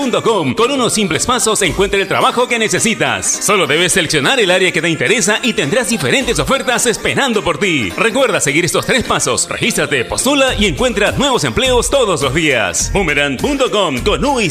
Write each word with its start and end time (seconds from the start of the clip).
Con 0.00 0.70
unos 0.70 0.94
simples 0.94 1.26
pasos 1.26 1.60
encuentra 1.60 2.00
el 2.00 2.08
trabajo 2.08 2.48
que 2.48 2.58
necesitas. 2.58 3.26
Solo 3.26 3.66
debes 3.66 3.92
seleccionar 3.92 4.40
el 4.40 4.50
área 4.50 4.72
que 4.72 4.80
te 4.80 4.88
interesa 4.88 5.40
y 5.42 5.52
tendrás 5.52 5.90
diferentes 5.90 6.38
ofertas 6.38 6.86
esperando 6.86 7.44
por 7.44 7.58
ti. 7.58 7.90
Recuerda 7.90 8.40
seguir 8.40 8.64
estos 8.64 8.86
tres 8.86 9.04
pasos. 9.04 9.46
Regístrate, 9.46 10.06
postula 10.06 10.54
y 10.58 10.64
encuentra 10.64 11.12
nuevos 11.12 11.44
empleos 11.44 11.90
todos 11.90 12.22
los 12.22 12.32
días. 12.32 12.90
Boomerang.com 12.94 13.98
con 14.02 14.24
U 14.24 14.40
y. 14.40 14.50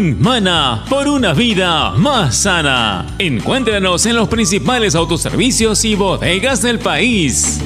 Mana 0.00 0.84
por 0.88 1.08
una 1.08 1.34
vida 1.34 1.90
más 1.90 2.34
sana. 2.34 3.06
Encuéntranos 3.18 4.06
en 4.06 4.16
los 4.16 4.28
principales 4.28 4.94
autoservicios 4.94 5.84
y 5.84 5.94
bodegas 5.94 6.62
del 6.62 6.78
país. 6.78 7.60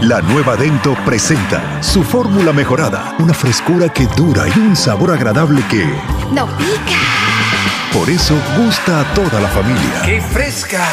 La 0.00 0.20
nueva 0.20 0.56
Dento 0.56 0.96
presenta 1.04 1.80
su 1.82 2.02
fórmula 2.02 2.52
mejorada, 2.52 3.14
una 3.20 3.32
frescura 3.32 3.92
que 3.92 4.06
dura 4.16 4.46
y 4.48 4.58
un 4.58 4.74
sabor 4.74 5.12
agradable 5.12 5.62
que 5.70 5.84
no 6.32 6.46
pica. 6.56 6.98
Por 7.92 8.10
eso 8.10 8.36
gusta 8.56 9.00
a 9.00 9.14
toda 9.14 9.40
la 9.40 9.48
familia. 9.48 10.02
¡Qué 10.04 10.20
fresca! 10.20 10.84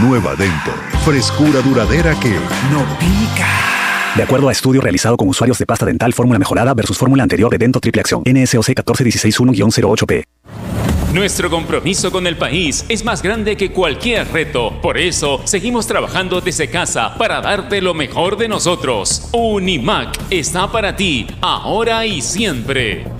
Nueva 0.00 0.36
Dento, 0.36 0.72
frescura 1.04 1.60
duradera 1.60 2.14
que 2.20 2.38
no 2.70 2.84
pica. 3.00 3.79
De 4.16 4.24
acuerdo 4.24 4.48
a 4.48 4.52
estudio 4.52 4.80
realizado 4.80 5.16
con 5.16 5.28
usuarios 5.28 5.58
de 5.58 5.66
pasta 5.66 5.86
dental 5.86 6.12
fórmula 6.12 6.38
mejorada 6.38 6.74
versus 6.74 6.98
fórmula 6.98 7.22
anterior 7.22 7.50
de 7.50 7.58
Dento 7.58 7.80
Triple 7.80 8.00
Acción, 8.00 8.22
NSOC 8.26 8.70
14161-08P. 8.70 10.24
Nuestro 11.14 11.50
compromiso 11.50 12.12
con 12.12 12.26
el 12.26 12.36
país 12.36 12.84
es 12.88 13.04
más 13.04 13.20
grande 13.20 13.56
que 13.56 13.72
cualquier 13.72 14.28
reto. 14.28 14.80
Por 14.80 14.96
eso, 14.96 15.40
seguimos 15.44 15.86
trabajando 15.86 16.40
desde 16.40 16.70
casa 16.70 17.14
para 17.18 17.40
darte 17.40 17.80
lo 17.80 17.94
mejor 17.94 18.36
de 18.36 18.48
nosotros. 18.48 19.28
Unimac 19.32 20.16
está 20.30 20.70
para 20.70 20.94
ti, 20.94 21.26
ahora 21.40 22.06
y 22.06 22.20
siempre. 22.20 23.19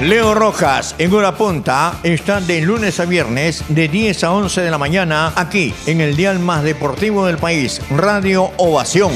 Leo 0.00 0.34
Rojas 0.34 0.94
en 0.96 1.12
Hora 1.12 1.36
Punta 1.36 2.00
está 2.02 2.40
de 2.40 2.62
lunes 2.62 2.98
a 3.00 3.04
viernes 3.04 3.62
de 3.68 3.86
10 3.86 4.24
a 4.24 4.32
11 4.32 4.62
de 4.62 4.70
la 4.70 4.78
mañana 4.78 5.30
aquí 5.36 5.74
en 5.84 6.00
el 6.00 6.16
dial 6.16 6.38
más 6.38 6.62
deportivo 6.62 7.26
del 7.26 7.36
país, 7.36 7.82
Radio 7.90 8.50
Ovación. 8.56 9.12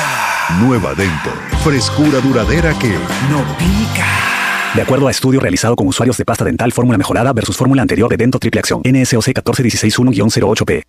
Nueva 0.61 0.95
Dento, 0.95 1.31
frescura 1.63 2.21
duradera 2.21 2.73
que 2.79 2.97
no 3.31 3.45
pica. 3.59 4.40
De 4.75 4.83
acuerdo 4.83 5.09
a 5.09 5.11
estudio 5.11 5.41
realizado 5.41 5.75
con 5.75 5.89
usuarios 5.89 6.17
de 6.17 6.25
pasta 6.25 6.45
dental 6.45 6.71
fórmula 6.71 6.97
mejorada 6.97 7.33
versus 7.33 7.57
fórmula 7.57 7.83
anterior 7.83 8.09
de 8.09 8.17
Dento 8.17 8.39
Triple 8.39 8.61
Acción, 8.61 8.83
NSOC 8.85 9.27
14161-08P. 9.27 10.83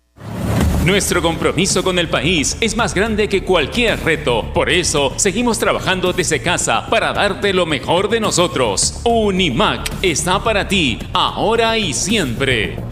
Nuestro 0.86 1.22
compromiso 1.22 1.82
con 1.82 1.98
el 1.98 2.08
país 2.08 2.56
es 2.60 2.76
más 2.76 2.94
grande 2.94 3.28
que 3.28 3.42
cualquier 3.44 4.00
reto. 4.04 4.52
Por 4.52 4.70
eso, 4.70 5.12
seguimos 5.16 5.58
trabajando 5.58 6.12
desde 6.12 6.42
casa 6.42 6.86
para 6.90 7.12
darte 7.12 7.52
lo 7.52 7.66
mejor 7.66 8.08
de 8.08 8.20
nosotros. 8.20 9.00
Unimac 9.04 9.90
está 10.02 10.42
para 10.42 10.66
ti, 10.66 10.98
ahora 11.12 11.76
y 11.78 11.92
siempre. 11.92 12.91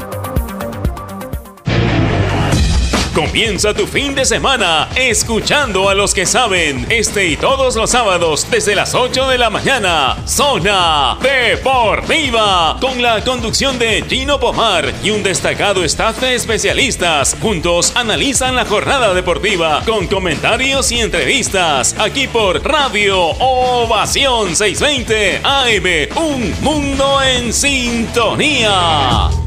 Comienza 3.13 3.73
tu 3.73 3.87
fin 3.87 4.15
de 4.15 4.23
semana 4.23 4.87
escuchando 4.95 5.89
a 5.89 5.95
los 5.95 6.13
que 6.13 6.25
saben. 6.25 6.87
Este 6.89 7.27
y 7.27 7.35
todos 7.35 7.75
los 7.75 7.89
sábados 7.89 8.47
desde 8.49 8.73
las 8.73 8.95
8 8.95 9.27
de 9.27 9.37
la 9.37 9.49
mañana. 9.49 10.15
Zona 10.25 11.17
Deportiva. 11.21 12.77
Con 12.79 13.01
la 13.01 13.21
conducción 13.21 13.77
de 13.77 14.05
Gino 14.07 14.39
Pomar 14.39 14.93
y 15.03 15.09
un 15.09 15.23
destacado 15.23 15.83
staff 15.83 16.21
de 16.21 16.35
especialistas. 16.35 17.35
Juntos 17.41 17.91
analizan 17.95 18.55
la 18.55 18.63
jornada 18.63 19.13
deportiva 19.13 19.83
con 19.85 20.07
comentarios 20.07 20.89
y 20.93 21.01
entrevistas. 21.01 21.93
Aquí 21.99 22.29
por 22.29 22.63
Radio 22.63 23.19
Ovación 23.19 24.55
620 24.55 25.41
AM. 25.43 26.15
Un 26.15 26.53
mundo 26.61 27.21
en 27.21 27.51
sintonía. 27.51 29.40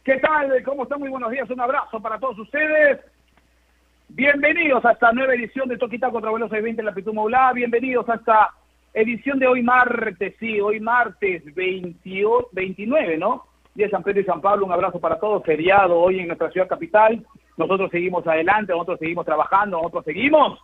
¿Qué 0.06 0.18
tal? 0.18 0.62
¿Cómo 0.62 0.84
están? 0.84 1.00
Muy 1.00 1.08
buenos 1.08 1.32
días. 1.32 1.50
Un 1.50 1.60
abrazo 1.60 2.00
para 2.00 2.20
todos 2.20 2.38
ustedes. 2.38 3.00
Bienvenidos 4.06 4.84
a 4.84 4.92
esta 4.92 5.10
nueva 5.10 5.34
edición 5.34 5.68
de 5.68 5.78
Toquita 5.78 6.12
contra 6.12 6.30
Vuelos 6.30 6.48
620 6.48 6.80
en 6.80 6.86
la 6.86 6.94
Pituma 6.94 7.22
Ulá. 7.22 7.52
Bienvenidos 7.52 8.08
a 8.08 8.14
esta 8.14 8.54
edición 8.94 9.40
de 9.40 9.48
hoy 9.48 9.64
martes, 9.64 10.36
sí, 10.38 10.60
hoy 10.60 10.78
martes 10.78 11.52
28, 11.52 12.50
29, 12.52 13.18
¿no? 13.18 13.46
Día 13.74 13.86
de 13.86 13.90
San 13.90 14.04
Pedro 14.04 14.20
y 14.20 14.24
San 14.26 14.40
Pablo. 14.40 14.66
Un 14.66 14.70
abrazo 14.70 15.00
para 15.00 15.18
todos. 15.18 15.42
Feriado 15.42 15.98
hoy 15.98 16.20
en 16.20 16.28
nuestra 16.28 16.52
ciudad 16.52 16.68
capital. 16.68 17.26
Nosotros 17.56 17.90
seguimos 17.90 18.24
adelante, 18.28 18.72
nosotros 18.74 19.00
seguimos 19.00 19.26
trabajando, 19.26 19.78
nosotros 19.78 20.04
seguimos 20.04 20.60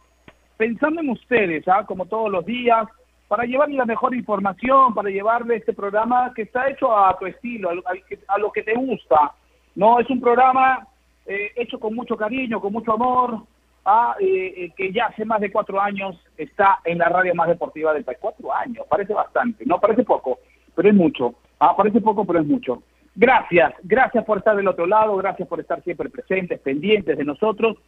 pensando 0.57 1.01
en 1.01 1.11
ustedes, 1.11 1.67
¿ah? 1.67 1.85
como 1.85 2.07
todos 2.07 2.31
los 2.31 2.47
días, 2.47 2.87
para 3.33 3.47
llevarle 3.47 3.77
la 3.77 3.87
mejor 3.87 4.15
información, 4.15 4.93
para 4.93 5.09
llevarle 5.09 5.57
este 5.57 5.73
programa 5.73 6.35
que 6.37 6.43
está 6.43 6.69
hecho 6.69 6.95
a 6.95 7.17
tu 7.19 7.25
estilo, 7.25 7.71
a 7.71 7.75
lo, 7.75 7.83
a 8.29 8.39
lo 8.39 8.53
que 8.53 8.63
te 8.63 8.75
gusta. 8.75 9.33
No, 9.75 9.99
es 10.01 10.11
un 10.11 10.21
programa 10.21 10.87
eh, 11.25 11.51
hecho 11.57 11.81
con 11.81 11.95
mucho 11.95 12.15
cariño, 12.15 12.61
con 12.61 12.75
mucho 12.75 12.93
amor, 12.93 13.39
ah, 13.87 14.17
eh, 14.21 14.53
eh, 14.55 14.73
que 14.77 14.93
ya 14.93 15.07
hace 15.07 15.25
más 15.25 15.41
de 15.41 15.51
cuatro 15.51 15.81
años 15.81 16.23
está 16.37 16.81
en 16.85 16.99
la 16.99 17.09
radio 17.09 17.35
más 17.35 17.49
deportiva 17.49 17.95
del 17.95 18.05
país. 18.05 18.19
Cuatro 18.21 18.53
años, 18.53 18.85
parece 18.87 19.15
bastante, 19.15 19.65
no 19.65 19.81
parece 19.81 20.05
poco, 20.05 20.41
pero 20.75 20.91
es 20.91 20.95
mucho. 20.95 21.35
Ah, 21.59 21.75
parece 21.75 22.03
poco, 22.03 22.27
pero 22.27 22.41
es 22.41 22.47
mucho. 22.47 22.83
Gracias, 23.15 23.73
gracias 23.83 24.27
por 24.27 24.37
estar 24.37 24.55
del 24.55 24.69
otro 24.69 24.85
lado, 24.85 25.17
gracias 25.17 25.49
por 25.49 25.59
estar 25.59 25.83
siempre 25.85 26.11
presentes, 26.11 26.61
pendientes 26.61 27.17
de 27.17 27.25
nosotros 27.25 27.79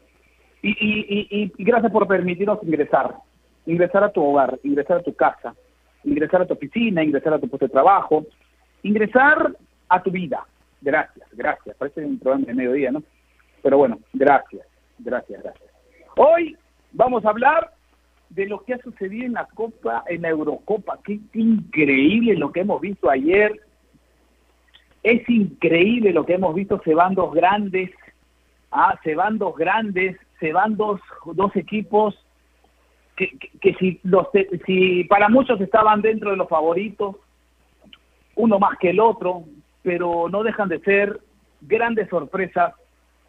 y, 0.62 0.73
y 0.81 1.52
gracias 1.62 1.93
por 1.93 2.08
permitirnos 2.08 2.62
ingresar, 2.62 3.17
ingresar 3.66 4.05
a 4.05 4.12
tu 4.12 4.22
hogar, 4.22 4.58
ingresar 4.62 4.99
a 4.99 5.02
tu 5.02 5.14
casa, 5.14 5.55
ingresar 6.05 6.43
a 6.43 6.46
tu 6.46 6.55
oficina, 6.55 7.02
ingresar 7.02 7.34
a 7.34 7.38
tu 7.38 7.49
puesto 7.49 7.66
de 7.66 7.72
trabajo, 7.72 8.26
ingresar 8.82 9.56
a 9.88 10.02
tu 10.02 10.11
vida. 10.11 10.46
Gracias, 10.81 11.26
gracias. 11.32 11.76
Parece 11.76 12.05
un 12.05 12.19
programa 12.19 12.46
de 12.46 12.55
mediodía, 12.55 12.93
¿no? 12.93 13.02
Pero 13.62 13.78
bueno, 13.78 13.99
gracias, 14.12 14.66
gracias, 14.99 15.43
gracias. 15.43 15.70
Hoy 16.16 16.56
vamos 16.93 17.25
a 17.25 17.31
hablar 17.31 17.72
de 18.28 18.46
lo 18.46 18.62
que 18.64 18.75
ha 18.75 18.78
sucedido 18.78 19.26
en 19.26 19.32
la 19.32 19.46
Copa, 19.46 20.05
en 20.08 20.22
la 20.22 20.28
Eurocopa. 20.28 20.99
Qué 21.05 21.19
increíble 21.32 22.37
lo 22.37 22.52
que 22.52 22.61
hemos 22.61 22.81
visto 22.81 23.08
ayer. 23.08 23.61
Es 25.02 25.28
increíble 25.28 26.12
lo 26.12 26.26
que 26.26 26.34
hemos 26.34 26.55
visto. 26.55 26.81
Se 26.84 26.94
van 26.94 27.14
dos 27.14 27.32
grandes, 27.32 27.90
ah, 28.70 28.99
se 29.05 29.14
van 29.14 29.38
dos 29.38 29.56
grandes, 29.56 30.16
se 30.40 30.52
van 30.52 30.76
dos, 30.76 31.00
dos 31.34 31.55
equipos 31.56 32.14
que, 33.16 33.38
que, 33.61 33.75
si, 33.75 34.00
los, 34.02 34.26
si 34.66 35.05
para 35.05 35.28
muchos 35.28 35.61
estaban 35.61 36.02
dentro 36.02 36.31
de 36.31 36.37
los 36.37 36.49
favoritos, 36.49 37.16
uno 38.37 38.58
más 38.58 38.78
que 38.78 38.90
el 38.90 39.00
otro, 39.00 39.44
pero 39.82 40.28
no 40.28 40.43
dejan 40.43 40.69
de 40.69 40.81
ser 40.81 41.20
grandes 41.61 42.08
sorpresas 42.08 42.75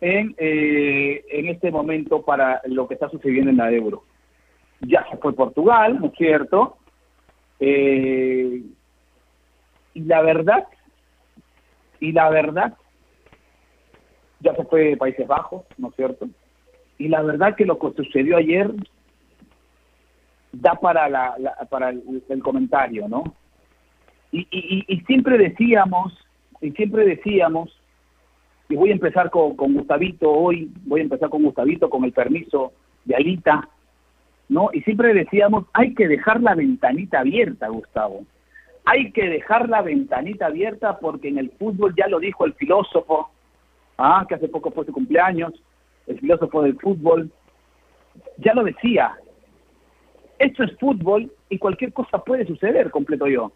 en, 0.01 0.35
eh, 0.37 1.23
en 1.29 1.47
este 1.47 1.71
momento 1.71 2.23
para 2.23 2.61
lo 2.65 2.87
que 2.87 2.95
está 2.95 3.09
sucediendo 3.09 3.51
en 3.51 3.57
la 3.57 3.71
euro. 3.71 4.03
Ya 4.81 5.05
se 5.09 5.17
fue 5.17 5.33
Portugal, 5.33 5.99
¿no 5.99 6.07
es 6.07 6.13
cierto? 6.13 6.77
Eh, 7.59 8.61
y 9.93 9.99
la 10.01 10.21
verdad, 10.21 10.67
y 11.99 12.11
la 12.11 12.29
verdad, 12.29 12.73
ya 14.41 14.53
se 14.55 14.65
fue 14.65 14.97
Países 14.97 15.27
Bajos, 15.27 15.63
¿no 15.77 15.89
es 15.89 15.95
cierto? 15.95 16.27
Y 16.97 17.07
la 17.07 17.21
verdad 17.21 17.55
que 17.55 17.65
lo 17.65 17.79
que 17.79 17.91
sucedió 17.91 18.37
ayer 18.37 18.71
da 20.61 20.75
para, 20.75 21.09
la, 21.09 21.35
la 21.37 21.53
para 21.69 21.89
el, 21.89 22.23
el, 22.29 22.43
comentario, 22.43 23.07
¿no? 23.07 23.23
Y, 24.31 24.47
y, 24.51 24.99
siempre 25.01 25.37
decíamos, 25.37 26.13
y 26.61 26.71
siempre 26.71 27.05
decíamos, 27.05 27.81
y 28.67 28.75
voy 28.75 28.89
a 28.89 28.93
empezar 28.93 29.29
con, 29.29 29.55
con 29.55 29.73
Gustavito 29.73 30.29
hoy, 30.29 30.71
voy 30.85 30.99
a 30.99 31.03
empezar 31.03 31.29
con 31.29 31.43
Gustavito 31.43 31.89
con 31.89 32.03
el 32.03 32.11
permiso 32.11 32.73
de 33.05 33.15
Alita, 33.15 33.69
¿no? 34.49 34.69
Y 34.73 34.81
siempre 34.81 35.13
decíamos, 35.13 35.65
hay 35.73 35.93
que 35.93 36.07
dejar 36.07 36.41
la 36.41 36.55
ventanita 36.55 37.19
abierta, 37.19 37.69
Gustavo. 37.69 38.25
Hay 38.83 39.11
que 39.11 39.29
dejar 39.29 39.69
la 39.69 39.81
ventanita 39.81 40.47
abierta 40.47 40.99
porque 40.99 41.29
en 41.29 41.37
el 41.37 41.51
fútbol 41.51 41.95
ya 41.95 42.07
lo 42.07 42.19
dijo 42.19 42.45
el 42.45 42.53
filósofo, 42.53 43.29
ah, 43.97 44.25
que 44.27 44.35
hace 44.35 44.49
poco 44.49 44.71
fue 44.71 44.85
su 44.85 44.91
cumpleaños, 44.91 45.53
el 46.07 46.19
filósofo 46.19 46.61
del 46.61 46.77
fútbol, 46.79 47.31
ya 48.37 48.53
lo 48.53 48.63
decía, 48.63 49.15
esto 50.39 50.63
es 50.63 50.77
fútbol 50.77 51.31
y 51.49 51.57
cualquier 51.57 51.93
cosa 51.93 52.23
puede 52.23 52.45
suceder, 52.45 52.91
completo 52.91 53.27
yo. 53.27 53.51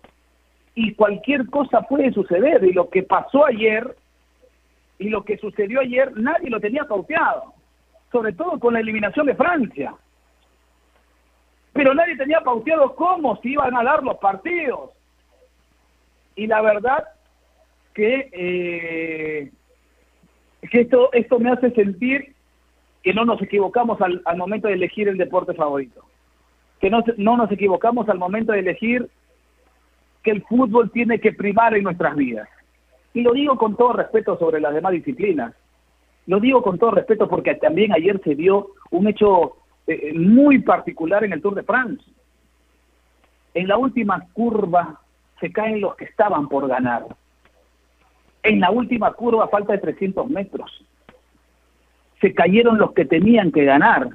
Y 0.76 0.94
cualquier 0.94 1.48
cosa 1.48 1.82
puede 1.82 2.12
suceder. 2.14 2.64
Y 2.64 2.74
lo 2.74 2.90
que 2.90 3.04
pasó 3.04 3.46
ayer 3.46 3.96
y 4.98 5.10
lo 5.10 5.24
que 5.24 5.38
sucedió 5.38 5.82
ayer, 5.82 6.16
nadie 6.18 6.50
lo 6.50 6.60
tenía 6.60 6.86
pauteado. 6.86 7.54
Sobre 8.12 8.34
todo 8.34 8.60
con 8.60 8.74
la 8.74 8.80
eliminación 8.80 9.26
de 9.26 9.36
Francia. 9.36 9.94
Pero 11.74 11.94
nadie 11.94 12.18
tenía 12.18 12.42
pauteado 12.42 12.96
cómo 12.96 13.38
se 13.38 13.50
iban 13.50 13.76
a 13.76 13.84
dar 13.84 14.04
los 14.04 14.18
partidos. 14.18 14.92
Y 16.36 16.48
la 16.48 16.62
verdad 16.62 17.04
que, 17.94 18.30
eh, 18.32 19.52
que 20.70 20.82
esto, 20.82 21.12
esto 21.12 21.40
me 21.40 21.52
hace 21.52 21.72
sentir 21.72 22.36
que 23.04 23.14
no 23.14 23.26
nos 23.26 23.42
equivocamos 23.42 24.02
al, 24.02 24.22
al 24.26 24.38
momento 24.38 24.68
de 24.68 24.74
elegir 24.76 25.08
el 25.08 25.18
deporte 25.18 25.54
favorito 25.54 26.09
que 26.80 26.90
no, 26.90 27.04
no 27.18 27.38
nos 27.38 27.52
equivocamos 27.52 28.08
al 28.10 28.18
momento 28.18 28.52
de 28.52 28.60
elegir 28.60 29.10
que 30.24 30.32
el 30.32 30.44
fútbol 30.44 30.92
tiene 30.92 31.20
que 31.20 31.34
primar 31.34 31.76
en 31.76 31.84
nuestras 31.84 32.16
vidas. 32.16 32.48
Y 33.14 33.22
lo 33.22 33.34
digo 33.34 33.58
con 33.58 33.76
todo 33.76 33.94
respeto 33.94 34.38
sobre 34.38 34.62
las 34.62 34.74
demás 34.74 34.92
disciplinas. 34.92 35.54
Lo 36.28 36.40
digo 36.40 36.62
con 36.62 36.78
todo 36.78 36.92
respeto 36.92 37.28
porque 37.28 37.56
también 37.56 37.92
ayer 37.92 38.22
se 38.24 38.36
dio 38.36 38.70
un 38.92 39.08
hecho 39.08 39.58
eh, 39.88 40.14
muy 40.14 40.60
particular 40.60 41.24
en 41.24 41.34
el 41.34 41.42
Tour 41.42 41.56
de 41.56 41.64
France. 41.64 42.04
En 43.54 43.68
la 43.68 43.78
última 43.78 44.28
curva 44.34 45.02
se 45.40 45.52
caen 45.52 45.82
los 45.82 45.96
que 45.96 46.06
estaban 46.06 46.48
por 46.48 46.68
ganar. 46.68 47.06
En 48.44 48.60
la 48.60 48.72
última 48.72 49.12
curva, 49.14 49.48
falta 49.48 49.74
de 49.74 49.80
300 49.80 50.30
metros, 50.30 50.86
se 52.22 52.34
cayeron 52.34 52.78
los 52.78 52.94
que 52.94 53.06
tenían 53.06 53.52
que 53.52 53.64
ganar 53.64 54.10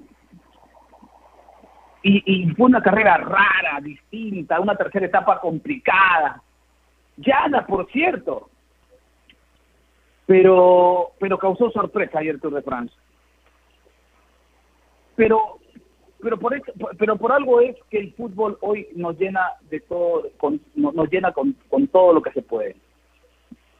y, 2.06 2.50
fue 2.50 2.66
una 2.66 2.82
carrera 2.82 3.16
rara, 3.16 3.80
distinta, 3.82 4.60
una 4.60 4.76
tercera 4.76 5.06
etapa 5.06 5.40
complicada. 5.40 6.42
Llana, 7.16 7.66
por 7.66 7.90
cierto. 7.90 8.50
Pero, 10.26 11.12
pero 11.18 11.38
causó 11.38 11.70
sorpresa 11.70 12.18
ayer 12.18 12.38
Tour 12.40 12.54
de 12.54 12.62
France. 12.62 12.94
Pero, 15.16 15.58
pero 16.20 16.38
por 16.38 16.54
eso, 16.54 16.72
pero 16.98 17.16
por 17.16 17.32
algo 17.32 17.60
es 17.60 17.76
que 17.90 17.98
el 17.98 18.12
fútbol 18.12 18.58
hoy 18.60 18.88
nos 18.94 19.18
llena 19.18 19.52
de 19.70 19.80
todo, 19.80 20.24
con, 20.36 20.60
nos 20.74 21.10
llena 21.10 21.32
con, 21.32 21.56
con 21.70 21.86
todo 21.88 22.12
lo 22.12 22.20
que 22.20 22.32
se 22.32 22.42
puede. 22.42 22.76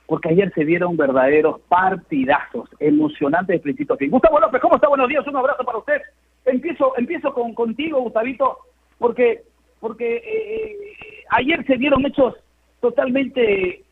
Porque 0.06 0.30
ayer 0.30 0.50
se 0.54 0.64
dieron 0.64 0.96
verdaderos 0.96 1.60
partidazos, 1.62 2.70
emocionantes 2.78 3.56
de 3.56 3.62
principio 3.62 3.94
a 3.94 3.98
fin. 3.98 4.10
Gustavo 4.10 4.38
López, 4.38 4.62
¿cómo 4.62 4.76
está? 4.76 4.88
Buenos 4.88 5.08
días, 5.08 5.26
un 5.26 5.36
abrazo 5.36 5.64
para 5.64 5.78
usted 5.78 6.00
empiezo 6.44 6.92
empiezo 6.96 7.32
con 7.32 7.54
contigo 7.54 8.00
Gustavito 8.00 8.58
porque 8.98 9.42
porque 9.80 10.16
eh, 10.16 10.76
ayer 11.30 11.64
se 11.66 11.76
dieron 11.76 12.04
hechos 12.06 12.34
totalmente 12.80 13.84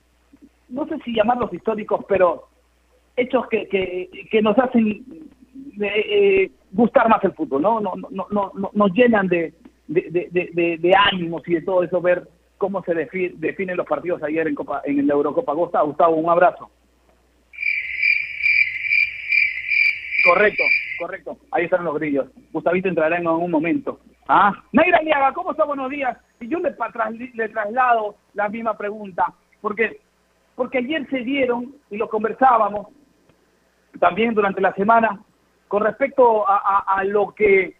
no 0.68 0.86
sé 0.86 0.98
si 1.04 1.14
llamarlos 1.14 1.52
históricos 1.52 2.04
pero 2.08 2.48
hechos 3.16 3.46
que 3.48 3.68
que, 3.68 4.08
que 4.30 4.42
nos 4.42 4.58
hacen 4.58 5.04
eh, 5.80 6.50
gustar 6.72 7.08
más 7.08 7.22
el 7.24 7.32
fútbol 7.32 7.62
no 7.62 7.80
no 7.80 7.94
no 7.96 8.26
no, 8.30 8.52
no 8.54 8.70
nos 8.72 8.92
llenan 8.92 9.28
de 9.28 9.54
de, 9.88 10.94
ánimos 10.96 11.46
y 11.46 11.54
de 11.54 11.62
todo 11.62 11.82
eso 11.82 12.00
ver 12.00 12.26
cómo 12.56 12.82
se 12.84 12.94
define, 12.94 13.34
definen 13.36 13.76
los 13.76 13.86
partidos 13.86 14.22
ayer 14.22 14.46
en 14.46 14.54
Copa 14.54 14.80
en 14.84 15.06
la 15.06 15.14
Eurocopa. 15.14 15.52
Gustavo 15.52 16.14
un 16.14 16.30
abrazo. 16.30 16.70
Correcto 20.24 20.62
correcto. 21.02 21.36
Ahí 21.50 21.64
están 21.64 21.84
los 21.84 21.94
grillos. 21.94 22.26
Gustavito 22.52 22.88
entrará 22.88 23.16
en 23.18 23.26
algún 23.26 23.50
momento. 23.50 24.00
Ah, 24.28 24.52
Naira 24.72 25.00
Liaga, 25.02 25.32
¿cómo 25.32 25.50
está? 25.52 25.64
Buenos 25.64 25.90
días. 25.90 26.16
Y 26.40 26.48
yo 26.48 26.58
le, 26.58 26.74
le 27.34 27.48
traslado 27.48 28.14
la 28.34 28.48
misma 28.48 28.76
pregunta, 28.76 29.26
porque, 29.60 30.00
porque 30.54 30.78
ayer 30.78 31.08
se 31.10 31.18
dieron, 31.18 31.74
y 31.90 31.96
lo 31.96 32.08
conversábamos 32.08 32.88
también 33.98 34.34
durante 34.34 34.60
la 34.60 34.72
semana, 34.74 35.20
con 35.68 35.82
respecto 35.82 36.48
a, 36.48 36.56
a- 36.56 36.96
a 36.98 37.04
lo 37.04 37.34
que 37.34 37.76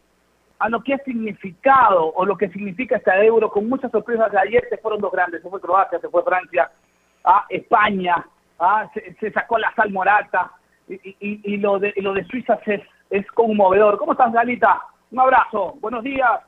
a 0.58 0.68
lo 0.68 0.80
que 0.80 0.94
ha 0.94 0.98
significado 0.98 2.04
o 2.14 2.24
lo 2.24 2.36
que 2.36 2.48
significa 2.50 2.96
esta 2.96 3.20
euro, 3.24 3.50
con 3.50 3.68
muchas 3.68 3.90
sorpresas 3.90 4.32
ayer 4.36 4.64
se 4.70 4.76
fueron 4.76 5.00
dos 5.00 5.10
grandes, 5.10 5.42
se 5.42 5.50
fue 5.50 5.60
Croacia, 5.60 5.98
se 5.98 6.08
fue 6.08 6.22
Francia, 6.22 6.70
a 7.24 7.44
España, 7.48 8.24
ah, 8.60 8.88
se, 8.94 9.12
se 9.14 9.32
sacó 9.32 9.58
la 9.58 9.74
sal 9.74 9.90
morata 9.90 10.52
y, 10.88 10.94
y- 11.18 11.56
lo 11.56 11.80
de 11.80 11.92
y 11.96 12.00
lo 12.00 12.12
de 12.12 12.22
Suiza 12.26 12.60
es, 12.66 12.80
es 13.12 13.30
conmovedor. 13.32 13.98
¿Cómo 13.98 14.12
estás, 14.12 14.32
Galita? 14.32 14.82
Un 15.10 15.20
abrazo, 15.20 15.76
buenos 15.80 16.02
días. 16.02 16.40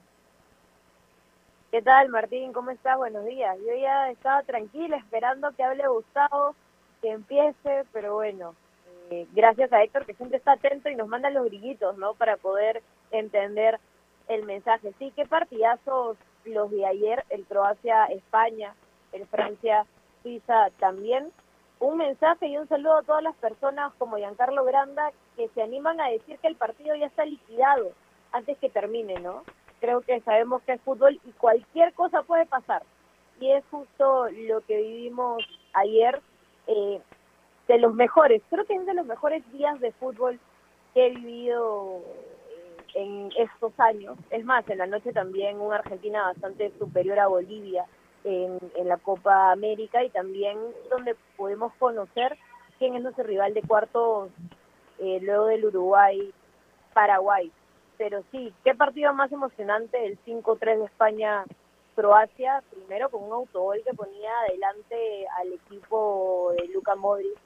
¿Qué 1.70 1.82
tal, 1.82 2.08
Martín? 2.08 2.54
¿Cómo 2.54 2.70
estás? 2.70 2.96
Buenos 2.96 3.26
días. 3.26 3.56
Yo 3.58 3.74
ya 3.76 4.10
estaba 4.10 4.42
tranquila 4.44 4.96
esperando 4.96 5.52
que 5.52 5.62
hable 5.62 5.86
Gustavo, 5.86 6.54
que 7.02 7.10
empiece, 7.10 7.84
pero 7.92 8.14
bueno, 8.14 8.54
eh, 9.10 9.26
gracias 9.34 9.70
a 9.74 9.82
Héctor 9.82 10.06
que 10.06 10.14
siempre 10.14 10.38
está 10.38 10.52
atento 10.52 10.88
y 10.88 10.96
nos 10.96 11.06
manda 11.06 11.28
los 11.28 11.44
grillitos, 11.44 11.98
¿no? 11.98 12.14
Para 12.14 12.38
poder 12.38 12.82
entender 13.10 13.78
el 14.28 14.44
mensaje. 14.44 14.94
Sí, 14.98 15.12
qué 15.14 15.26
partidazos 15.26 16.16
los 16.46 16.70
de 16.70 16.86
ayer, 16.86 17.24
el 17.28 17.44
Croacia-España, 17.44 18.74
el 19.12 19.26
Francia-Suiza 19.26 20.70
también. 20.78 21.30
Un 21.80 21.98
mensaje 21.98 22.46
y 22.46 22.56
un 22.56 22.68
saludo 22.68 22.98
a 22.98 23.02
todas 23.02 23.22
las 23.22 23.36
personas 23.36 23.92
como 23.98 24.16
Giancarlo 24.16 24.64
Granda 24.64 25.10
que 25.36 25.48
se 25.48 25.62
animan 25.62 26.00
a 26.00 26.08
decir 26.08 26.38
que 26.38 26.48
el 26.48 26.56
partido 26.56 26.94
ya 26.94 27.06
está 27.06 27.24
liquidado 27.24 27.92
antes 28.32 28.56
que 28.58 28.70
termine, 28.70 29.20
¿no? 29.20 29.42
Creo 29.80 30.00
que 30.00 30.20
sabemos 30.20 30.62
que 30.62 30.72
es 30.72 30.80
fútbol 30.80 31.20
y 31.24 31.32
cualquier 31.32 31.92
cosa 31.94 32.22
puede 32.22 32.46
pasar. 32.46 32.82
Y 33.40 33.50
es 33.50 33.64
justo 33.70 34.28
lo 34.30 34.60
que 34.62 34.76
vivimos 34.78 35.42
ayer, 35.72 36.20
eh, 36.66 37.00
de 37.68 37.78
los 37.78 37.94
mejores, 37.94 38.42
creo 38.50 38.64
que 38.64 38.74
es 38.74 38.86
de 38.86 38.94
los 38.94 39.06
mejores 39.06 39.42
días 39.52 39.80
de 39.80 39.92
fútbol 39.92 40.38
que 40.92 41.06
he 41.06 41.10
vivido 41.10 42.00
eh, 42.48 42.84
en 42.94 43.32
estos 43.36 43.72
años. 43.78 44.16
Es 44.30 44.44
más, 44.44 44.68
en 44.68 44.78
la 44.78 44.86
noche 44.86 45.12
también 45.12 45.60
una 45.60 45.76
Argentina 45.76 46.22
bastante 46.22 46.72
superior 46.78 47.18
a 47.18 47.26
Bolivia 47.26 47.84
en, 48.24 48.58
la 48.88 48.96
Copa 48.96 49.52
América 49.52 50.02
y 50.02 50.10
también 50.10 50.58
donde 50.90 51.16
podemos 51.36 51.72
conocer 51.74 52.36
quién 52.78 52.94
es 52.94 53.02
nuestro 53.02 53.24
rival 53.24 53.54
de 53.54 53.62
cuartos 53.62 54.30
eh, 54.98 55.20
luego 55.22 55.46
del 55.46 55.66
Uruguay-Paraguay. 55.66 57.52
Pero 57.96 58.22
sí, 58.32 58.52
qué 58.64 58.74
partido 58.74 59.12
más 59.14 59.30
emocionante 59.30 60.04
el 60.04 60.18
5-3 60.24 60.78
de 60.78 60.84
España-Croacia, 60.84 62.62
primero 62.70 63.08
con 63.10 63.22
un 63.22 63.32
autogol 63.32 63.82
que 63.86 63.94
ponía 63.94 64.30
adelante 64.48 65.26
al 65.38 65.52
equipo 65.52 66.52
de 66.58 66.68
Luca 66.68 66.96
Modric, 66.96 67.38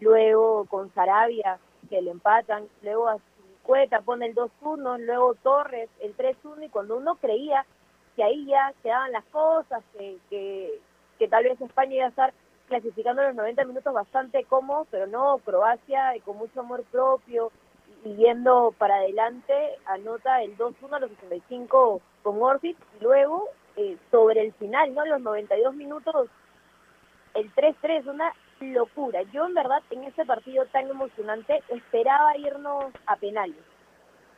luego 0.00 0.66
con 0.66 0.92
Sarabia, 0.94 1.58
que 1.88 2.02
le 2.02 2.10
empatan, 2.10 2.68
luego 2.82 3.08
a 3.08 3.18
Cueta 3.62 4.02
pone 4.02 4.26
el 4.26 4.34
2-1, 4.34 4.98
luego 4.98 5.34
Torres 5.36 5.88
el 6.00 6.14
3-1 6.16 6.66
y 6.66 6.68
cuando 6.68 6.98
uno 6.98 7.16
creía 7.16 7.64
que 8.16 8.22
ahí 8.22 8.46
ya 8.46 8.72
quedaban 8.82 9.12
las 9.12 9.24
cosas, 9.26 9.82
que, 9.96 10.18
que, 11.18 11.28
tal 11.28 11.44
vez 11.44 11.60
España 11.60 11.94
iba 11.94 12.06
a 12.06 12.10
estar 12.10 12.34
clasificando 12.68 13.22
los 13.22 13.34
90 13.34 13.64
minutos 13.64 13.92
bastante 13.92 14.44
cómodos, 14.44 14.86
pero 14.90 15.06
no, 15.06 15.38
Croacia 15.38 16.12
con 16.24 16.36
mucho 16.36 16.60
amor 16.60 16.84
propio 16.90 17.50
y 18.04 18.14
yendo 18.16 18.74
para 18.76 18.96
adelante 18.96 19.54
anota 19.86 20.42
el 20.42 20.56
2-1 20.58 20.96
a 20.96 21.00
los 21.00 21.10
65 21.10 22.00
con 22.22 22.42
Orsic 22.42 22.76
y 23.00 23.04
luego 23.04 23.48
eh, 23.76 23.96
sobre 24.10 24.42
el 24.42 24.52
final, 24.54 24.94
¿no? 24.94 25.04
Los 25.06 25.20
92 25.20 25.74
minutos, 25.74 26.28
el 27.34 27.52
3-3, 27.54 28.06
una 28.06 28.32
locura. 28.60 29.22
Yo 29.32 29.46
en 29.46 29.54
verdad 29.54 29.82
en 29.90 30.04
ese 30.04 30.24
partido 30.24 30.64
tan 30.66 30.88
emocionante 30.88 31.62
esperaba 31.68 32.36
irnos 32.36 32.92
a 33.06 33.16
penales. 33.16 33.58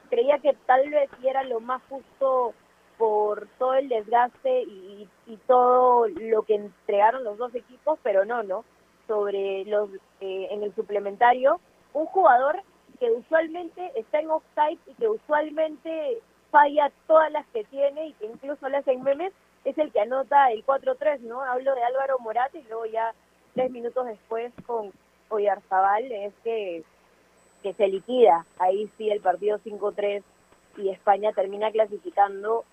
Creía 0.08 0.38
que 0.38 0.54
tal 0.66 0.88
vez 0.88 1.10
era 1.22 1.42
lo 1.44 1.60
más 1.60 1.82
justo 1.88 2.54
por 2.98 3.46
todo 3.58 3.74
el 3.74 3.88
desgaste 3.88 4.62
y, 4.62 5.08
y 5.26 5.36
todo 5.46 6.08
lo 6.08 6.42
que 6.42 6.54
entregaron 6.54 7.24
los 7.24 7.38
dos 7.38 7.54
equipos, 7.54 7.98
pero 8.02 8.24
no, 8.24 8.42
no. 8.42 8.64
Sobre 9.06 9.64
los 9.66 9.90
eh, 10.20 10.48
en 10.50 10.62
el 10.62 10.74
suplementario, 10.74 11.60
un 11.92 12.06
jugador 12.06 12.62
que 12.98 13.10
usualmente 13.10 13.92
está 13.94 14.20
en 14.20 14.30
offside 14.30 14.78
y 14.86 14.94
que 14.94 15.08
usualmente 15.08 16.20
falla 16.50 16.90
todas 17.06 17.30
las 17.30 17.46
que 17.48 17.64
tiene 17.64 18.08
y 18.08 18.12
que 18.14 18.26
incluso 18.26 18.68
le 18.68 18.78
hacen 18.78 19.02
memes, 19.02 19.32
es 19.64 19.76
el 19.78 19.92
que 19.92 20.00
anota 20.00 20.50
el 20.52 20.64
4-3, 20.64 21.20
¿no? 21.20 21.42
Hablo 21.42 21.74
de 21.74 21.82
Álvaro 21.82 22.18
Morata 22.20 22.56
y 22.56 22.62
luego 22.64 22.86
ya 22.86 23.12
tres 23.54 23.70
minutos 23.70 24.06
después 24.06 24.52
con 24.66 24.92
Oyarzabal 25.28 26.10
es 26.10 26.32
que, 26.44 26.84
que 27.62 27.74
se 27.74 27.88
liquida. 27.88 28.46
Ahí 28.58 28.90
sí 28.96 29.10
el 29.10 29.20
partido 29.20 29.58
5-3 29.58 30.22
y 30.78 30.90
España 30.90 31.32
termina 31.32 31.70
clasificando 31.70 32.64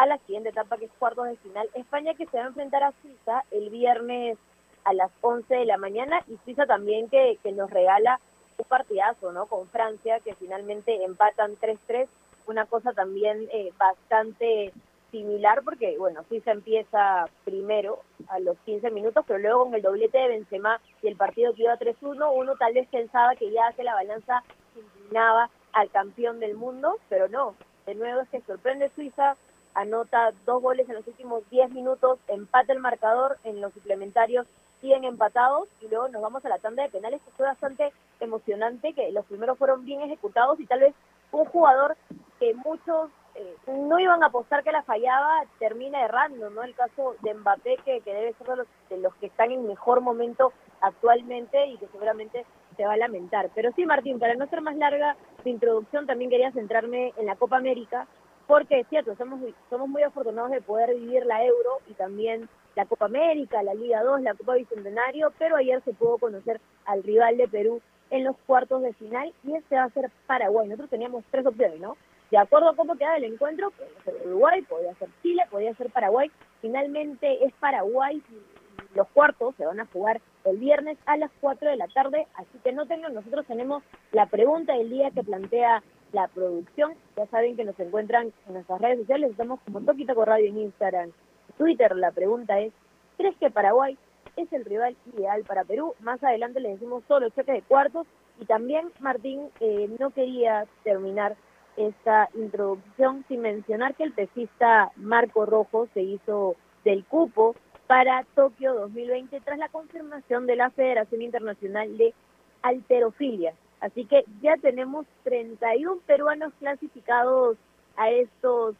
a 0.00 0.06
la 0.06 0.16
siguiente 0.18 0.48
etapa 0.48 0.78
que 0.78 0.86
es 0.86 0.92
cuartos 0.98 1.26
de 1.26 1.36
final. 1.36 1.68
España 1.74 2.14
que 2.14 2.24
se 2.24 2.38
va 2.38 2.44
a 2.44 2.48
enfrentar 2.48 2.82
a 2.82 2.94
Suiza 3.02 3.44
el 3.50 3.68
viernes 3.68 4.38
a 4.84 4.94
las 4.94 5.10
11 5.20 5.54
de 5.54 5.66
la 5.66 5.76
mañana 5.76 6.22
y 6.26 6.38
Suiza 6.42 6.64
también 6.64 7.10
que, 7.10 7.38
nos 7.52 7.68
regala 7.68 8.18
un 8.56 8.64
partidazo, 8.64 9.30
¿no? 9.32 9.44
Con 9.44 9.68
Francia 9.68 10.18
que 10.20 10.34
finalmente 10.36 11.04
empatan 11.04 11.54
3-3, 11.58 12.08
una 12.46 12.64
cosa 12.64 12.94
también 12.94 13.46
eh, 13.52 13.72
bastante 13.76 14.72
similar 15.10 15.60
porque, 15.64 15.98
bueno, 15.98 16.24
Suiza 16.30 16.52
empieza 16.52 17.26
primero 17.44 18.00
a 18.28 18.38
los 18.38 18.56
15 18.64 18.90
minutos, 18.90 19.22
pero 19.28 19.38
luego 19.38 19.64
con 19.64 19.74
el 19.74 19.82
doblete 19.82 20.16
de 20.16 20.28
Benzema 20.28 20.80
y 21.02 21.08
el 21.08 21.16
partido 21.16 21.52
que 21.52 21.64
iba 21.64 21.78
3-1, 21.78 22.26
uno 22.34 22.56
tal 22.56 22.72
vez 22.72 22.88
pensaba 22.88 23.34
que 23.34 23.50
ya 23.50 23.70
que 23.76 23.84
la 23.84 23.92
balanza 23.92 24.42
se 24.72 24.80
inclinaba 24.80 25.50
al 25.74 25.90
campeón 25.90 26.40
del 26.40 26.54
mundo, 26.54 26.96
pero 27.10 27.28
no. 27.28 27.54
De 27.84 27.94
nuevo 27.94 28.20
es 28.20 28.28
que 28.30 28.40
sorprende 28.42 28.90
Suiza, 28.94 29.36
anota 29.74 30.32
dos 30.44 30.62
goles 30.62 30.88
en 30.88 30.96
los 30.96 31.06
últimos 31.06 31.48
10 31.50 31.70
minutos, 31.70 32.18
empata 32.28 32.72
el 32.72 32.80
marcador 32.80 33.38
en 33.44 33.60
los 33.60 33.72
suplementarios, 33.72 34.46
siguen 34.80 35.04
empatados 35.04 35.68
y 35.80 35.88
luego 35.88 36.08
nos 36.08 36.22
vamos 36.22 36.44
a 36.44 36.48
la 36.48 36.58
tanda 36.58 36.82
de 36.82 36.88
penales 36.88 37.20
que 37.22 37.30
fue 37.32 37.46
bastante 37.46 37.92
emocionante, 38.20 38.92
que 38.94 39.12
los 39.12 39.26
primeros 39.26 39.58
fueron 39.58 39.84
bien 39.84 40.00
ejecutados 40.00 40.58
y 40.60 40.66
tal 40.66 40.80
vez 40.80 40.94
un 41.32 41.44
jugador 41.44 41.96
que 42.38 42.54
muchos 42.54 43.10
eh, 43.34 43.56
no 43.68 43.98
iban 43.98 44.22
a 44.22 44.26
apostar 44.26 44.64
que 44.64 44.72
la 44.72 44.82
fallaba, 44.82 45.42
termina 45.58 46.04
errando, 46.04 46.50
¿no? 46.50 46.62
El 46.62 46.74
caso 46.74 47.14
de 47.22 47.34
Mbappé, 47.34 47.76
que, 47.84 48.00
debe 48.04 48.34
ser 48.34 48.46
de 48.46 48.56
los, 48.56 48.66
de 48.88 48.98
los 48.98 49.14
que 49.16 49.26
están 49.26 49.52
en 49.52 49.66
mejor 49.66 50.00
momento 50.00 50.52
actualmente 50.80 51.66
y 51.66 51.76
que 51.76 51.86
seguramente 51.88 52.44
se 52.76 52.86
va 52.86 52.94
a 52.94 52.96
lamentar. 52.96 53.50
Pero 53.54 53.70
sí, 53.76 53.86
Martín, 53.86 54.18
para 54.18 54.34
no 54.34 54.46
ser 54.46 54.62
más 54.62 54.76
larga 54.76 55.16
mi 55.44 55.52
introducción, 55.52 56.06
también 56.06 56.30
quería 56.30 56.50
centrarme 56.52 57.12
en 57.16 57.26
la 57.26 57.36
Copa 57.36 57.56
América, 57.56 58.06
porque 58.50 58.80
es 58.80 58.88
cierto, 58.88 59.14
somos, 59.14 59.38
somos 59.70 59.88
muy 59.88 60.02
afortunados 60.02 60.50
de 60.50 60.60
poder 60.60 60.92
vivir 60.96 61.24
la 61.24 61.44
Euro 61.44 61.78
y 61.88 61.94
también 61.94 62.48
la 62.74 62.84
Copa 62.84 63.04
América, 63.04 63.62
la 63.62 63.74
Liga 63.74 64.02
2, 64.02 64.22
la 64.22 64.34
Copa 64.34 64.56
Bicentenario, 64.56 65.32
pero 65.38 65.54
ayer 65.54 65.80
se 65.84 65.92
pudo 65.92 66.18
conocer 66.18 66.60
al 66.84 67.04
rival 67.04 67.36
de 67.36 67.46
Perú 67.46 67.80
en 68.10 68.24
los 68.24 68.36
cuartos 68.48 68.82
de 68.82 68.92
final 68.94 69.32
y 69.44 69.54
ese 69.54 69.76
va 69.76 69.84
a 69.84 69.90
ser 69.90 70.10
Paraguay. 70.26 70.66
Nosotros 70.66 70.90
teníamos 70.90 71.22
tres 71.30 71.46
opciones, 71.46 71.78
¿no? 71.78 71.96
De 72.32 72.38
acuerdo 72.38 72.70
a 72.70 72.74
cómo 72.74 72.96
queda 72.96 73.18
el 73.18 73.22
encuentro, 73.22 73.70
podía 73.70 74.02
ser 74.04 74.26
Uruguay, 74.26 74.62
podía 74.62 74.94
ser 74.96 75.10
Chile, 75.22 75.44
podía 75.48 75.72
ser 75.76 75.88
Paraguay. 75.90 76.28
Finalmente 76.60 77.44
es 77.44 77.52
Paraguay 77.60 78.20
y 78.30 78.96
los 78.96 79.06
cuartos 79.10 79.54
se 79.54 79.64
van 79.64 79.78
a 79.78 79.86
jugar 79.86 80.20
el 80.42 80.56
viernes 80.56 80.98
a 81.06 81.16
las 81.16 81.30
4 81.40 81.70
de 81.70 81.76
la 81.76 81.86
tarde, 81.86 82.26
así 82.34 82.58
que 82.64 82.72
no 82.72 82.86
tengan, 82.86 83.14
nosotros 83.14 83.46
tenemos 83.46 83.84
la 84.10 84.26
pregunta 84.26 84.72
del 84.72 84.90
día 84.90 85.12
que 85.12 85.22
plantea 85.22 85.84
la 86.12 86.28
producción. 86.28 86.94
Ya 87.16 87.26
saben 87.26 87.56
que 87.56 87.64
nos 87.64 87.78
encuentran 87.78 88.32
en 88.46 88.52
nuestras 88.54 88.80
redes 88.80 89.00
sociales, 89.00 89.30
estamos 89.30 89.60
como 89.64 89.80
Toquita 89.80 90.14
con 90.14 90.26
Radio 90.26 90.48
en 90.48 90.58
Instagram, 90.58 91.10
Twitter. 91.58 91.94
La 91.96 92.10
pregunta 92.10 92.60
es, 92.60 92.72
¿crees 93.16 93.36
que 93.36 93.50
Paraguay 93.50 93.96
es 94.36 94.52
el 94.52 94.64
rival 94.64 94.96
ideal 95.14 95.42
para 95.44 95.64
Perú? 95.64 95.94
Más 96.00 96.22
adelante 96.22 96.60
les 96.60 96.74
decimos 96.74 97.04
todos 97.06 97.22
los 97.22 97.34
choques 97.34 97.54
de 97.54 97.62
cuartos 97.62 98.06
y 98.40 98.46
también 98.46 98.90
Martín 99.00 99.48
eh, 99.60 99.90
no 99.98 100.10
quería 100.10 100.66
terminar 100.84 101.36
esta 101.76 102.28
introducción 102.34 103.24
sin 103.28 103.40
mencionar 103.40 103.94
que 103.94 104.04
el 104.04 104.12
pesista 104.12 104.90
Marco 104.96 105.46
Rojo 105.46 105.88
se 105.94 106.02
hizo 106.02 106.56
del 106.84 107.04
cupo 107.04 107.54
para 107.86 108.24
Tokio 108.34 108.74
2020 108.74 109.40
tras 109.40 109.58
la 109.58 109.68
confirmación 109.68 110.46
de 110.46 110.56
la 110.56 110.70
Federación 110.70 111.22
Internacional 111.22 111.96
de 111.98 112.14
Alterofilia. 112.62 113.54
Así 113.80 114.04
que 114.04 114.24
ya 114.42 114.56
tenemos 114.56 115.06
31 115.24 116.00
peruanos 116.06 116.52
clasificados 116.58 117.56
a 117.96 118.10
estos 118.10 118.74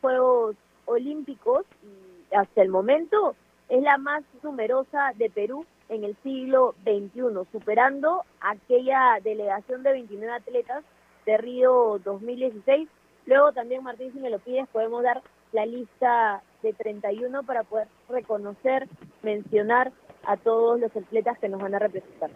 Juegos 0.00 0.56
Olímpicos 0.86 1.64
y 1.82 2.34
hasta 2.34 2.62
el 2.62 2.68
momento 2.68 3.34
es 3.68 3.82
la 3.82 3.98
más 3.98 4.22
numerosa 4.42 5.12
de 5.16 5.30
Perú 5.30 5.66
en 5.88 6.04
el 6.04 6.16
siglo 6.22 6.74
XXI, 6.82 7.48
superando 7.52 8.22
aquella 8.40 9.18
delegación 9.22 9.82
de 9.82 9.92
29 9.92 10.32
atletas 10.32 10.84
de 11.26 11.36
Río 11.36 12.00
2016. 12.04 12.88
Luego 13.26 13.52
también, 13.52 13.82
Martín, 13.82 14.12
si 14.12 14.18
me 14.18 14.30
lo 14.30 14.38
pides, 14.38 14.68
podemos 14.68 15.02
dar 15.02 15.22
la 15.52 15.66
lista 15.66 16.42
de 16.62 16.72
31 16.72 17.42
para 17.42 17.64
poder 17.64 17.88
reconocer, 18.08 18.88
mencionar 19.22 19.92
a 20.24 20.36
todos 20.36 20.80
los 20.80 20.94
atletas 20.96 21.38
que 21.38 21.48
nos 21.48 21.60
van 21.60 21.74
a 21.74 21.78
representar. 21.78 22.30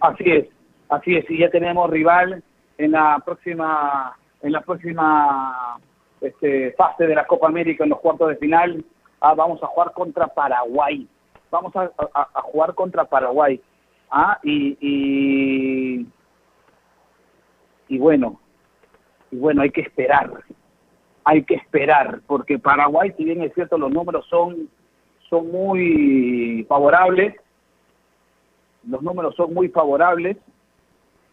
Así 0.00 0.24
es. 0.26 0.46
Así 0.90 1.14
es, 1.14 1.30
y 1.30 1.38
ya 1.38 1.50
tenemos 1.50 1.88
rival 1.88 2.42
en 2.76 2.90
la 2.90 3.22
próxima, 3.24 4.16
en 4.42 4.52
la 4.52 4.60
próxima 4.60 5.78
este, 6.20 6.72
fase 6.72 7.06
de 7.06 7.14
la 7.14 7.28
Copa 7.28 7.46
América 7.46 7.84
en 7.84 7.90
los 7.90 8.00
cuartos 8.00 8.28
de 8.28 8.36
final. 8.36 8.84
Ah, 9.20 9.34
vamos 9.34 9.62
a 9.62 9.68
jugar 9.68 9.92
contra 9.92 10.26
Paraguay. 10.26 11.06
Vamos 11.48 11.72
a, 11.76 11.90
jugar 12.42 12.74
contra 12.74 13.04
Paraguay. 13.04 13.60
Ah, 14.10 14.40
y, 14.42 14.76
y, 14.80 16.06
y 17.86 17.98
bueno, 17.98 18.40
y 19.30 19.36
bueno, 19.36 19.62
hay 19.62 19.70
que 19.70 19.82
esperar. 19.82 20.28
Hay 21.22 21.44
que 21.44 21.54
esperar, 21.54 22.20
porque 22.26 22.58
Paraguay, 22.58 23.12
si 23.16 23.24
bien 23.24 23.42
es 23.42 23.54
cierto, 23.54 23.78
los 23.78 23.92
números 23.92 24.26
son, 24.28 24.68
son 25.28 25.52
muy 25.52 26.66
favorables, 26.68 27.36
los 28.88 29.02
números 29.02 29.34
son 29.36 29.52
muy 29.54 29.68
favorables. 29.68 30.36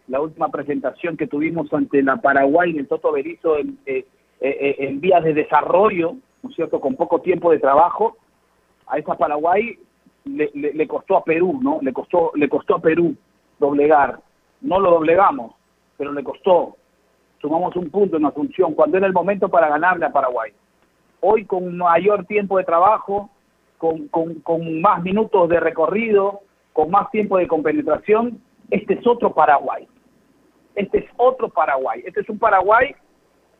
La 0.08 0.20
última 0.20 0.48
presentación 0.48 1.16
que 1.16 1.26
tuvimos 1.26 1.72
ante 1.72 2.02
la 2.02 2.16
Paraguay 2.16 2.70
en 2.70 2.78
el 2.80 2.88
Toto 2.88 3.12
Berizo 3.12 3.58
en, 3.58 3.78
eh, 3.86 4.04
eh, 4.40 4.76
en 4.78 5.00
vías 5.00 5.22
de 5.22 5.34
desarrollo, 5.34 6.14
¿no 6.42 6.50
es 6.50 6.56
cierto?, 6.56 6.80
con 6.80 6.94
poco 6.96 7.20
tiempo 7.20 7.50
de 7.50 7.58
trabajo, 7.58 8.16
a 8.86 8.96
esa 8.98 9.16
Paraguay 9.16 9.78
le, 10.24 10.50
le- 10.54 10.72
le 10.72 10.88
costó 10.88 11.16
a 11.18 11.24
Perú, 11.24 11.58
¿no? 11.62 11.78
Le 11.82 11.92
costó, 11.92 12.32
le 12.34 12.48
costó 12.48 12.76
a 12.76 12.80
Perú 12.80 13.14
doblegar. 13.58 14.20
No 14.60 14.80
lo 14.80 14.90
doblegamos, 14.92 15.54
pero 15.96 16.12
le 16.12 16.22
costó. 16.24 16.76
Sumamos 17.40 17.76
un 17.76 17.90
punto 17.90 18.16
en 18.16 18.24
Asunción, 18.24 18.74
cuando 18.74 18.96
era 18.96 19.06
el 19.06 19.12
momento 19.12 19.48
para 19.48 19.68
ganarle 19.68 20.06
a 20.06 20.12
Paraguay. 20.12 20.52
Hoy 21.20 21.44
con 21.44 21.76
mayor 21.76 22.24
tiempo 22.24 22.58
de 22.58 22.64
trabajo, 22.64 23.30
con, 23.76 24.08
con, 24.08 24.36
con 24.40 24.80
más 24.80 25.02
minutos 25.02 25.48
de 25.48 25.60
recorrido, 25.60 26.40
con 26.78 26.92
más 26.92 27.10
tiempo 27.10 27.38
de 27.38 27.48
compenetración, 27.48 28.40
este 28.70 28.94
es 28.94 29.04
otro 29.04 29.34
Paraguay. 29.34 29.88
Este 30.76 30.98
es 30.98 31.10
otro 31.16 31.48
Paraguay. 31.48 32.04
Este 32.06 32.20
es 32.20 32.28
un 32.28 32.38
Paraguay, 32.38 32.94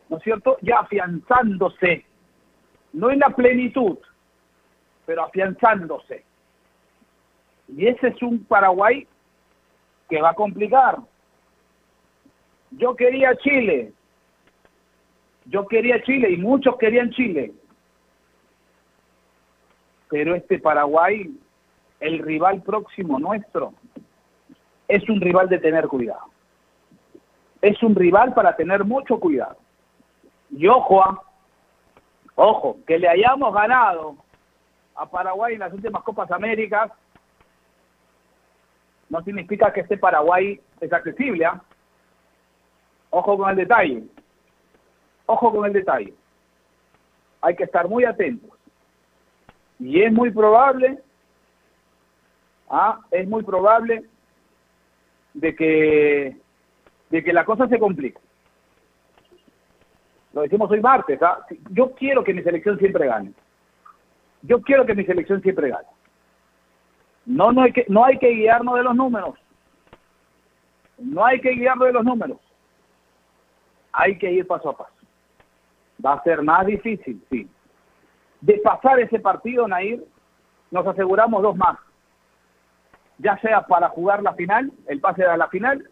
¿no 0.08 0.18
es 0.18 0.22
cierto?, 0.22 0.56
ya 0.62 0.78
afianzándose, 0.78 2.06
no 2.92 3.10
en 3.10 3.18
la 3.18 3.30
plenitud, 3.30 3.98
pero 5.04 5.25
afianzándose. 5.25 6.25
Y 7.66 7.88
ese 7.88 8.06
es 8.06 8.22
un 8.22 8.44
Paraguay 8.44 9.04
que 10.08 10.22
va 10.22 10.30
a 10.30 10.34
complicar. 10.34 10.98
Yo 12.70 12.94
quería 12.94 13.34
Chile. 13.38 13.92
Yo 15.46 15.66
quería 15.66 16.00
Chile 16.04 16.30
y 16.30 16.37
muchos 16.37 16.76
querían 16.76 17.10
Chile. 17.10 17.50
Pero 20.08 20.37
este 20.37 20.60
Paraguay, 20.60 21.28
el 22.00 22.18
rival 22.20 22.62
próximo 22.62 23.18
nuestro, 23.18 23.74
es 24.86 25.08
un 25.08 25.20
rival 25.20 25.48
de 25.48 25.58
tener 25.58 25.88
cuidado. 25.88 26.24
Es 27.60 27.82
un 27.82 27.94
rival 27.94 28.34
para 28.34 28.54
tener 28.56 28.84
mucho 28.84 29.18
cuidado. 29.18 29.56
Y 30.50 30.66
ojo, 30.68 31.02
ah, 31.02 31.22
ojo, 32.36 32.78
que 32.86 32.98
le 32.98 33.08
hayamos 33.08 33.52
ganado 33.52 34.16
a 34.94 35.06
Paraguay 35.06 35.54
en 35.54 35.60
las 35.60 35.72
últimas 35.72 36.02
Copas 36.02 36.30
Américas 36.30 36.90
no 39.08 39.22
significa 39.22 39.72
que 39.72 39.80
este 39.80 39.96
Paraguay 39.96 40.60
es 40.80 40.92
accesible. 40.92 41.44
¿ah? 41.44 41.62
Ojo 43.10 43.38
con 43.38 43.50
el 43.50 43.56
detalle. 43.56 44.04
Ojo 45.26 45.52
con 45.52 45.66
el 45.66 45.72
detalle. 45.72 46.14
Hay 47.40 47.56
que 47.56 47.64
estar 47.64 47.88
muy 47.88 48.04
atentos. 48.04 48.50
Y 49.78 50.02
es 50.02 50.12
muy 50.12 50.30
probable, 50.30 50.98
ah, 52.70 53.00
es 53.11 53.28
muy 53.28 53.42
probable 53.42 54.04
de 55.35 55.54
que, 55.54 56.37
de 57.11 57.24
que 57.24 57.33
la 57.33 57.44
cosa 57.44 57.68
se 57.68 57.78
complique. 57.78 58.18
Lo 60.33 60.42
decimos 60.42 60.70
hoy 60.70 60.81
martes. 60.81 61.20
¿ah? 61.22 61.44
Yo 61.70 61.92
quiero 61.92 62.22
que 62.22 62.35
mi 62.35 62.42
selección 62.42 62.78
siempre 62.78 63.07
gane. 63.07 63.33
Yo 64.42 64.61
quiero 64.61 64.87
que 64.87 64.94
mi 64.94 65.04
selección 65.04 65.42
siempre 65.42 65.70
gane. 65.70 65.88
No, 67.26 67.52
no 67.52 67.62
hay 67.62 67.72
que, 67.72 67.85
no 67.88 68.04
hay 68.04 68.18
que 68.18 68.31
guiarnos 68.31 68.74
de 68.76 68.83
los 68.83 68.94
números. 68.94 69.35
No 70.98 71.24
hay 71.24 71.40
que 71.40 71.50
guiarnos 71.50 71.88
de 71.88 71.92
los 71.92 72.04
números. 72.04 72.38
Hay 73.92 74.18
que 74.18 74.31
ir 74.31 74.46
paso 74.46 74.70
a 74.70 74.76
paso. 74.76 74.92
Va 76.04 76.14
a 76.14 76.22
ser 76.22 76.42
más 76.42 76.66
difícil, 76.66 77.22
sí. 77.31 77.48
De 78.40 78.59
pasar 78.59 79.00
ese 79.00 79.18
partido, 79.18 79.66
Nair, 79.66 80.04
nos 80.70 80.87
aseguramos 80.87 81.42
dos 81.42 81.57
más. 81.57 81.78
Ya 83.18 83.37
sea 83.38 83.62
para 83.62 83.88
jugar 83.88 84.22
la 84.22 84.35
final, 84.35 84.72
el 84.87 85.00
pase 85.00 85.24
a 85.24 85.37
la 85.37 85.48
final, 85.48 85.88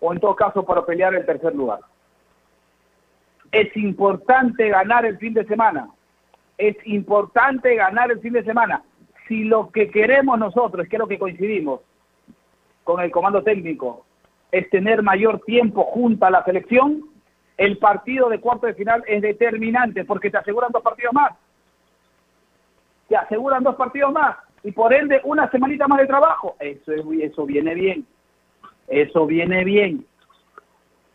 o 0.00 0.12
en 0.12 0.20
todo 0.20 0.34
caso 0.36 0.64
para 0.64 0.84
pelear 0.84 1.14
el 1.14 1.26
tercer 1.26 1.54
lugar. 1.54 1.80
Es 3.50 3.76
importante 3.76 4.68
ganar 4.68 5.04
el 5.04 5.18
fin 5.18 5.34
de 5.34 5.44
semana. 5.44 5.88
Es 6.56 6.76
importante 6.86 7.74
ganar 7.74 8.10
el 8.10 8.20
fin 8.20 8.32
de 8.32 8.44
semana. 8.44 8.82
Si 9.28 9.44
lo 9.44 9.70
que 9.70 9.90
queremos 9.90 10.38
nosotros, 10.38 10.86
que 10.88 10.96
es 10.96 11.00
lo 11.00 11.08
que 11.08 11.18
coincidimos 11.18 11.80
con 12.84 13.00
el 13.00 13.10
comando 13.10 13.42
técnico, 13.42 14.04
es 14.50 14.68
tener 14.70 15.02
mayor 15.02 15.40
tiempo 15.40 15.84
junto 15.84 16.26
a 16.26 16.30
la 16.30 16.44
selección, 16.44 17.04
el 17.56 17.78
partido 17.78 18.28
de 18.28 18.40
cuarto 18.40 18.66
de 18.66 18.74
final 18.74 19.02
es 19.06 19.22
determinante 19.22 20.04
porque 20.04 20.30
te 20.30 20.38
aseguran 20.38 20.72
dos 20.72 20.82
partidos 20.82 21.12
más. 21.12 21.32
Te 23.08 23.16
aseguran 23.16 23.62
dos 23.62 23.76
partidos 23.76 24.12
más 24.12 24.36
y 24.64 24.72
por 24.72 24.92
ende 24.92 25.20
una 25.24 25.50
semanita 25.50 25.88
más 25.88 26.00
de 26.00 26.06
trabajo. 26.06 26.56
Eso, 26.60 26.92
es, 26.92 27.04
eso 27.20 27.46
viene 27.46 27.74
bien. 27.74 28.06
Eso 28.86 29.26
viene 29.26 29.64
bien. 29.64 30.06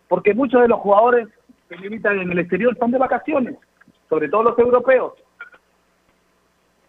Porque 0.07 0.33
muchos 0.33 0.61
de 0.61 0.67
los 0.67 0.79
jugadores 0.79 1.27
que 1.69 1.77
militan 1.77 2.19
en 2.19 2.31
el 2.31 2.39
exterior 2.39 2.73
están 2.73 2.91
de 2.91 2.97
vacaciones, 2.97 3.55
sobre 4.09 4.29
todo 4.29 4.43
los 4.43 4.59
europeos. 4.59 5.13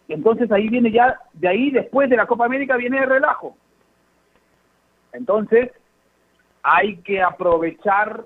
Entonces 0.07 0.51
ahí 0.51 0.67
viene 0.69 0.91
ya, 0.91 1.19
de 1.33 1.47
ahí 1.47 1.69
después 1.69 2.09
de 2.09 2.17
la 2.17 2.25
Copa 2.25 2.45
América 2.45 2.77
viene 2.77 2.97
el 2.97 3.09
relajo. 3.09 3.55
Entonces 5.13 5.71
hay 6.63 6.97
que 6.97 7.21
aprovechar 7.21 8.25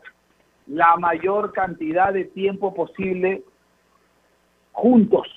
la 0.67 0.95
mayor 0.97 1.51
cantidad 1.51 2.13
de 2.13 2.25
tiempo 2.25 2.73
posible 2.73 3.43
juntos. 4.71 5.27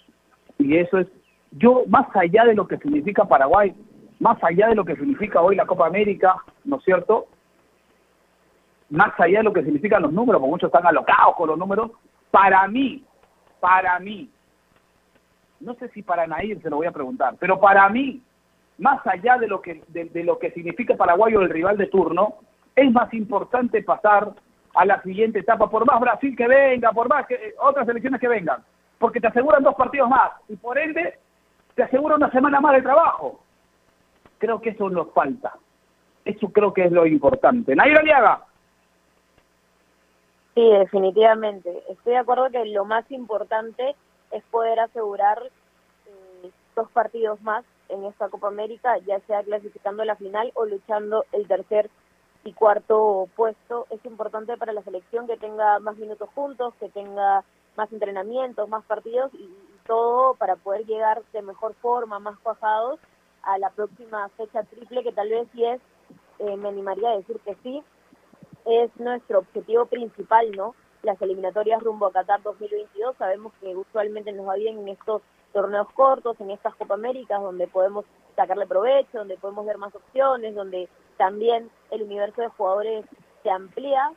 Y 0.58 0.76
eso 0.76 0.98
es, 0.98 1.08
yo 1.58 1.84
más 1.88 2.06
allá 2.14 2.44
de 2.44 2.54
lo 2.54 2.66
que 2.66 2.76
significa 2.78 3.24
Paraguay, 3.24 3.74
más 4.20 4.42
allá 4.42 4.68
de 4.68 4.74
lo 4.74 4.84
que 4.84 4.96
significa 4.96 5.40
hoy 5.40 5.56
la 5.56 5.66
Copa 5.66 5.86
América, 5.86 6.36
¿no 6.64 6.76
es 6.76 6.84
cierto? 6.84 7.26
Más 8.90 9.18
allá 9.18 9.38
de 9.38 9.44
lo 9.44 9.52
que 9.52 9.62
significan 9.62 10.02
los 10.02 10.12
números, 10.12 10.40
porque 10.40 10.50
muchos 10.50 10.68
están 10.68 10.86
alocados 10.86 11.34
con 11.36 11.48
los 11.48 11.58
números, 11.58 11.90
para 12.30 12.66
mí, 12.68 13.04
para 13.60 13.98
mí, 13.98 14.30
no 15.60 15.74
sé 15.74 15.88
si 15.88 16.02
para 16.02 16.26
Nair 16.26 16.60
se 16.60 16.70
lo 16.70 16.76
voy 16.76 16.86
a 16.86 16.92
preguntar, 16.92 17.34
pero 17.38 17.58
para 17.58 17.88
mí, 17.88 18.22
más 18.78 19.04
allá 19.06 19.38
de 19.38 19.48
lo 19.48 19.60
que, 19.62 19.82
de, 19.88 20.04
de 20.06 20.24
lo 20.24 20.38
que 20.38 20.50
significa 20.50 20.96
Paraguay 20.96 21.34
o 21.34 21.40
el 21.40 21.50
rival 21.50 21.78
de 21.78 21.86
turno, 21.86 22.34
es 22.74 22.92
más 22.92 23.12
importante 23.14 23.82
pasar 23.82 24.34
a 24.74 24.84
la 24.84 25.02
siguiente 25.02 25.38
etapa, 25.38 25.70
por 25.70 25.86
más 25.86 25.98
Brasil 25.98 26.36
que 26.36 26.46
venga, 26.46 26.92
por 26.92 27.08
más 27.08 27.26
que 27.26 27.34
eh, 27.34 27.54
otras 27.58 27.86
selecciones 27.86 28.20
que 28.20 28.28
vengan, 28.28 28.62
porque 28.98 29.20
te 29.20 29.28
aseguran 29.28 29.62
dos 29.62 29.74
partidos 29.74 30.10
más 30.10 30.32
y 30.48 30.56
por 30.56 30.78
ende 30.78 31.18
te 31.76 31.82
asegura 31.82 32.16
una 32.16 32.30
semana 32.30 32.58
más 32.58 32.74
de 32.74 32.82
trabajo. 32.82 33.38
Creo 34.38 34.60
que 34.60 34.70
eso 34.70 34.88
nos 34.88 35.12
falta. 35.12 35.54
Eso 36.24 36.48
creo 36.48 36.72
que 36.72 36.84
es 36.84 36.90
lo 36.90 37.06
importante. 37.06 37.76
Nair 37.76 37.98
Aliaga. 37.98 38.44
Sí, 40.54 40.68
definitivamente. 40.68 41.84
Estoy 41.90 42.14
de 42.14 42.18
acuerdo 42.18 42.50
que 42.50 42.64
lo 42.64 42.86
más 42.86 43.08
importante 43.10 43.94
es 44.30 44.42
poder 44.44 44.80
asegurar 44.80 45.38
eh, 46.06 46.50
dos 46.74 46.90
partidos 46.92 47.40
más 47.42 47.62
en 47.90 48.04
esta 48.04 48.30
Copa 48.30 48.48
América, 48.48 48.96
ya 49.06 49.20
sea 49.20 49.42
clasificando 49.42 50.02
la 50.04 50.16
final 50.16 50.50
o 50.54 50.64
luchando 50.64 51.26
el 51.32 51.46
tercer 51.46 51.90
y 52.44 52.54
cuarto 52.54 53.28
puesto. 53.36 53.86
Es 53.90 54.02
importante 54.06 54.56
para 54.56 54.72
la 54.72 54.82
selección 54.82 55.26
que 55.26 55.36
tenga 55.36 55.78
más 55.80 55.98
minutos 55.98 56.30
juntos, 56.34 56.72
que 56.80 56.88
tenga 56.88 57.44
más 57.76 57.92
entrenamientos, 57.92 58.66
más 58.66 58.84
partidos 58.86 59.32
y 59.34 59.50
todo 59.86 60.34
para 60.34 60.56
poder 60.56 60.84
llegar 60.86 61.22
de 61.32 61.42
mejor 61.42 61.74
forma, 61.74 62.18
más 62.18 62.38
cuajados 62.38 63.00
a 63.42 63.58
la 63.58 63.70
próxima 63.70 64.28
fecha 64.30 64.62
triple, 64.64 65.02
que 65.02 65.12
tal 65.12 65.28
vez 65.28 65.48
sí 65.52 65.64
es, 65.64 65.80
eh, 66.40 66.56
me 66.56 66.68
animaría 66.68 67.10
a 67.10 67.16
decir 67.16 67.38
que 67.40 67.54
sí, 67.62 67.82
es 68.64 68.90
nuestro 68.96 69.38
objetivo 69.38 69.86
principal, 69.86 70.50
¿no? 70.52 70.74
Las 71.02 71.20
eliminatorias 71.22 71.82
rumbo 71.82 72.06
a 72.06 72.12
Qatar 72.12 72.42
2022, 72.42 73.16
sabemos 73.16 73.52
que 73.60 73.76
usualmente 73.76 74.32
nos 74.32 74.48
va 74.48 74.56
bien 74.56 74.78
en 74.78 74.88
estos 74.88 75.22
torneos 75.52 75.88
cortos, 75.92 76.38
en 76.40 76.50
estas 76.50 76.74
Copa 76.74 76.94
Américas, 76.94 77.40
donde 77.40 77.68
podemos 77.68 78.04
sacarle 78.34 78.66
provecho, 78.66 79.18
donde 79.18 79.38
podemos 79.38 79.64
ver 79.64 79.78
más 79.78 79.94
opciones, 79.94 80.54
donde 80.54 80.88
también 81.16 81.70
el 81.90 82.02
universo 82.02 82.42
de 82.42 82.48
jugadores 82.48 83.06
se 83.42 83.50
amplía, 83.50 84.12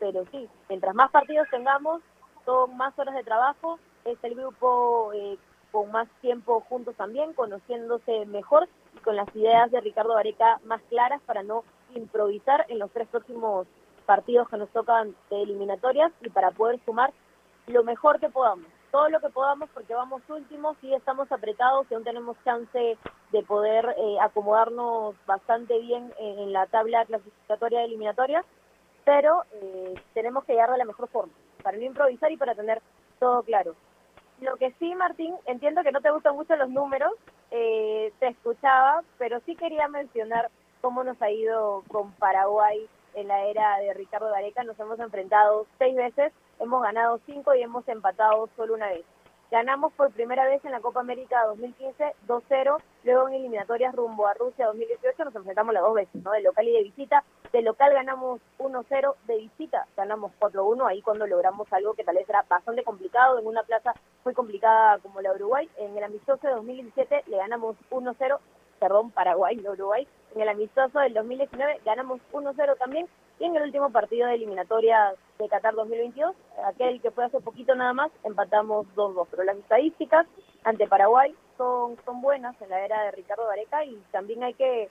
pero 0.00 0.24
sí, 0.32 0.48
mientras 0.68 0.94
más 0.94 1.10
partidos 1.10 1.48
tengamos, 1.50 2.02
son 2.44 2.76
más 2.76 2.98
horas 2.98 3.14
de 3.14 3.22
trabajo, 3.22 3.78
es 4.04 4.18
el 4.22 4.34
grupo 4.34 5.12
eh, 5.14 5.38
con 5.70 5.90
más 5.90 6.08
tiempo 6.20 6.60
juntos 6.68 6.94
también, 6.96 7.32
conociéndose 7.32 8.26
mejor 8.26 8.68
y 8.94 8.98
con 8.98 9.16
las 9.16 9.34
ideas 9.34 9.70
de 9.70 9.80
Ricardo 9.80 10.14
Vareca 10.14 10.60
más 10.64 10.82
claras 10.88 11.20
para 11.22 11.42
no 11.42 11.64
improvisar 11.94 12.66
en 12.68 12.78
los 12.78 12.90
tres 12.90 13.08
próximos 13.08 13.66
partidos 14.06 14.48
que 14.48 14.56
nos 14.56 14.68
tocan 14.70 15.14
de 15.30 15.42
eliminatorias 15.42 16.12
y 16.20 16.28
para 16.28 16.50
poder 16.50 16.80
sumar 16.84 17.12
lo 17.66 17.84
mejor 17.84 18.18
que 18.18 18.28
podamos, 18.28 18.66
todo 18.90 19.08
lo 19.08 19.20
que 19.20 19.30
podamos 19.30 19.70
porque 19.70 19.94
vamos 19.94 20.22
últimos 20.28 20.76
y 20.82 20.92
estamos 20.94 21.30
apretados 21.30 21.86
y 21.90 21.94
aún 21.94 22.04
tenemos 22.04 22.36
chance 22.44 22.98
de 23.30 23.42
poder 23.44 23.94
eh, 23.96 24.16
acomodarnos 24.20 25.14
bastante 25.26 25.78
bien 25.78 26.12
en, 26.18 26.52
la 26.52 26.66
tabla 26.66 27.04
clasificatoria 27.06 27.80
de 27.80 27.84
eliminatorias, 27.86 28.44
pero 29.04 29.44
eh, 29.54 29.94
tenemos 30.12 30.44
que 30.44 30.52
llegar 30.52 30.70
de 30.70 30.78
la 30.78 30.84
mejor 30.84 31.08
forma, 31.08 31.32
para 31.62 31.78
no 31.78 31.84
improvisar 31.84 32.30
y 32.30 32.36
para 32.36 32.54
tener 32.54 32.82
todo 33.18 33.42
claro. 33.42 33.74
Lo 34.42 34.56
que 34.56 34.72
sí, 34.80 34.92
Martín, 34.96 35.36
entiendo 35.46 35.84
que 35.84 35.92
no 35.92 36.00
te 36.00 36.10
gustan 36.10 36.34
mucho 36.34 36.56
los 36.56 36.68
números, 36.68 37.12
eh, 37.52 38.12
te 38.18 38.26
escuchaba, 38.26 39.04
pero 39.16 39.38
sí 39.46 39.54
quería 39.54 39.86
mencionar 39.86 40.50
cómo 40.80 41.04
nos 41.04 41.22
ha 41.22 41.30
ido 41.30 41.84
con 41.86 42.10
Paraguay 42.14 42.88
en 43.14 43.28
la 43.28 43.44
era 43.44 43.78
de 43.78 43.94
Ricardo 43.94 44.32
Gareca. 44.32 44.64
Nos 44.64 44.78
hemos 44.80 44.98
enfrentado 44.98 45.64
seis 45.78 45.94
veces, 45.94 46.32
hemos 46.58 46.82
ganado 46.82 47.20
cinco 47.24 47.54
y 47.54 47.62
hemos 47.62 47.86
empatado 47.86 48.48
solo 48.56 48.74
una 48.74 48.88
vez. 48.88 49.04
Ganamos 49.52 49.92
por 49.92 50.10
primera 50.12 50.46
vez 50.46 50.64
en 50.64 50.70
la 50.70 50.80
Copa 50.80 51.00
América 51.00 51.44
2015 51.48 52.14
2-0, 52.26 52.82
luego 53.04 53.28
en 53.28 53.34
eliminatorias 53.34 53.94
rumbo 53.94 54.26
a 54.26 54.32
Rusia 54.32 54.64
2018 54.68 55.26
nos 55.26 55.36
enfrentamos 55.36 55.74
las 55.74 55.82
dos 55.82 55.92
veces, 55.92 56.22
¿no? 56.22 56.30
De 56.30 56.40
local 56.40 56.66
y 56.66 56.72
de 56.72 56.84
visita. 56.84 57.22
De 57.52 57.60
local 57.60 57.92
ganamos 57.92 58.40
1-0, 58.58 59.14
de 59.26 59.36
visita 59.36 59.86
ganamos 59.94 60.32
4-1, 60.40 60.88
ahí 60.88 61.02
cuando 61.02 61.26
logramos 61.26 61.70
algo 61.70 61.92
que 61.92 62.02
tal 62.02 62.14
vez 62.14 62.26
era 62.30 62.46
bastante 62.48 62.82
complicado 62.82 63.38
en 63.38 63.46
una 63.46 63.62
plaza 63.62 63.92
muy 64.24 64.32
complicada 64.32 64.96
como 65.00 65.20
la 65.20 65.34
Uruguay. 65.34 65.68
En 65.76 65.98
el 65.98 66.04
amistoso 66.04 66.46
de 66.46 66.54
2017 66.54 67.24
le 67.26 67.36
ganamos 67.36 67.76
1-0, 67.90 68.38
perdón, 68.80 69.10
Paraguay, 69.10 69.56
no 69.56 69.72
Uruguay. 69.72 70.08
En 70.34 70.40
el 70.40 70.48
amistoso 70.48 70.98
del 70.98 71.14
2019 71.14 71.80
ganamos 71.84 72.20
1-0 72.32 72.78
también. 72.78 73.06
Y 73.38 73.44
en 73.44 73.56
el 73.56 73.64
último 73.64 73.90
partido 73.90 74.28
de 74.28 74.34
eliminatoria 74.34 75.14
de 75.38 75.48
Qatar 75.48 75.74
2022, 75.74 76.34
aquel 76.64 77.00
que 77.00 77.10
fue 77.10 77.24
hace 77.24 77.40
poquito 77.40 77.74
nada 77.74 77.92
más, 77.92 78.10
empatamos 78.24 78.86
2-2. 78.94 79.26
Pero 79.30 79.42
las 79.44 79.56
estadísticas 79.56 80.26
ante 80.64 80.86
Paraguay 80.86 81.34
son, 81.56 81.96
son 82.04 82.22
buenas 82.22 82.60
en 82.62 82.70
la 82.70 82.84
era 82.84 83.02
de 83.04 83.10
Ricardo 83.10 83.46
Gareca 83.48 83.84
y 83.84 83.96
también 84.12 84.42
hay 84.44 84.54
que 84.54 84.88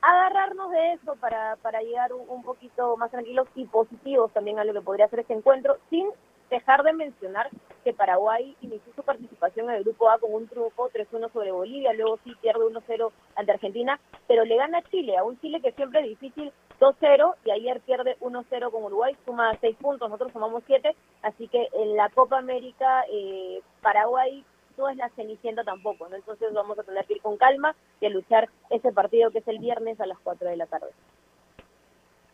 agarrarnos 0.00 0.70
de 0.70 0.92
eso 0.94 1.16
para, 1.16 1.56
para 1.56 1.80
llegar 1.82 2.12
un, 2.12 2.28
un 2.28 2.42
poquito 2.42 2.96
más 2.96 3.10
tranquilos 3.10 3.48
y 3.54 3.66
positivos 3.66 4.32
también 4.32 4.58
a 4.58 4.64
lo 4.64 4.72
que 4.72 4.80
podría 4.80 5.08
ser 5.08 5.20
este 5.20 5.34
encuentro, 5.34 5.76
sin 5.90 6.08
dejar 6.50 6.82
de 6.82 6.92
mencionar 6.92 7.48
que 7.84 7.92
Paraguay 7.92 8.56
inició 8.60 8.92
su 8.94 9.02
participación 9.02 9.70
en 9.70 9.76
el 9.76 9.84
grupo 9.84 10.10
A 10.10 10.18
con 10.18 10.34
un 10.34 10.48
triunfo 10.48 10.90
3-1 10.90 11.32
sobre 11.32 11.52
Bolivia, 11.52 11.92
luego 11.92 12.18
sí 12.24 12.34
pierde 12.40 12.64
1-0 12.64 13.10
ante 13.36 13.52
Argentina, 13.52 14.00
pero 14.26 14.44
le 14.44 14.56
gana 14.56 14.78
a 14.78 14.82
Chile, 14.82 15.16
a 15.16 15.24
un 15.24 15.38
Chile 15.40 15.60
que 15.60 15.72
siempre 15.72 16.00
es 16.00 16.08
difícil 16.08 16.52
2-0 16.80 17.34
y 17.44 17.50
ayer 17.50 17.80
pierde 17.80 18.16
1-0 18.20 18.70
con 18.70 18.84
Uruguay, 18.84 19.16
suma 19.24 19.56
6 19.60 19.76
puntos, 19.76 20.08
nosotros 20.08 20.32
sumamos 20.32 20.62
7, 20.66 20.94
así 21.22 21.48
que 21.48 21.68
en 21.72 21.96
la 21.96 22.08
Copa 22.10 22.38
América 22.38 23.04
eh, 23.10 23.60
Paraguay 23.82 24.44
no 24.76 24.88
es 24.88 24.96
la 24.96 25.08
cenicienta 25.10 25.64
tampoco, 25.64 26.08
¿no? 26.08 26.16
Entonces 26.16 26.52
vamos 26.52 26.78
a 26.78 26.82
tener 26.82 27.04
que 27.06 27.14
ir 27.14 27.22
con 27.22 27.36
calma 27.36 27.74
y 28.00 28.06
a 28.06 28.10
luchar 28.10 28.48
ese 28.70 28.92
partido 28.92 29.30
que 29.30 29.38
es 29.38 29.48
el 29.48 29.58
viernes 29.58 30.00
a 30.00 30.06
las 30.06 30.18
4 30.18 30.48
de 30.48 30.56
la 30.56 30.66
tarde. 30.66 30.90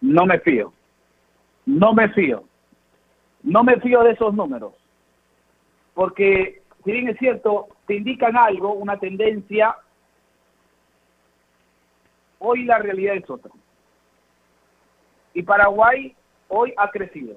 No 0.01 0.27
me 0.27 0.39
fío. 0.41 0.73
No 1.67 1.93
me 1.93 2.09
fío. 2.09 2.45
No 3.43 3.65
me 3.65 3.81
fío 3.81 4.03
de 4.03 4.13
esos 4.13 4.35
números. 4.35 4.75
Porque, 5.95 6.63
si 6.85 6.93
bien 6.93 7.09
es 7.09 7.19
cierto, 7.19 7.69
te 7.87 7.97
indican 7.97 8.37
algo, 8.37 8.73
una 8.73 8.99
tendencia, 8.99 9.77
hoy 12.39 12.65
la 12.65 12.79
realidad 12.79 13.17
es 13.17 13.29
otra. 13.29 13.51
Y 15.35 15.43
Paraguay 15.43 16.15
hoy 16.49 16.73
ha 16.77 16.91
crecido. 16.91 17.37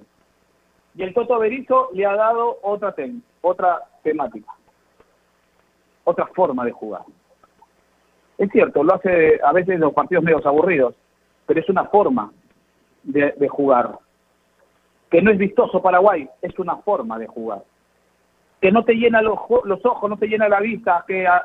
Y 0.95 1.03
el 1.03 1.13
Toto 1.13 1.39
Berizzo 1.39 1.89
le 1.93 2.05
ha 2.05 2.15
dado 2.15 2.59
otra, 2.61 2.93
tem 2.93 3.21
otra 3.41 3.81
temática, 4.03 4.51
otra 6.05 6.25
forma 6.27 6.63
de 6.63 6.71
jugar. 6.71 7.01
Es 8.37 8.49
cierto, 8.51 8.83
lo 8.83 8.95
hace 8.95 9.39
a 9.43 9.51
veces 9.53 9.79
los 9.79 9.93
partidos 9.93 10.23
medios 10.23 10.45
aburridos, 10.45 10.95
pero 11.45 11.59
es 11.59 11.69
una 11.69 11.85
forma 11.85 12.31
de 13.03 13.47
jugar. 13.49 13.99
Que 15.15 15.21
no 15.21 15.31
es 15.31 15.37
vistoso 15.37 15.81
Paraguay, 15.81 16.29
es 16.41 16.59
una 16.59 16.75
forma 16.75 17.17
de 17.17 17.25
jugar. 17.25 17.63
Que 18.59 18.69
no 18.69 18.83
te 18.83 18.95
llena 18.95 19.21
los, 19.21 19.39
los 19.63 19.85
ojos, 19.85 20.09
no 20.09 20.17
te 20.17 20.27
llena 20.27 20.49
la 20.49 20.59
vista, 20.59 21.05
que, 21.07 21.25
a, 21.25 21.41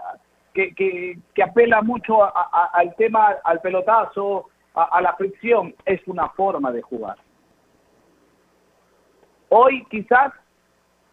que, 0.52 0.74
que, 0.74 1.40
apela 1.40 1.80
mucho 1.80 2.20
a, 2.24 2.70
al 2.72 2.96
tema, 2.96 3.36
al 3.44 3.60
pelotazo, 3.60 4.48
a 4.74 5.00
la 5.00 5.14
fricción, 5.14 5.72
es 5.84 6.00
una 6.08 6.30
forma 6.30 6.72
de 6.72 6.82
jugar. 6.82 7.16
Hoy 9.50 9.86
quizás 9.88 10.32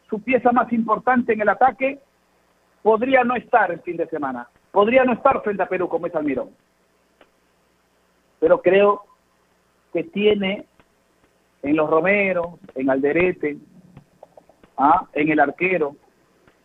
su 0.09 0.19
pieza 0.23 0.51
más 0.51 0.73
importante 0.73 1.33
en 1.33 1.41
el 1.41 1.49
ataque 1.49 1.99
podría 2.81 3.23
no 3.23 3.35
estar 3.35 3.71
el 3.71 3.81
fin 3.81 3.97
de 3.97 4.07
semana, 4.07 4.49
podría 4.71 5.03
no 5.03 5.13
estar 5.13 5.43
frente 5.43 5.61
a 5.61 5.69
Perú 5.69 5.87
como 5.87 6.07
es 6.07 6.15
Almirón. 6.15 6.49
Pero 8.39 8.63
creo 8.63 9.05
que 9.93 10.05
tiene 10.05 10.65
en 11.63 11.75
los 11.75 11.89
Romero, 11.89 12.59
en 12.75 12.89
Alderete, 12.89 13.57
¿ah? 14.77 15.07
en 15.13 15.29
el 15.29 15.39
arquero, 15.39 15.95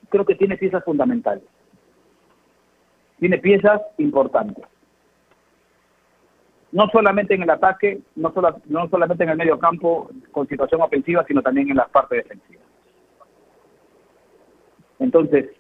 creo 0.09 0.25
que 0.25 0.35
tiene 0.35 0.57
piezas 0.57 0.85
fundamentales. 0.85 1.45
Tiene 3.19 3.39
piezas 3.39 3.81
importantes. 3.99 4.65
No 6.71 6.89
solamente 6.89 7.35
en 7.35 7.43
el 7.43 7.51
ataque, 7.51 8.01
no, 8.17 8.33
solo, 8.33 8.61
no 8.67 8.89
solamente 8.89 9.25
en 9.25 9.31
el 9.31 9.37
medio 9.37 9.59
campo 9.59 10.11
con 10.31 10.49
situación 10.49 10.81
ofensiva, 10.81 11.25
sino 11.27 11.43
también 11.43 11.71
en 11.71 11.77
la 11.77 11.87
parte 11.87 12.17
defensiva. 12.17 12.63
Entonces, 14.99 15.51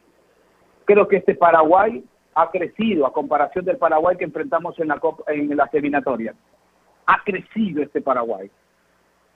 creo 0.84 1.06
que 1.08 1.16
este 1.16 1.34
Paraguay 1.34 2.04
ha 2.34 2.50
crecido 2.50 3.06
a 3.06 3.12
comparación 3.12 3.64
del 3.64 3.76
Paraguay 3.76 4.16
que 4.16 4.24
enfrentamos 4.24 4.78
en 4.78 4.88
la 4.88 5.00
en 5.28 5.54
las 5.56 5.72
eliminatorias. 5.74 6.34
Ha 7.06 7.22
crecido 7.24 7.82
este 7.82 8.00
Paraguay. 8.00 8.50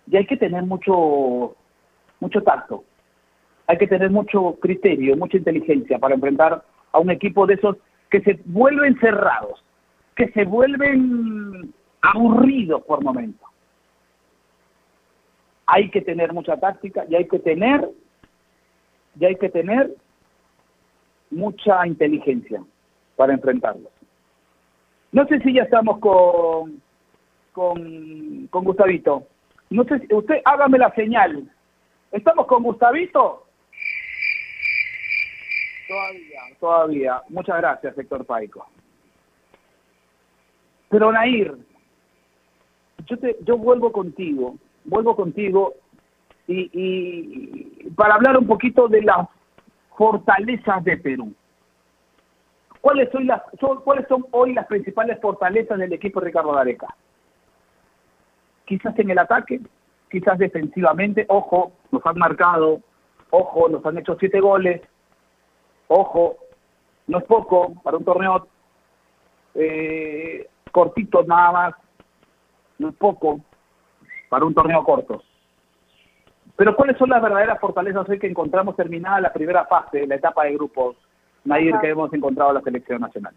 Y 0.06 0.16
hay 0.16 0.26
que 0.26 0.36
tener 0.36 0.62
mucho 0.62 1.56
mucho 2.20 2.42
tacto. 2.42 2.84
Hay 3.66 3.78
que 3.78 3.86
tener 3.86 4.10
mucho 4.10 4.56
criterio, 4.60 5.16
mucha 5.16 5.36
inteligencia 5.36 5.98
para 5.98 6.14
enfrentar 6.14 6.64
a 6.92 6.98
un 6.98 7.10
equipo 7.10 7.46
de 7.46 7.54
esos 7.54 7.76
que 8.10 8.20
se 8.20 8.38
vuelven 8.44 8.98
cerrados, 9.00 9.62
que 10.14 10.28
se 10.28 10.44
vuelven 10.44 11.74
aburridos 12.00 12.82
por 12.82 13.02
momentos. 13.02 13.48
Hay 15.66 15.90
que 15.90 16.00
tener 16.00 16.32
mucha 16.32 16.56
táctica 16.56 17.04
y 17.08 17.16
hay 17.16 17.26
que 17.26 17.40
tener 17.40 17.90
y 19.18 19.24
hay 19.24 19.34
que 19.36 19.48
tener 19.48 19.92
mucha 21.30 21.86
inteligencia 21.86 22.62
para 23.16 23.32
enfrentarlos. 23.32 23.90
No 25.10 25.26
sé 25.26 25.40
si 25.40 25.54
ya 25.54 25.62
estamos 25.62 25.98
con, 25.98 26.80
con, 27.52 28.46
con 28.48 28.64
Gustavito. 28.64 29.26
No 29.70 29.84
sé 29.84 29.98
si, 30.00 30.14
usted 30.14 30.40
hágame 30.44 30.78
la 30.78 30.92
señal. 30.94 31.50
¿Estamos 32.12 32.46
con 32.46 32.62
Gustavito? 32.62 33.46
Todavía, 35.88 36.40
todavía. 36.58 37.22
Muchas 37.28 37.58
gracias, 37.58 37.98
Héctor 37.98 38.24
Paico. 38.24 38.66
Pero 40.88 41.12
Nair, 41.12 41.56
yo, 43.06 43.18
te, 43.18 43.36
yo 43.42 43.56
vuelvo 43.58 43.92
contigo, 43.92 44.56
vuelvo 44.84 45.16
contigo 45.16 45.74
y, 46.46 46.70
y 46.72 47.90
para 47.90 48.14
hablar 48.14 48.36
un 48.36 48.46
poquito 48.46 48.88
de 48.88 49.02
las 49.02 49.28
fortalezas 49.96 50.84
de 50.84 50.96
Perú. 50.96 51.34
¿Cuáles 52.80 53.10
son, 53.10 53.26
las, 53.26 53.42
son, 53.58 53.80
¿Cuáles 53.82 54.06
son 54.06 54.26
hoy 54.30 54.54
las 54.54 54.66
principales 54.66 55.20
fortalezas 55.20 55.76
del 55.76 55.92
equipo 55.92 56.20
de 56.20 56.26
Ricardo 56.26 56.52
Gareca? 56.52 56.94
Quizás 58.66 58.98
en 58.98 59.10
el 59.10 59.18
ataque, 59.18 59.60
quizás 60.10 60.38
defensivamente, 60.38 61.24
ojo, 61.28 61.72
nos 61.90 62.04
han 62.04 62.18
marcado, 62.18 62.80
ojo, 63.30 63.68
nos 63.68 63.84
han 63.86 63.98
hecho 63.98 64.16
siete 64.18 64.40
goles, 64.40 64.82
ojo, 65.88 66.36
no 67.06 67.18
es 67.18 67.24
poco 67.24 67.74
para 67.82 67.96
un 67.96 68.04
torneo 68.04 68.48
eh, 69.54 70.48
cortito 70.70 71.22
nada 71.22 71.52
más, 71.52 71.74
no 72.78 72.90
es 72.90 72.94
poco 72.96 73.40
para 74.28 74.44
un 74.44 74.54
torneo 74.54 74.84
corto. 74.84 75.22
Pero 76.56 76.74
¿cuáles 76.74 76.96
son 76.96 77.10
las 77.10 77.22
verdaderas 77.22 77.60
fortalezas 77.60 78.08
hoy 78.08 78.18
que 78.18 78.26
encontramos 78.26 78.76
terminada 78.76 79.20
la 79.20 79.32
primera 79.32 79.66
fase, 79.66 80.06
la 80.06 80.16
etapa 80.16 80.44
de 80.44 80.54
grupos, 80.54 80.96
Nair, 81.44 81.74
que 81.80 81.90
hemos 81.90 82.12
encontrado 82.12 82.50
en 82.50 82.56
la 82.56 82.62
selección 82.62 83.00
nacional? 83.00 83.34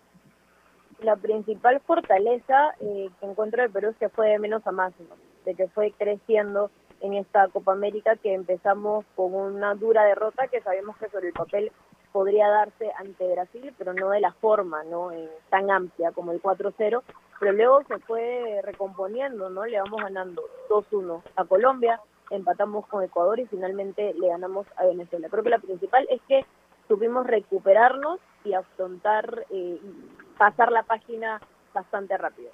La 1.02 1.16
principal 1.16 1.80
fortaleza 1.82 2.76
eh, 2.82 3.10
que 3.20 3.26
encuentro 3.26 3.62
de 3.62 3.70
Perú 3.70 3.90
es 3.90 3.98
que 3.98 4.10
fue 4.10 4.30
de 4.30 4.40
menos 4.40 4.66
a 4.68 4.72
más, 4.72 4.94
¿no? 5.00 5.16
de 5.46 5.56
que 5.56 5.68
fue 5.70 5.94
creciendo 5.98 6.70
en 7.02 7.14
esta 7.14 7.48
Copa 7.48 7.72
América, 7.72 8.18
que 8.18 8.34
empezamos 8.34 9.06
con 9.16 9.34
una 9.34 9.74
dura 9.76 10.04
derrota 10.04 10.48
que 10.48 10.62
sabemos 10.62 10.98
que 10.98 11.10
sobre 11.10 11.28
el 11.28 11.34
papel 11.34 11.72
podría 12.12 12.50
darse 12.50 12.92
ante 12.98 13.32
Brasil, 13.32 13.74
pero 13.78 13.94
no 13.94 14.10
de 14.10 14.20
la 14.20 14.34
forma 14.34 14.84
no 14.84 15.12
eh, 15.12 15.30
tan 15.50 15.70
amplia 15.72 16.12
como 16.12 16.32
el 16.32 16.42
4-0. 16.42 17.02
pero 17.40 17.52
luego 17.54 17.84
se 17.88 18.00
fue 18.00 18.62
recomponiendo, 18.64 19.50
¿no? 19.50 19.66
Le 19.66 19.80
vamos 19.80 20.02
ganando 20.02 20.44
2-1 20.70 21.22
a 21.36 21.46
Colombia, 21.46 22.02
empatamos 22.30 22.86
con 22.88 23.04
Ecuador 23.04 23.40
y 23.40 23.46
finalmente 23.46 24.14
le 24.14 24.28
ganamos 24.28 24.68
a 24.76 24.86
Venezuela. 24.86 25.30
Creo 25.30 25.44
que 25.44 25.50
la 25.50 25.60
principal 25.60 26.06
es 26.10 26.22
que 26.28 26.46
supimos 26.88 27.26
recuperarnos 27.28 28.20
y 28.44 28.54
afrontar, 28.54 29.46
eh, 29.52 29.80
pasar 30.40 30.72
la 30.72 30.84
página 30.84 31.42
bastante 31.74 32.18
rápido. 32.18 32.50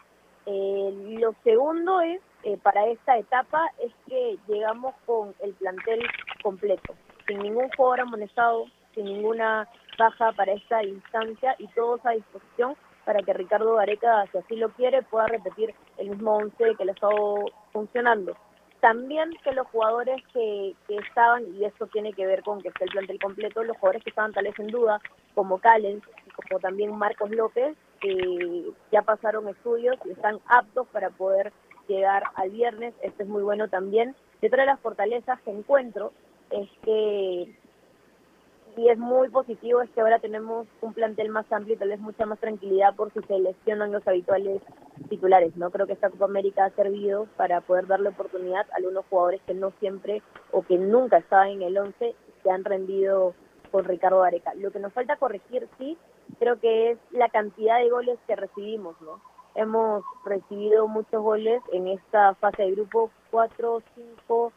Eh, 0.48 1.17
lo 1.19 1.34
segundo 1.43 2.02
es, 2.02 2.19
eh, 2.43 2.58
para 2.58 2.88
esta 2.88 3.17
etapa, 3.17 3.62
es 3.80 3.93
que 4.08 4.38
llegamos 4.48 4.95
con 5.06 5.36
el 5.39 5.54
plantel 5.54 6.02
completo, 6.43 6.95
sin 7.28 7.39
ningún 7.39 7.69
jugador 7.78 8.02
amonestado, 8.02 8.65
sin 8.95 9.06
ninguna 9.06 9.69
baja 10.00 10.32
para 10.34 10.54
esta 10.54 10.84
instancia 10.84 11.56
y 11.60 11.67
todos 11.69 12.04
a 12.06 12.12
disposición 12.12 12.76
para 13.06 13.21
que 13.21 13.34
Ricardo 13.34 13.76
Gareca, 13.76 14.26
si 14.32 14.39
así 14.39 14.56
lo 14.56 14.69
quiere, 14.69 15.04
pueda 15.04 15.28
repetir 15.28 15.76
el 16.00 16.10
mismo 16.10 16.38
once 16.38 16.76
que 16.76 16.86
le 16.86 16.91
ha 16.91 16.95
estado 16.95 17.36
funcionando. 17.71 18.36
También 18.80 19.30
que 19.43 19.52
los 19.52 19.67
jugadores 19.67 20.24
que, 20.34 20.74
que 20.88 20.98
estaban, 20.98 21.43
y 21.56 21.65
esto 21.65 21.86
tiene 21.88 22.13
que 22.13 22.26
ver 22.26 22.41
con 22.41 22.62
que 22.62 22.69
esté 22.69 22.86
el 22.86 22.91
plantel 22.91 23.19
completo, 23.19 23.63
los 23.63 23.78
jugadores 23.78 24.04
que 24.04 24.10
estaban 24.10 24.34
tal 24.34 24.45
vez 24.45 24.58
en 24.60 24.67
duda, 24.67 25.00
como 25.36 25.60
Callens, 25.60 26.04
como 26.36 26.60
también 26.60 26.95
Marcos 26.98 27.30
López, 27.32 27.76
que 28.02 28.71
ya 28.91 29.02
pasaron 29.02 29.48
estudios 29.48 29.95
y 30.06 30.12
están 30.12 30.39
aptos 30.48 30.88
para 30.88 31.10
poder 31.10 31.52
llegar 31.88 32.24
al 32.36 32.50
viernes. 32.52 32.93
Esto 33.02 33.24
es 33.24 33.30
muy 33.30 33.43
bueno 33.43 33.69
también. 33.69 34.15
Otra 34.43 34.63
de 34.63 34.67
las 34.67 34.80
fortalezas 34.80 35.39
que 35.41 35.52
encuentro 35.52 36.12
es 36.52 36.69
que, 36.84 37.56
y 38.78 38.89
es 38.89 38.98
muy 38.98 39.30
positivo, 39.30 39.82
es 39.82 39.89
que 39.91 40.02
ahora 40.02 40.19
tenemos 40.19 40.67
un 40.82 40.93
plantel 40.93 41.30
más 41.30 41.52
amplio 41.52 41.76
y 41.76 41.80
tal 41.80 41.89
vez 41.89 42.00
mucha 42.00 42.26
más 42.26 42.39
tranquilidad 42.39 42.95
por 42.95 43.12
si 43.13 43.21
se 43.21 43.39
lesionan 43.39 43.91
los 43.91 44.08
habituales 44.08 44.62
titulares. 45.10 45.56
no 45.56 45.71
Creo 45.71 45.88
que 45.88 45.93
esta 45.93 46.10
Copa 46.10 46.26
América 46.26 46.65
ha 46.65 46.69
servido 46.71 47.28
para 47.38 47.62
poder 47.62 47.88
darle 47.88 48.10
oportunidad 48.10 48.65
a 48.71 48.76
algunos 48.76 49.06
jugadores 49.10 49.41
que 49.48 49.54
no 49.54 49.71
siempre 49.80 50.21
o 50.52 50.62
que 50.63 50.78
nunca 50.78 51.17
estaban 51.17 51.50
en 51.50 51.62
el 51.62 51.78
11 51.78 52.15
que 52.43 52.52
han 52.52 52.63
rendido 52.63 53.34
con 53.71 53.86
Ricardo 53.86 54.24
Areca. 54.24 54.54
Lo 54.56 54.71
que 54.71 54.80
nos 54.80 54.93
falta 54.93 55.17
corregir, 55.17 55.67
sí, 55.78 55.98
creo 56.39 56.60
que 56.60 56.91
es 56.91 56.98
la 57.12 57.30
cantidad 57.30 57.80
de 57.80 57.89
goles 57.89 58.19
que 58.28 58.36
recibimos, 58.36 59.00
¿no? 59.02 59.21
Hemos 59.56 60.04
recibido 60.26 60.88
muchos 60.88 61.21
goles 61.21 61.62
en 61.71 61.88
esta 61.88 62.36
fase 62.36 62.63
de 62.63 62.71
grupo, 62.71 63.10
cuatro, 63.32 63.82
cinco, 63.95 64.52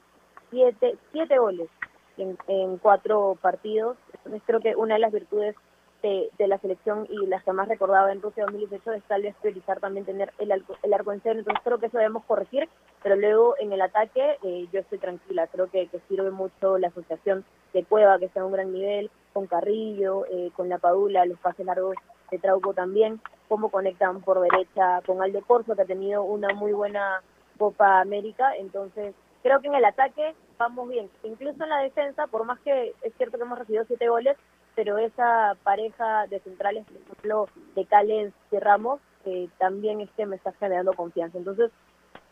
siete, 0.50 0.96
siete 1.12 1.38
goles 1.38 1.68
en, 2.16 2.36
en 2.48 2.78
cuatro 2.78 3.36
partidos. 3.40 3.96
Entonces 4.12 4.42
creo 4.44 4.60
que 4.60 4.74
una 4.74 4.94
de 4.94 5.00
las 5.00 5.12
virtudes 5.12 5.54
de, 6.02 6.30
la 6.46 6.58
selección 6.58 7.06
y 7.10 7.26
las 7.26 7.42
que 7.44 7.52
más 7.52 7.68
recordaba 7.68 8.12
en 8.12 8.22
Rusia 8.22 8.44
2018 8.44 8.92
es 8.92 9.02
tal 9.04 9.22
vez 9.22 9.34
priorizar 9.40 9.80
también 9.80 10.06
tener 10.06 10.32
el, 10.38 10.52
arco, 10.52 10.76
el 10.82 10.94
arco 10.94 11.12
en 11.12 11.20
cero, 11.22 11.38
entonces 11.38 11.62
creo 11.64 11.78
que 11.78 11.86
eso 11.86 11.98
debemos 11.98 12.24
corregir, 12.24 12.68
pero 13.02 13.16
luego 13.16 13.54
en 13.58 13.72
el 13.72 13.80
ataque 13.80 14.38
eh, 14.42 14.68
yo 14.72 14.80
estoy 14.80 14.98
tranquila, 14.98 15.46
creo 15.48 15.68
que, 15.70 15.88
sirve 16.08 16.30
mucho 16.30 16.78
la 16.78 16.88
asociación 16.88 17.44
de 17.72 17.84
Cueva, 17.84 18.18
que 18.18 18.26
está 18.26 18.40
a 18.40 18.44
un 18.44 18.52
gran 18.52 18.72
nivel, 18.72 19.10
con 19.32 19.46
Carrillo, 19.46 20.26
eh, 20.26 20.50
con 20.56 20.68
La 20.68 20.78
Padula, 20.78 21.24
los 21.26 21.38
pases 21.38 21.66
largos 21.66 21.96
de 22.30 22.38
Trauco 22.38 22.74
también, 22.74 23.20
cómo 23.48 23.70
conectan 23.70 24.20
por 24.20 24.40
derecha 24.40 25.00
con 25.06 25.22
Aldo 25.22 25.42
Corso, 25.42 25.74
que 25.74 25.82
ha 25.82 25.86
tenido 25.86 26.22
una 26.22 26.52
muy 26.54 26.72
buena 26.72 27.22
Copa 27.58 28.00
América, 28.00 28.54
entonces 28.56 29.14
creo 29.42 29.60
que 29.60 29.68
en 29.68 29.74
el 29.74 29.84
ataque 29.84 30.34
vamos 30.58 30.88
bien, 30.88 31.10
incluso 31.22 31.62
en 31.62 31.70
la 31.70 31.78
defensa, 31.78 32.26
por 32.26 32.44
más 32.44 32.58
que 32.60 32.94
es 33.02 33.14
cierto 33.16 33.38
que 33.38 33.44
hemos 33.44 33.58
recibido 33.58 33.84
siete 33.86 34.08
goles, 34.08 34.36
pero 34.74 34.98
esa 34.98 35.56
pareja 35.64 36.26
de 36.28 36.38
centrales, 36.40 36.84
por 36.84 36.96
ejemplo, 36.96 37.48
de 37.74 37.84
Cales 37.86 38.32
y 38.52 38.58
Ramos, 38.58 39.00
que 39.24 39.48
también 39.58 40.00
es 40.00 40.10
que 40.12 40.24
me 40.24 40.36
está 40.36 40.52
generando 40.52 40.92
confianza. 40.92 41.36
Entonces, 41.36 41.72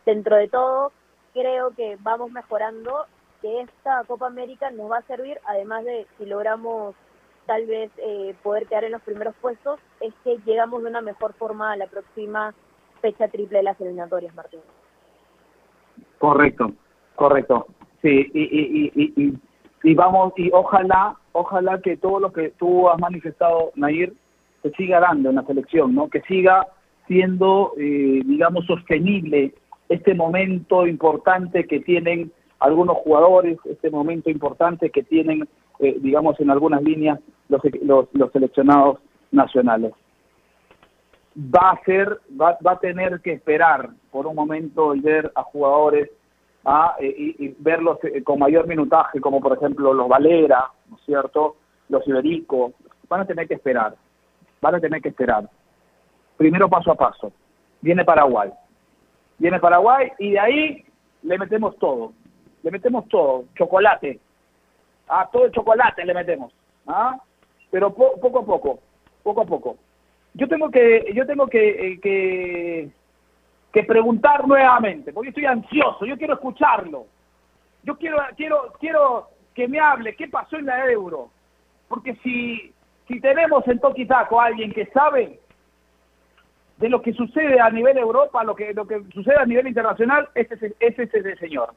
dentro 0.05 0.37
de 0.37 0.47
todo, 0.47 0.93
creo 1.33 1.71
que 1.71 1.97
vamos 1.99 2.31
mejorando, 2.31 3.05
que 3.41 3.61
esta 3.61 4.03
Copa 4.05 4.27
América 4.27 4.71
nos 4.71 4.91
va 4.91 4.97
a 4.97 5.07
servir, 5.07 5.39
además 5.45 5.85
de 5.85 6.05
si 6.17 6.25
logramos 6.25 6.95
tal 7.45 7.65
vez 7.65 7.91
eh, 7.97 8.35
poder 8.43 8.67
quedar 8.67 8.83
en 8.83 8.91
los 8.91 9.01
primeros 9.01 9.33
puestos, 9.41 9.79
es 10.01 10.13
que 10.23 10.37
llegamos 10.45 10.83
de 10.83 10.89
una 10.89 11.01
mejor 11.01 11.33
forma 11.33 11.71
a 11.71 11.77
la 11.77 11.87
próxima 11.87 12.53
fecha 13.01 13.27
triple 13.27 13.59
de 13.59 13.63
las 13.63 13.79
eliminatorias, 13.79 14.35
Martín. 14.35 14.59
Correcto, 16.17 16.73
correcto. 17.15 17.67
Sí, 18.01 18.29
y, 18.33 18.41
y, 18.41 18.91
y, 18.95 19.23
y, 19.23 19.37
y 19.83 19.93
vamos, 19.93 20.33
y 20.35 20.49
ojalá, 20.51 21.15
ojalá 21.31 21.79
que 21.81 21.97
todo 21.97 22.19
lo 22.19 22.33
que 22.33 22.49
tú 22.51 22.89
has 22.89 22.99
manifestado, 22.99 23.71
Nair, 23.75 24.13
se 24.61 24.71
siga 24.71 24.99
dando 24.99 25.29
en 25.29 25.35
la 25.35 25.43
selección, 25.43 25.95
¿no? 25.95 26.09
Que 26.09 26.21
siga 26.21 26.67
siendo, 27.07 27.73
eh, 27.77 28.21
digamos, 28.25 28.65
sostenible 28.65 29.53
este 29.89 30.13
momento 30.13 30.85
importante 30.85 31.65
que 31.65 31.79
tienen 31.79 32.31
algunos 32.59 32.97
jugadores, 32.97 33.57
este 33.65 33.89
momento 33.89 34.29
importante 34.29 34.89
que 34.89 35.03
tienen, 35.03 35.47
eh, 35.79 35.97
digamos, 35.99 36.39
en 36.39 36.49
algunas 36.49 36.81
líneas 36.81 37.19
los, 37.49 37.61
los, 37.81 38.07
los, 38.13 38.31
seleccionados 38.31 38.99
nacionales. 39.31 39.93
Va 41.37 41.71
a 41.71 41.83
ser, 41.83 42.19
va, 42.39 42.57
va 42.65 42.73
a 42.73 42.79
tener 42.79 43.21
que 43.21 43.33
esperar 43.33 43.89
por 44.11 44.25
un 44.25 44.35
momento 44.35 44.93
el 44.93 45.01
ver 45.01 45.31
a 45.35 45.43
jugadores 45.43 46.09
a, 46.65 46.95
eh, 46.99 47.15
y, 47.17 47.45
y, 47.45 47.55
verlos 47.59 47.99
eh, 48.03 48.23
con 48.23 48.39
mayor 48.39 48.67
minutaje, 48.67 49.21
como 49.21 49.39
por 49.39 49.55
ejemplo 49.55 49.93
los 49.93 50.09
Valera, 50.09 50.69
¿no 50.89 50.97
es 50.97 51.03
cierto? 51.05 51.55
Los 51.89 52.05
Iberico, 52.07 52.73
van 53.07 53.21
a 53.21 53.25
tener 53.25 53.47
que 53.47 53.53
esperar, 53.53 53.95
van 54.61 54.75
a 54.75 54.79
tener 54.79 55.01
que 55.01 55.09
esperar. 55.09 55.49
Primero 56.37 56.69
paso 56.69 56.91
a 56.91 56.95
paso. 56.95 57.31
Viene 57.81 58.03
Paraguay. 58.03 58.51
Viene 59.37 59.59
Paraguay 59.59 60.09
y 60.19 60.31
de 60.31 60.39
ahí 60.39 60.85
le 61.23 61.37
metemos 61.37 61.77
todo. 61.77 62.13
Le 62.63 62.71
metemos 62.71 63.07
todo. 63.07 63.45
Chocolate. 63.55 64.19
Ah, 65.07 65.29
todo 65.31 65.45
el 65.45 65.51
chocolate 65.51 66.05
le 66.05 66.13
metemos. 66.13 66.53
¿Ah? 66.87 67.17
Pero 67.71 67.93
po 67.93 68.19
poco 68.19 68.39
a 68.39 68.45
poco. 68.45 68.79
Poco 69.23 69.41
a 69.41 69.45
poco. 69.45 69.77
Yo 70.33 70.47
tengo 70.47 70.69
que, 70.69 71.11
yo 71.13 71.25
tengo 71.25 71.47
que, 71.47 71.69
eh, 71.69 71.99
que 71.99 72.91
que 73.71 73.83
preguntar 73.83 74.47
nuevamente, 74.47 75.13
porque 75.13 75.29
estoy 75.29 75.45
ansioso, 75.45 76.05
yo 76.05 76.17
quiero 76.17 76.33
escucharlo. 76.33 77.05
Yo 77.83 77.97
quiero 77.97 78.17
quiero 78.35 78.73
quiero 78.79 79.27
que 79.53 79.67
me 79.67 79.79
hable 79.79 80.15
qué 80.15 80.27
pasó 80.27 80.57
en 80.57 80.65
la 80.65 80.89
Euro. 80.89 81.29
Porque 81.87 82.15
si 82.23 82.73
si 83.07 83.19
tenemos 83.21 83.67
en 83.67 83.79
Toquitaco 83.79 84.41
a 84.41 84.45
alguien 84.45 84.71
que 84.71 84.87
sabe 84.87 85.39
de 86.77 86.89
lo 86.89 87.01
que 87.01 87.13
sucede 87.13 87.59
a 87.59 87.69
nivel 87.69 87.97
Europa, 87.97 88.43
lo 88.43 88.55
que 88.55 88.73
lo 88.73 88.87
que 88.87 89.01
sucede 89.13 89.37
a 89.37 89.45
nivel 89.45 89.67
internacional, 89.67 90.29
es 90.35 90.51
ese, 90.51 90.75
es 90.79 90.99
este 90.99 91.35
señor. 91.37 91.73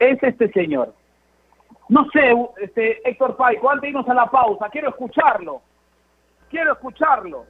Es 0.00 0.20
este 0.22 0.50
señor. 0.52 0.94
No 1.90 2.08
sé, 2.10 2.32
este 2.56 3.06
Héctor 3.08 3.36
Paico, 3.36 3.68
antes 3.68 3.82
de 3.82 3.88
irnos 3.90 4.08
a 4.08 4.14
la 4.14 4.26
pausa, 4.26 4.70
quiero 4.70 4.88
escucharlo. 4.88 5.60
Quiero 6.48 6.72
escucharlo. 6.72 7.46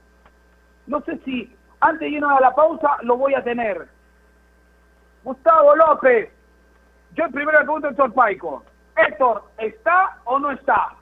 No 0.86 1.00
sé 1.02 1.18
si 1.24 1.56
antes 1.78 2.00
de 2.00 2.08
irnos 2.08 2.32
a 2.32 2.40
la 2.40 2.54
pausa, 2.54 2.96
lo 3.02 3.16
voy 3.16 3.34
a 3.34 3.44
tener. 3.44 3.88
Gustavo 5.22 5.76
López. 5.76 6.30
Yo 7.14 7.30
primero 7.30 7.58
le 7.58 7.64
pregunto 7.64 7.86
a 7.86 7.90
Héctor 7.90 8.14
Paico. 8.14 8.64
Héctor, 8.96 9.44
¿está 9.58 10.18
o 10.24 10.38
no 10.40 10.50
está? 10.50 10.96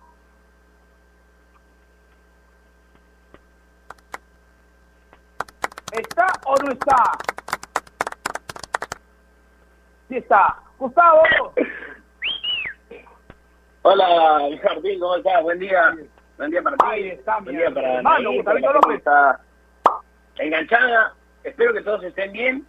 ¿Está 5.93 6.27
o 6.45 6.57
no 6.57 6.73
está? 6.73 7.13
Sí 10.09 10.17
está. 10.17 10.68
Gustavo. 10.79 11.23
Hola, 13.83 14.49
Jardín, 14.63 15.01
¿cómo 15.01 15.17
estás? 15.17 15.43
Buen 15.43 15.59
día. 15.59 15.97
Buen 16.37 16.51
día 16.51 16.63
para 16.63 16.77
ti. 16.77 16.85
Ahí 16.87 17.09
está, 17.09 17.41
Buen 17.41 17.57
día 17.57 17.71
para 17.71 18.19
mí, 18.21 18.37
Gustavito 18.37 18.73
López. 18.73 18.99
Está 18.99 19.41
enganchada. 20.37 21.15
Espero 21.43 21.73
que 21.73 21.83
todos 21.83 22.05
estén 22.05 22.33
bien. 22.33 22.65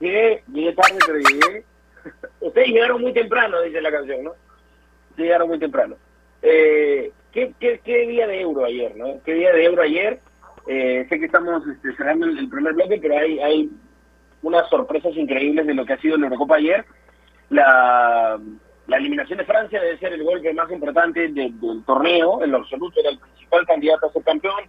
Llegué, 0.00 0.42
llegué 0.52 0.72
tarde, 0.74 0.98
pero 1.06 1.18
llegué. 1.18 1.64
Ustedes 2.40 2.68
llegaron 2.68 3.00
muy 3.00 3.12
temprano, 3.12 3.60
dice 3.62 3.80
la 3.80 3.90
canción, 3.90 4.24
¿no? 4.24 4.32
Llegaron 5.16 5.48
muy 5.48 5.58
temprano. 5.58 5.96
Eh, 6.42 7.10
¿qué, 7.32 7.54
qué, 7.58 7.80
qué 7.84 8.06
día 8.06 8.26
de 8.26 8.40
euro 8.40 8.64
ayer, 8.64 8.96
no? 8.96 9.20
¿Qué 9.24 9.34
día 9.34 9.52
de 9.52 9.64
euro 9.64 9.82
ayer? 9.82 10.20
Eh, 10.66 11.06
sé 11.08 11.18
que 11.18 11.26
estamos 11.26 11.66
este, 11.66 11.94
cerrando 11.96 12.26
el, 12.26 12.38
el 12.38 12.48
primer 12.50 12.74
bloque, 12.74 12.98
pero 13.00 13.18
hay, 13.18 13.38
hay 13.40 13.70
unas 14.42 14.68
sorpresas 14.68 15.16
increíbles 15.16 15.66
de 15.66 15.74
lo 15.74 15.84
que 15.84 15.94
ha 15.94 16.00
sido 16.00 16.16
la 16.16 16.26
Eurocopa 16.26 16.56
ayer. 16.56 16.84
La, 17.50 18.38
la 18.86 18.96
eliminación 18.96 19.38
de 19.38 19.44
Francia 19.44 19.80
debe 19.80 19.98
ser 19.98 20.12
el 20.12 20.24
golpe 20.24 20.52
más 20.52 20.70
importante 20.70 21.28
de, 21.28 21.50
del 21.52 21.84
torneo, 21.84 22.42
en 22.42 22.50
lo 22.50 22.58
absoluto 22.58 22.98
era 23.00 23.10
el 23.10 23.18
principal 23.18 23.66
candidato 23.66 24.06
a 24.06 24.12
ser 24.12 24.22
campeón, 24.24 24.64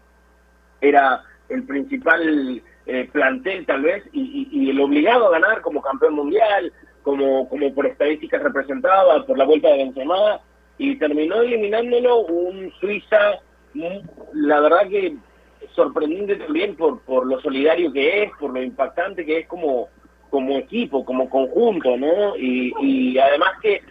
era 0.80 1.24
el 1.50 1.64
principal 1.64 2.62
eh, 2.86 3.10
plantel 3.12 3.66
tal 3.66 3.82
vez 3.82 4.04
y, 4.12 4.50
y, 4.52 4.66
y, 4.66 4.70
el 4.70 4.80
obligado 4.80 5.28
a 5.28 5.32
ganar 5.32 5.62
como 5.62 5.82
campeón 5.82 6.16
mundial, 6.16 6.72
como, 7.04 7.48
como 7.50 7.74
por 7.74 7.86
estadísticas 7.86 8.44
representaba, 8.44 9.26
por 9.26 9.38
la 9.38 9.46
vuelta 9.46 9.70
de 9.70 9.78
Benzema, 9.78 10.40
y 10.78 10.96
terminó 10.98 11.42
eliminándolo 11.42 12.20
un 12.22 12.72
Suiza, 12.80 13.40
la 14.34 14.60
verdad 14.60 14.88
que 14.90 15.16
sorprendente 15.76 16.36
también 16.36 16.76
por, 16.76 17.02
por 17.02 17.26
lo 17.26 17.40
solidario 17.42 17.92
que 17.92 18.24
es, 18.24 18.32
por 18.40 18.54
lo 18.54 18.62
impactante 18.62 19.26
que 19.26 19.40
es 19.40 19.48
como, 19.48 19.90
como 20.32 20.58
equipo, 20.58 21.06
como 21.06 21.30
conjunto, 21.30 21.96
¿no? 21.98 22.36
Y, 22.38 22.74
y 22.82 23.20
además 23.20 23.52
que 23.62 23.82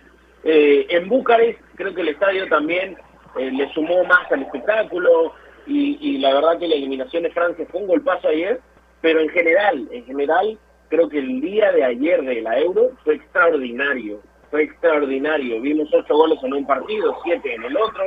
eh, 0.42 0.87
en 0.88 1.09
Bucarest 1.09 1.61
creo 1.76 1.94
que 1.94 2.00
el 2.00 2.09
estadio 2.09 2.48
también 2.48 2.96
eh, 3.38 3.50
le 3.53 3.72
sumó 3.74 4.03
más 4.05 4.33
al 4.33 4.42
espectáculo 4.42 5.35
y, 5.66 5.98
y 6.00 6.18
la 6.18 6.35
verdad 6.35 6.59
que 6.59 6.66
la 6.66 6.74
eliminación 6.74 7.22
de 7.22 7.31
Francia 7.31 7.66
fue 7.70 7.83
un 7.83 7.88
golpazo 7.88 8.29
ayer, 8.29 8.59
pero 9.03 9.20
en 9.20 9.29
general, 9.29 9.87
en 9.92 10.05
general, 10.07 10.59
creo 10.88 11.09
que 11.11 11.18
el 11.18 11.42
día 11.42 11.70
de 11.72 11.85
ayer 11.85 12.22
de 12.22 12.40
la 12.40 12.59
Euro 12.59 12.92
fue 13.05 13.16
extraordinario, 13.16 14.20
fue 14.50 14.62
extraordinario. 14.62 15.61
Vimos 15.61 15.92
ocho 15.92 16.16
goles 16.16 16.38
en 16.42 16.55
un 16.55 16.66
partido, 16.66 17.16
siete 17.22 17.55
en 17.55 17.64
el 17.64 17.76
otro, 17.76 18.03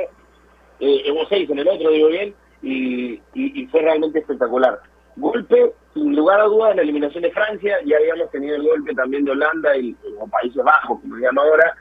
eh, 0.80 1.04
hubo 1.12 1.24
seis 1.28 1.48
en 1.48 1.60
el 1.60 1.68
otro, 1.68 1.90
digo 1.90 2.08
bien, 2.08 2.34
y 2.62 3.66
fue 3.70 3.82
realmente 3.82 4.18
espectacular. 4.18 4.80
Golpe, 5.16 5.72
sin 5.94 6.14
lugar 6.14 6.40
a 6.40 6.44
dudas, 6.44 6.76
la 6.76 6.82
eliminación 6.82 7.22
de 7.22 7.30
Francia, 7.30 7.78
ya 7.84 7.96
habíamos 7.96 8.30
tenido 8.30 8.56
el 8.56 8.62
golpe 8.62 8.94
también 8.94 9.24
de 9.24 9.30
Holanda 9.30 9.76
y, 9.76 9.96
o 10.18 10.26
Países 10.26 10.62
Bajos, 10.62 11.00
como 11.00 11.16
se 11.16 11.22
llama 11.22 11.42
ahora, 11.42 11.74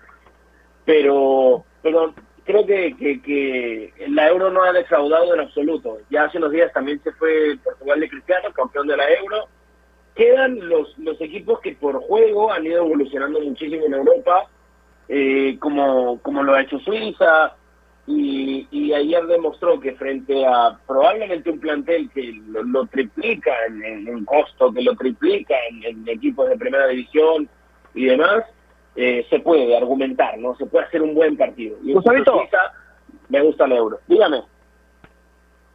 pero 0.86 1.66
pero 1.82 2.14
creo 2.46 2.66
que, 2.66 2.96
que, 2.98 3.22
que 3.22 3.94
la 4.08 4.30
Euro 4.30 4.50
no 4.50 4.64
ha 4.64 4.72
defraudado 4.72 5.34
en 5.34 5.42
absoluto. 5.42 6.00
Ya 6.10 6.24
hace 6.24 6.38
unos 6.38 6.52
días 6.52 6.72
también 6.74 7.02
se 7.04 7.12
fue 7.14 7.58
Portugal 7.64 8.00
de 8.00 8.10
Cristiano, 8.10 8.54
campeón 8.54 8.88
de 8.88 8.98
la 8.98 9.10
Euro. 9.12 9.48
Quedan 10.16 10.68
los, 10.70 10.98
los 11.00 11.20
equipos 11.22 11.60
que 11.60 11.74
por 11.74 12.02
juego 12.04 12.52
han 12.52 12.66
ido 12.66 12.86
evolucionando 12.86 13.40
muchísimo 13.42 13.86
en 13.86 13.96
Europa, 13.96 14.48
eh, 15.10 15.58
como, 15.60 16.20
como 16.22 16.44
lo 16.44 16.54
ha 16.54 16.62
hecho 16.62 16.80
Suiza, 16.80 17.56
y, 18.06 18.68
y 18.72 18.94
ayer 18.94 19.26
demostró 19.28 19.80
que 19.80 19.94
frente 19.94 20.46
a 20.46 20.78
probablemente 20.86 21.50
un 21.50 21.60
plantel 21.60 22.10
que 22.12 22.34
lo, 22.48 22.62
lo 22.64 22.86
triplica 22.88 23.52
en, 23.68 24.08
en- 24.08 24.26
costo, 24.26 24.74
que 24.74 24.82
lo 24.82 24.94
triplica 24.96 25.56
en, 25.70 25.84
en 25.84 26.10
equipos 26.10 26.50
de 26.50 26.58
primera 26.58 26.88
división 26.88 27.48
y 27.94 28.06
demás, 28.06 28.44
eh, 28.96 29.26
se 29.30 29.40
puede 29.40 29.76
argumentar, 29.78 30.38
¿no? 30.38 30.56
Se 30.56 30.66
puede 30.66 30.86
hacer 30.86 31.02
un 31.02 31.14
buen 31.16 31.38
partido. 31.38 31.78
Y 31.84 31.94
Gustavito. 31.94 32.38
Suiza 32.40 32.58
me 33.30 33.42
gusta 33.42 33.66
el 33.66 33.72
euro. 33.72 34.00
Dígame. 34.08 34.44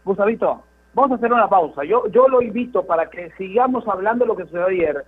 Gustavito, 0.05 0.65
vamos 0.95 1.13
a 1.13 1.15
hacer 1.17 1.33
una 1.33 1.49
pausa. 1.49 1.85
Yo, 1.85 2.07
yo 2.09 2.29
lo 2.29 2.41
invito 2.43 2.85
para 2.87 3.09
que 3.11 3.31
sigamos 3.39 3.87
hablando 3.89 4.25
de 4.25 4.29
lo 4.29 4.37
que 4.37 4.45
sucedió 4.45 4.67
ayer, 4.67 5.05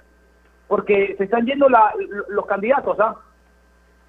porque 0.69 1.15
se 1.19 1.25
están 1.25 1.47
yendo 1.47 1.69
la- 1.69 1.93
los 2.29 2.47
candidatos, 2.47 2.99
¿ah? 3.01 3.17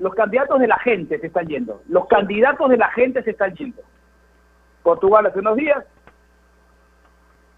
Los 0.02 0.16
candidatos 0.16 0.60
de 0.60 0.68
la 0.68 0.80
gente 0.80 1.20
se 1.20 1.28
están 1.28 1.46
yendo. 1.48 1.84
Los 1.88 2.08
candidatos 2.08 2.68
de 2.70 2.78
la 2.78 2.90
gente 2.90 3.22
se 3.22 3.32
están 3.32 3.54
yendo. 3.54 3.82
Portugal 4.82 5.28
hace 5.28 5.38
unos 5.40 5.56
días, 5.56 5.86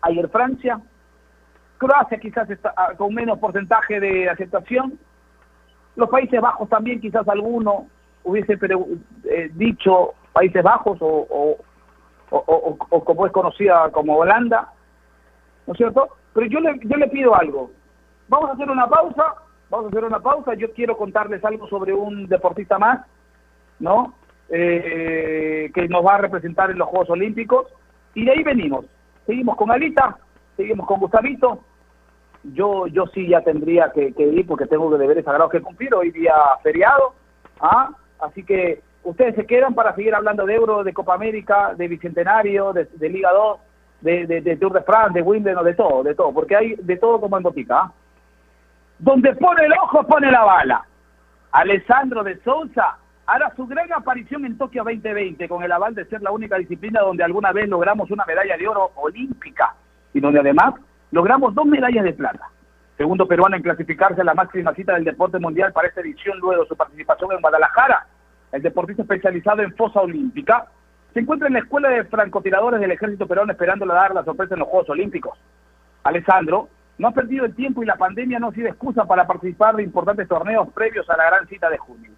ayer 0.02 0.28
Francia, 0.30 0.80
Croacia 1.78 2.20
quizás 2.20 2.50
está 2.50 2.74
ah, 2.76 2.92
con 2.98 3.14
menos 3.14 3.40
porcentaje 3.40 3.98
de 4.00 4.30
aceptación, 4.30 5.00
los 5.96 6.10
Países 6.10 6.42
Bajos 6.42 6.68
también 6.68 7.00
quizás 7.00 7.26
alguno 7.30 7.88
hubiese 8.26 8.58
eh, 9.30 9.50
dicho 9.54 10.14
Países 10.34 10.64
Bajos 10.64 10.98
o- 11.02 11.58
o 12.30 13.04
como 13.06 13.26
es 13.26 13.32
conocida 13.32 13.90
como 13.92 14.18
Holanda, 14.18 14.68
¿no 15.68 15.74
es 15.74 15.78
cierto? 15.78 16.10
Pero 16.34 16.48
yo 16.48 16.60
le, 16.60 16.80
yo 16.84 16.98
le 16.98 17.08
pido 17.08 17.36
algo. 17.36 17.72
Vamos 18.28 18.50
a 18.50 18.54
hacer 18.54 18.70
una 18.70 18.88
pausa, 18.88 19.36
vamos 19.74 19.86
a 19.88 19.90
hacer 19.90 20.06
una 20.06 20.20
pausa. 20.20 20.54
Yo 20.54 20.72
quiero 20.74 20.96
contarles 20.96 21.44
algo 21.44 21.68
sobre 21.68 21.94
un 21.94 22.28
deportista 22.28 22.78
más, 22.78 23.06
¿no? 23.80 24.14
Eh, 24.50 25.72
que 25.74 25.88
nos 25.88 26.06
va 26.06 26.16
a 26.16 26.18
representar 26.20 26.70
en 26.70 26.78
los 26.78 26.88
Juegos 26.90 27.10
Olímpicos. 27.10 27.68
Y 28.14 28.26
de 28.26 28.32
ahí 28.32 28.44
venimos. 28.44 28.86
Seguimos 29.26 29.56
con 29.58 29.72
Alita, 29.72 30.18
seguimos 30.56 30.86
con 30.86 31.00
Gustavito. 31.00 31.60
Yo, 32.44 32.88
yo 32.88 33.06
sí 33.08 33.28
ya 33.30 33.42
tendría 33.42 33.92
que, 33.92 34.14
ir 34.18 34.46
porque 34.46 34.66
tengo 34.68 34.96
deberes 34.98 35.26
sagrados 35.26 35.52
que 35.52 35.62
cumplir. 35.62 35.94
Hoy 35.96 36.12
día 36.12 36.34
feriado. 36.62 37.14
¿ah? 37.60 37.90
Así 38.20 38.44
que 38.46 38.82
ustedes 39.04 39.34
se 39.36 39.46
quedan 39.48 39.74
para 39.74 39.96
seguir 39.96 40.14
hablando 40.14 40.46
de 40.46 40.54
Euro, 40.54 40.84
de 40.84 40.94
Copa 40.94 41.16
América, 41.16 41.74
de 41.76 41.88
Bicentenario, 41.88 42.74
de, 42.74 42.88
Liga 43.10 43.32
2, 43.32 43.60
de, 44.02 44.28
de- 44.28 44.42
de 44.42 44.58
Tour 44.58 44.74
de 44.74 44.82
France, 44.82 45.14
de 45.14 45.22
Wimbledon, 45.22 45.66
de 45.66 45.74
todo, 45.74 46.04
de 46.04 46.14
todo. 46.14 46.32
Porque 46.34 46.56
hay 46.56 46.76
de 46.76 46.98
todo 46.98 47.20
como 47.20 47.38
en 47.38 47.44
botica. 47.44 47.76
¿ah? 47.80 47.94
Donde 49.04 49.36
pone 49.36 49.66
el 49.66 49.74
ojo, 49.74 50.02
pone 50.08 50.32
la 50.32 50.46
bala. 50.46 50.86
Alessandro 51.52 52.24
de 52.24 52.40
Sousa 52.42 52.98
hará 53.26 53.54
su 53.54 53.68
gran 53.68 53.92
aparición 53.92 54.46
en 54.46 54.58
Tokio 54.58 54.86
2020 54.86 55.50
con 55.50 55.62
el 55.62 55.74
aval 55.74 55.94
de 55.94 56.06
ser 56.06 56.22
la 56.22 56.32
única 56.32 56.58
disciplina 56.58 57.02
donde 57.02 57.22
alguna 57.22 57.52
vez 57.52 57.68
logramos 57.68 58.10
una 58.12 58.24
medalla 58.24 58.56
de 58.56 58.66
oro 58.66 58.92
olímpica 58.96 59.76
y 60.14 60.22
donde 60.22 60.40
además 60.40 60.76
logramos 61.12 61.54
dos 61.54 61.66
medallas 61.66 62.06
de 62.06 62.14
plata. 62.14 62.48
Segundo 62.96 63.28
peruano 63.28 63.58
en 63.58 63.62
clasificarse 63.62 64.22
a 64.22 64.24
la 64.24 64.36
máxima 64.36 64.74
cita 64.74 64.94
del 64.94 65.04
deporte 65.04 65.38
mundial 65.38 65.74
para 65.74 65.90
esta 65.90 66.00
edición 66.00 66.40
luego 66.40 66.62
de 66.62 66.70
su 66.70 66.78
participación 66.78 67.34
en 67.34 67.42
Guadalajara. 67.42 68.08
El 68.54 68.62
deportista 68.62 69.02
especializado 69.02 69.64
en 69.64 69.76
fosa 69.76 70.00
olímpica 70.00 70.68
se 71.14 71.20
encuentra 71.20 71.48
en 71.50 71.56
la 71.56 71.60
escuela 71.60 71.90
de 71.90 72.06
francotiradores 72.06 72.80
del 72.80 72.92
ejército 72.92 73.28
peruano 73.28 73.52
esperándole 73.52 73.94
dar 73.94 74.14
la 74.14 74.24
sorpresa 74.24 74.54
en 74.54 74.62
los 74.62 74.70
Juegos 74.70 74.90
Olímpicos. 74.92 75.38
Alessandro 76.06 76.70
no 76.98 77.08
ha 77.08 77.12
perdido 77.12 77.46
el 77.46 77.56
tiempo 77.56 77.82
y 77.82 77.86
la 77.86 77.96
pandemia 77.96 78.40
no 78.40 78.50
ha 78.50 78.54
sido 78.54 78.68
excusa 78.68 79.06
para 79.06 79.26
participar 79.26 79.76
de 79.76 79.84
importantes 79.84 80.28
torneos 80.28 80.72
previos 80.74 81.10
a 81.10 81.18
la 81.18 81.26
gran 81.26 81.48
cita 81.48 81.70
de 81.70 81.78
junio. 81.78 82.12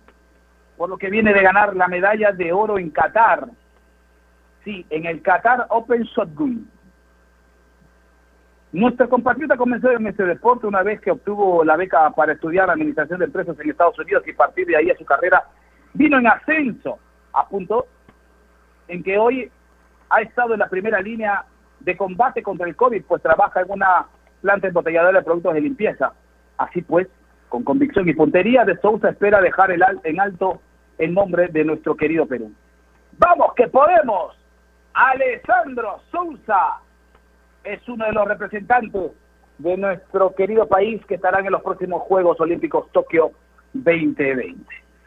Por 0.78 0.90
lo 0.90 0.98
que 0.98 1.10
viene 1.10 1.34
de 1.34 1.42
ganar 1.42 1.76
la 1.76 1.88
medalla 1.88 2.32
de 2.32 2.52
oro 2.52 2.78
en 2.78 2.90
Qatar. 2.90 3.48
Sí, 4.64 4.86
en 4.90 5.06
el 5.06 5.22
Qatar 5.22 5.68
Open 5.70 6.04
Shotgun. 6.04 6.70
Nuestra 8.74 9.08
compatriota 9.08 9.56
comenzó 9.56 9.90
en 9.92 10.08
este 10.08 10.26
deporte 10.26 10.68
una 10.68 10.84
vez 10.84 11.00
que 11.00 11.12
obtuvo 11.12 11.64
la 11.64 11.78
beca 11.78 12.10
para 12.10 12.34
estudiar 12.34 12.70
administración 12.70 13.20
de 13.20 13.26
empresas 13.26 13.58
en 13.58 13.70
Estados 13.70 13.98
Unidos 13.98 14.24
y 14.28 14.32
a 14.32 14.36
partir 14.36 14.68
de 14.68 14.76
ahí 14.76 14.90
a 14.90 14.98
su 14.98 15.06
carrera 15.06 15.46
vino 15.94 16.18
en 16.18 16.28
ascenso, 16.28 17.00
a 17.32 17.48
punto 17.48 17.88
en 18.90 19.02
que 19.02 19.18
hoy 19.18 19.50
ha 20.10 20.22
estado 20.22 20.54
en 20.54 20.60
la 20.60 20.68
primera 20.68 21.00
línea 21.00 21.46
de 21.80 21.96
combate 21.96 22.44
contra 22.44 22.68
el 22.68 22.76
COVID, 22.76 23.04
pues 23.06 23.22
trabaja 23.22 23.62
en 23.62 23.72
una 23.72 24.08
planta 24.46 24.68
embotelladora 24.68 25.18
de 25.20 25.26
productos 25.26 25.56
de 25.56 25.62
limpieza. 25.62 26.14
Así 26.58 26.84
pues, 26.84 27.08
con 27.50 27.64
convicción 27.64 28.08
y 28.08 28.14
puntería, 28.14 28.64
de 28.64 28.78
Sousa 28.78 29.10
espera 29.10 29.42
dejar 29.42 29.72
el 29.72 29.82
al- 29.82 30.00
en 30.04 30.20
alto 30.22 30.62
el 31.00 31.14
nombre 31.16 31.48
de 31.48 31.64
nuestro 31.66 31.96
querido 31.96 32.28
Perú. 32.28 32.52
¡Vamos 33.18 33.54
que 33.56 33.68
podemos! 33.68 34.38
Alessandro 34.94 36.00
Sousa 36.12 36.80
es 37.64 37.80
uno 37.90 38.06
de 38.06 38.12
los 38.14 38.28
representantes 38.28 39.12
de 39.58 39.78
nuestro 39.78 40.36
querido 40.36 40.68
país 40.68 41.04
que 41.08 41.16
estarán 41.16 41.46
en 41.46 41.52
los 41.54 41.64
próximos 41.64 42.04
Juegos 42.04 42.40
Olímpicos 42.40 42.92
Tokio 42.92 43.32
2020. 43.74 44.64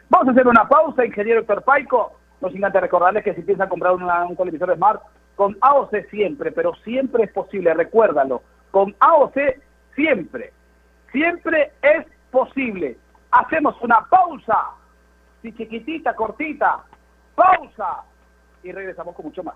Vamos 0.09 0.27
a 0.27 0.31
hacer 0.31 0.47
una 0.47 0.67
pausa, 0.67 1.05
ingeniero 1.05 1.39
Héctor 1.41 1.63
Paico. 1.63 2.19
No 2.41 2.49
sin 2.49 2.63
antes 2.65 2.81
recordarles 2.81 3.23
que 3.23 3.33
si 3.35 3.41
piensan 3.41 3.69
comprar 3.69 3.93
un 3.93 4.35
televisor 4.35 4.75
Smart, 4.75 5.01
con 5.35 5.55
AOC 5.61 6.09
siempre, 6.09 6.51
pero 6.51 6.73
siempre 6.83 7.23
es 7.23 7.31
posible, 7.31 7.73
recuérdalo. 7.73 8.41
Con 8.71 8.95
AOC 8.99 9.37
siempre, 9.95 10.53
siempre 11.11 11.73
es 11.81 12.05
posible. 12.31 12.97
Hacemos 13.31 13.75
una 13.81 14.01
pausa, 14.09 14.71
si 15.41 15.51
chiquitita, 15.53 16.15
cortita, 16.15 16.83
pausa, 17.35 18.03
y 18.63 18.71
regresamos 18.71 19.15
con 19.15 19.25
mucho 19.25 19.43
más. 19.43 19.55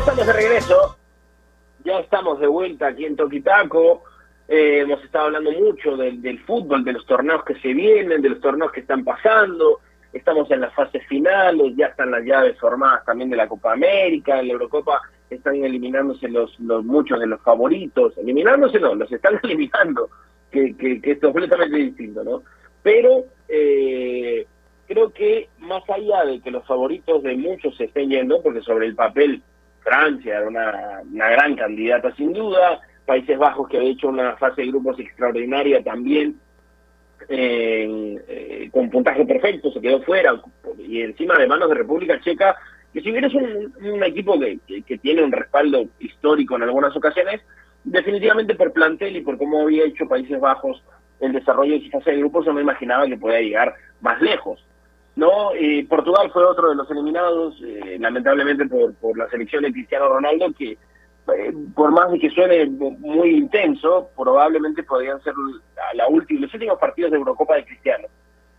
Estamos 0.00 0.26
de 0.26 0.32
regreso. 0.32 0.96
Ya 1.84 1.98
estamos 2.00 2.40
de 2.40 2.46
vuelta 2.46 2.88
aquí 2.88 3.04
en 3.04 3.16
Toquitaco. 3.16 4.04
Eh, 4.48 4.80
hemos 4.80 5.04
estado 5.04 5.26
hablando 5.26 5.52
mucho 5.52 5.96
del, 5.96 6.38
fútbol, 6.40 6.84
de 6.84 6.94
los 6.94 7.04
torneos 7.04 7.44
que 7.44 7.54
se 7.60 7.74
vienen, 7.74 8.22
de 8.22 8.30
los 8.30 8.40
torneos 8.40 8.72
que 8.72 8.80
están 8.80 9.04
pasando. 9.04 9.80
Estamos 10.12 10.50
en 10.50 10.62
las 10.62 10.74
fases 10.74 11.06
finales, 11.06 11.74
ya 11.76 11.86
están 11.86 12.10
las 12.10 12.24
llaves 12.24 12.58
formadas 12.58 13.04
también 13.04 13.28
de 13.30 13.36
la 13.36 13.46
Copa 13.46 13.72
América, 13.72 14.40
en 14.40 14.48
la 14.48 14.54
Eurocopa 14.54 15.02
están 15.28 15.64
eliminándose 15.64 16.28
los, 16.28 16.58
los 16.58 16.84
muchos 16.84 17.20
de 17.20 17.26
los 17.26 17.40
favoritos. 17.42 18.16
Eliminándose 18.18 18.80
no, 18.80 18.94
los 18.94 19.12
están 19.12 19.38
eliminando, 19.44 20.08
que, 20.50 20.76
que, 20.76 21.00
que 21.00 21.12
es 21.12 21.20
completamente 21.20 21.76
distinto, 21.76 22.24
¿no? 22.24 22.42
Pero 22.82 23.26
eh, 23.48 24.46
creo 24.88 25.12
que 25.12 25.50
más 25.58 25.88
allá 25.88 26.24
de 26.24 26.40
que 26.40 26.50
los 26.50 26.66
favoritos 26.66 27.22
de 27.22 27.36
muchos 27.36 27.76
se 27.76 27.84
estén 27.84 28.08
yendo, 28.08 28.42
porque 28.42 28.62
sobre 28.62 28.86
el 28.86 28.96
papel 28.96 29.42
Francia 29.82 30.38
era 30.38 30.48
una, 30.48 31.02
gran 31.30 31.56
candidata 31.56 32.14
sin 32.14 32.32
duda, 32.32 32.80
Países 33.06 33.38
Bajos 33.38 33.68
que 33.68 33.78
había 33.78 33.90
hecho 33.90 34.08
una 34.08 34.36
fase 34.36 34.62
de 34.62 34.68
grupos 34.68 34.98
extraordinaria 34.98 35.82
también, 35.82 36.36
eh, 37.28 38.68
con 38.72 38.90
puntaje 38.90 39.24
perfecto, 39.24 39.70
se 39.72 39.80
quedó 39.80 40.02
fuera, 40.02 40.40
y 40.78 41.02
encima 41.02 41.36
de 41.36 41.46
manos 41.46 41.68
de 41.68 41.74
República 41.76 42.20
Checa, 42.20 42.56
que 42.92 43.00
si 43.00 43.10
bien 43.10 43.24
es 43.24 43.34
un, 43.34 44.02
equipo 44.02 44.38
que, 44.38 44.58
que, 44.66 44.82
que 44.82 44.98
tiene 44.98 45.22
un 45.22 45.32
respaldo 45.32 45.86
histórico 45.98 46.56
en 46.56 46.62
algunas 46.64 46.96
ocasiones, 46.96 47.40
definitivamente 47.84 48.54
por 48.54 48.72
plantel 48.72 49.16
y 49.16 49.22
por 49.22 49.38
cómo 49.38 49.62
había 49.62 49.84
hecho 49.84 50.08
Países 50.08 50.40
Bajos 50.40 50.82
el 51.20 51.32
desarrollo 51.32 51.74
de 51.74 51.84
su 51.84 51.90
fase 51.90 52.12
de 52.12 52.18
grupos, 52.18 52.46
no 52.46 52.54
me 52.54 52.62
imaginaba 52.62 53.06
que 53.06 53.16
podía 53.16 53.40
llegar 53.40 53.74
más 54.00 54.20
lejos. 54.20 54.64
¿No? 55.16 55.50
Portugal 55.88 56.30
fue 56.32 56.44
otro 56.44 56.70
de 56.70 56.76
los 56.76 56.90
eliminados, 56.90 57.60
eh, 57.62 57.98
lamentablemente 57.98 58.66
por, 58.66 58.94
por 58.94 59.18
la 59.18 59.28
selección 59.28 59.62
de 59.62 59.72
Cristiano 59.72 60.08
Ronaldo, 60.08 60.52
que 60.56 60.78
eh, 61.36 61.52
por 61.74 61.92
más 61.92 62.10
de 62.10 62.18
que 62.18 62.30
suene 62.30 62.66
muy 62.66 63.36
intenso, 63.36 64.10
probablemente 64.16 64.82
podrían 64.82 65.20
ser 65.22 65.34
la 65.94 66.08
última, 66.08 66.40
los 66.40 66.54
últimos 66.54 66.78
partidos 66.78 67.10
de 67.10 67.18
Eurocopa 67.18 67.56
de 67.56 67.64
Cristiano. 67.64 68.08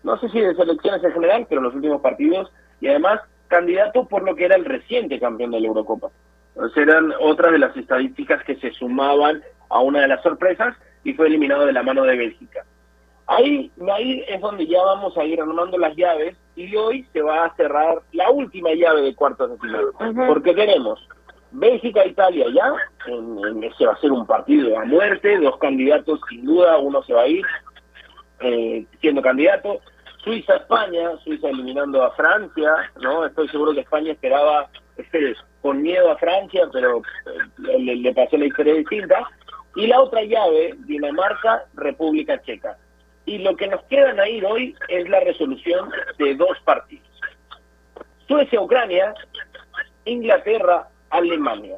No 0.04 0.18
sé 0.18 0.30
si 0.30 0.40
de 0.40 0.56
selecciones 0.56 1.04
en 1.04 1.12
general, 1.12 1.46
pero 1.50 1.62
los 1.62 1.76
últimos 1.76 2.02
partidos, 2.02 2.52
y 2.80 2.88
además 2.88 3.22
candidato 3.48 4.08
por 4.08 4.24
lo 4.24 4.36
que 4.36 4.46
era 4.46 4.56
el 4.56 4.66
reciente 4.66 5.20
campeón 5.20 5.52
de 5.52 5.60
la 5.60 5.68
Eurocopa. 5.68 6.10
Entonces 6.56 6.88
eran 6.88 7.14
otras 7.20 7.52
de 7.52 7.60
las 7.60 7.76
estadísticas 7.76 8.44
que 8.44 8.56
se 8.56 8.72
sumaban 8.72 9.42
a 9.70 9.80
una 9.80 10.02
de 10.02 10.08
las 10.08 10.22
sorpresas 10.22 10.76
y 11.04 11.14
fue 11.14 11.28
eliminado 11.28 11.66
de 11.66 11.74
la 11.74 11.84
mano 11.84 12.04
de 12.04 12.18
Bélgica. 12.18 12.66
Ahí, 13.28 13.72
ahí 13.94 14.24
es 14.28 14.42
donde 14.42 14.68
ya 14.68 14.82
vamos 14.82 15.18
a 15.18 15.24
ir 15.24 15.40
armando 15.40 15.78
las 15.78 15.96
llaves 15.96 16.36
y 16.66 16.76
hoy 16.76 17.06
se 17.14 17.22
va 17.22 17.46
a 17.46 17.56
cerrar 17.56 18.02
la 18.14 18.30
última 18.30 18.74
llave 18.74 19.02
de 19.02 19.16
cuartos 19.16 19.52
de 19.52 19.58
final. 19.58 19.86
Porque 20.28 20.54
tenemos 20.54 21.00
Bélgica-Italia 21.52 22.46
ya, 22.54 22.74
en, 23.08 23.38
en 23.46 23.64
ese 23.64 23.86
va 23.86 23.94
a 23.94 24.00
ser 24.00 24.12
un 24.12 24.26
partido 24.26 24.78
a 24.80 24.86
muerte, 24.86 25.38
dos 25.40 25.58
candidatos 25.58 26.20
sin 26.30 26.46
duda, 26.46 26.78
uno 26.78 27.04
se 27.04 27.14
va 27.14 27.24
a 27.24 27.28
ir 27.28 27.46
eh, 28.40 28.86
siendo 29.00 29.22
candidato. 29.22 29.80
Suiza-España, 30.24 31.18
Suiza 31.24 31.50
eliminando 31.50 32.04
a 32.04 32.12
Francia, 32.12 32.74
¿no? 33.02 33.26
Estoy 33.26 33.48
seguro 33.50 33.74
que 33.74 33.82
España 33.82 34.12
esperaba 34.12 34.70
este, 34.96 35.36
con 35.62 35.82
miedo 35.82 36.12
a 36.12 36.18
Francia, 36.18 36.70
pero 36.72 37.00
eh, 37.00 37.80
le, 37.80 37.96
le 37.96 38.14
pasó 38.14 38.38
la 38.38 38.46
historia 38.46 38.76
distinta. 38.76 39.28
Y 39.76 39.88
la 39.88 40.00
otra 40.00 40.22
llave, 40.24 40.76
Dinamarca-República 40.86 42.42
Checa. 42.44 42.78
Y 43.26 43.38
lo 43.40 43.56
que 43.56 43.68
nos 43.68 43.84
quedan 43.86 44.20
ahí 44.20 44.44
hoy 44.44 44.76
es 44.88 45.08
la 45.10 45.20
resolución 45.22 45.90
de 46.18 46.36
dos 46.36 46.58
partidos. 46.66 47.08
Suecia-Ucrania, 48.28 49.14
Inglaterra-Alemania. 50.06 51.78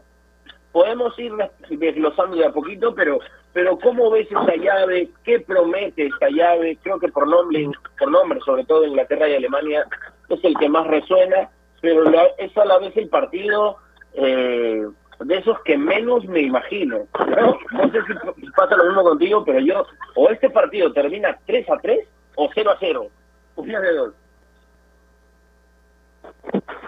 Podemos 0.72 1.18
ir 1.20 1.32
desglosando 1.70 2.36
de 2.38 2.46
a 2.46 2.52
poquito, 2.52 2.94
pero 2.96 3.20
pero 3.54 3.78
¿cómo 3.78 4.10
ves 4.10 4.28
esta 4.32 4.56
llave? 4.56 5.10
¿Qué 5.24 5.40
promete 5.42 6.08
esta 6.08 6.28
llave? 6.30 6.76
Creo 6.82 7.00
que 7.00 7.10
por 7.10 7.28
nombre, 7.28 7.70
por 8.00 8.10
nombre 8.10 8.40
sobre 8.44 8.66
todo 8.66 8.84
Inglaterra 8.84 9.30
y 9.30 9.36
Alemania, 9.36 9.86
es 10.30 10.44
el 10.44 10.58
que 10.58 10.68
más 10.70 10.88
resuena, 10.88 11.52
pero 11.80 12.04
la- 12.04 12.30
es 12.40 12.58
a 12.58 12.66
la 12.66 12.80
vez 12.80 12.98
el 12.98 13.10
partido 13.10 13.78
eh, 14.16 14.88
de 15.26 15.38
esos 15.38 15.60
que 15.62 15.78
menos 15.78 16.26
me 16.26 16.42
imagino. 16.42 17.08
¿no? 17.20 17.58
no 17.72 17.92
sé 17.92 18.00
si 18.38 18.50
pasa 18.52 18.76
lo 18.76 18.86
mismo 18.86 19.04
contigo, 19.04 19.44
pero 19.46 19.60
yo, 19.60 19.86
o 20.16 20.30
este 20.30 20.50
partido 20.50 20.92
termina 20.94 21.38
3 21.46 21.70
a 21.70 21.78
3 21.78 22.08
o 22.36 22.50
0 22.54 22.72
a 22.72 22.78
0. 22.80 23.08
Una 23.56 23.80
de 23.80 23.94
dos. 23.94 24.14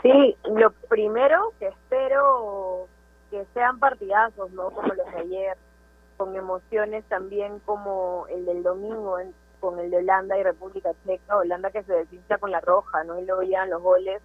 Sí, 0.01 0.35
lo 0.49 0.71
primero 0.89 1.53
que 1.59 1.67
espero 1.67 2.87
que 3.31 3.45
sean 3.53 3.79
partidazos, 3.79 4.51
¿no? 4.51 4.69
Como 4.69 4.93
los 4.93 5.11
de 5.11 5.19
ayer, 5.19 5.57
con 6.17 6.35
emociones 6.35 7.03
también 7.05 7.59
como 7.65 8.25
el 8.29 8.45
del 8.45 8.63
domingo 8.63 9.17
con 9.59 9.79
el 9.79 9.89
de 9.89 9.97
Holanda 9.97 10.37
y 10.37 10.43
República 10.43 10.91
Checa, 11.05 11.37
Holanda 11.37 11.71
que 11.71 11.83
se 11.83 11.93
deshincha 11.93 12.37
con 12.37 12.51
la 12.51 12.61
roja, 12.61 13.03
¿no? 13.03 13.19
Y 13.19 13.25
luego 13.25 13.41
llegan 13.41 13.69
los 13.69 13.81
goles, 13.81 14.21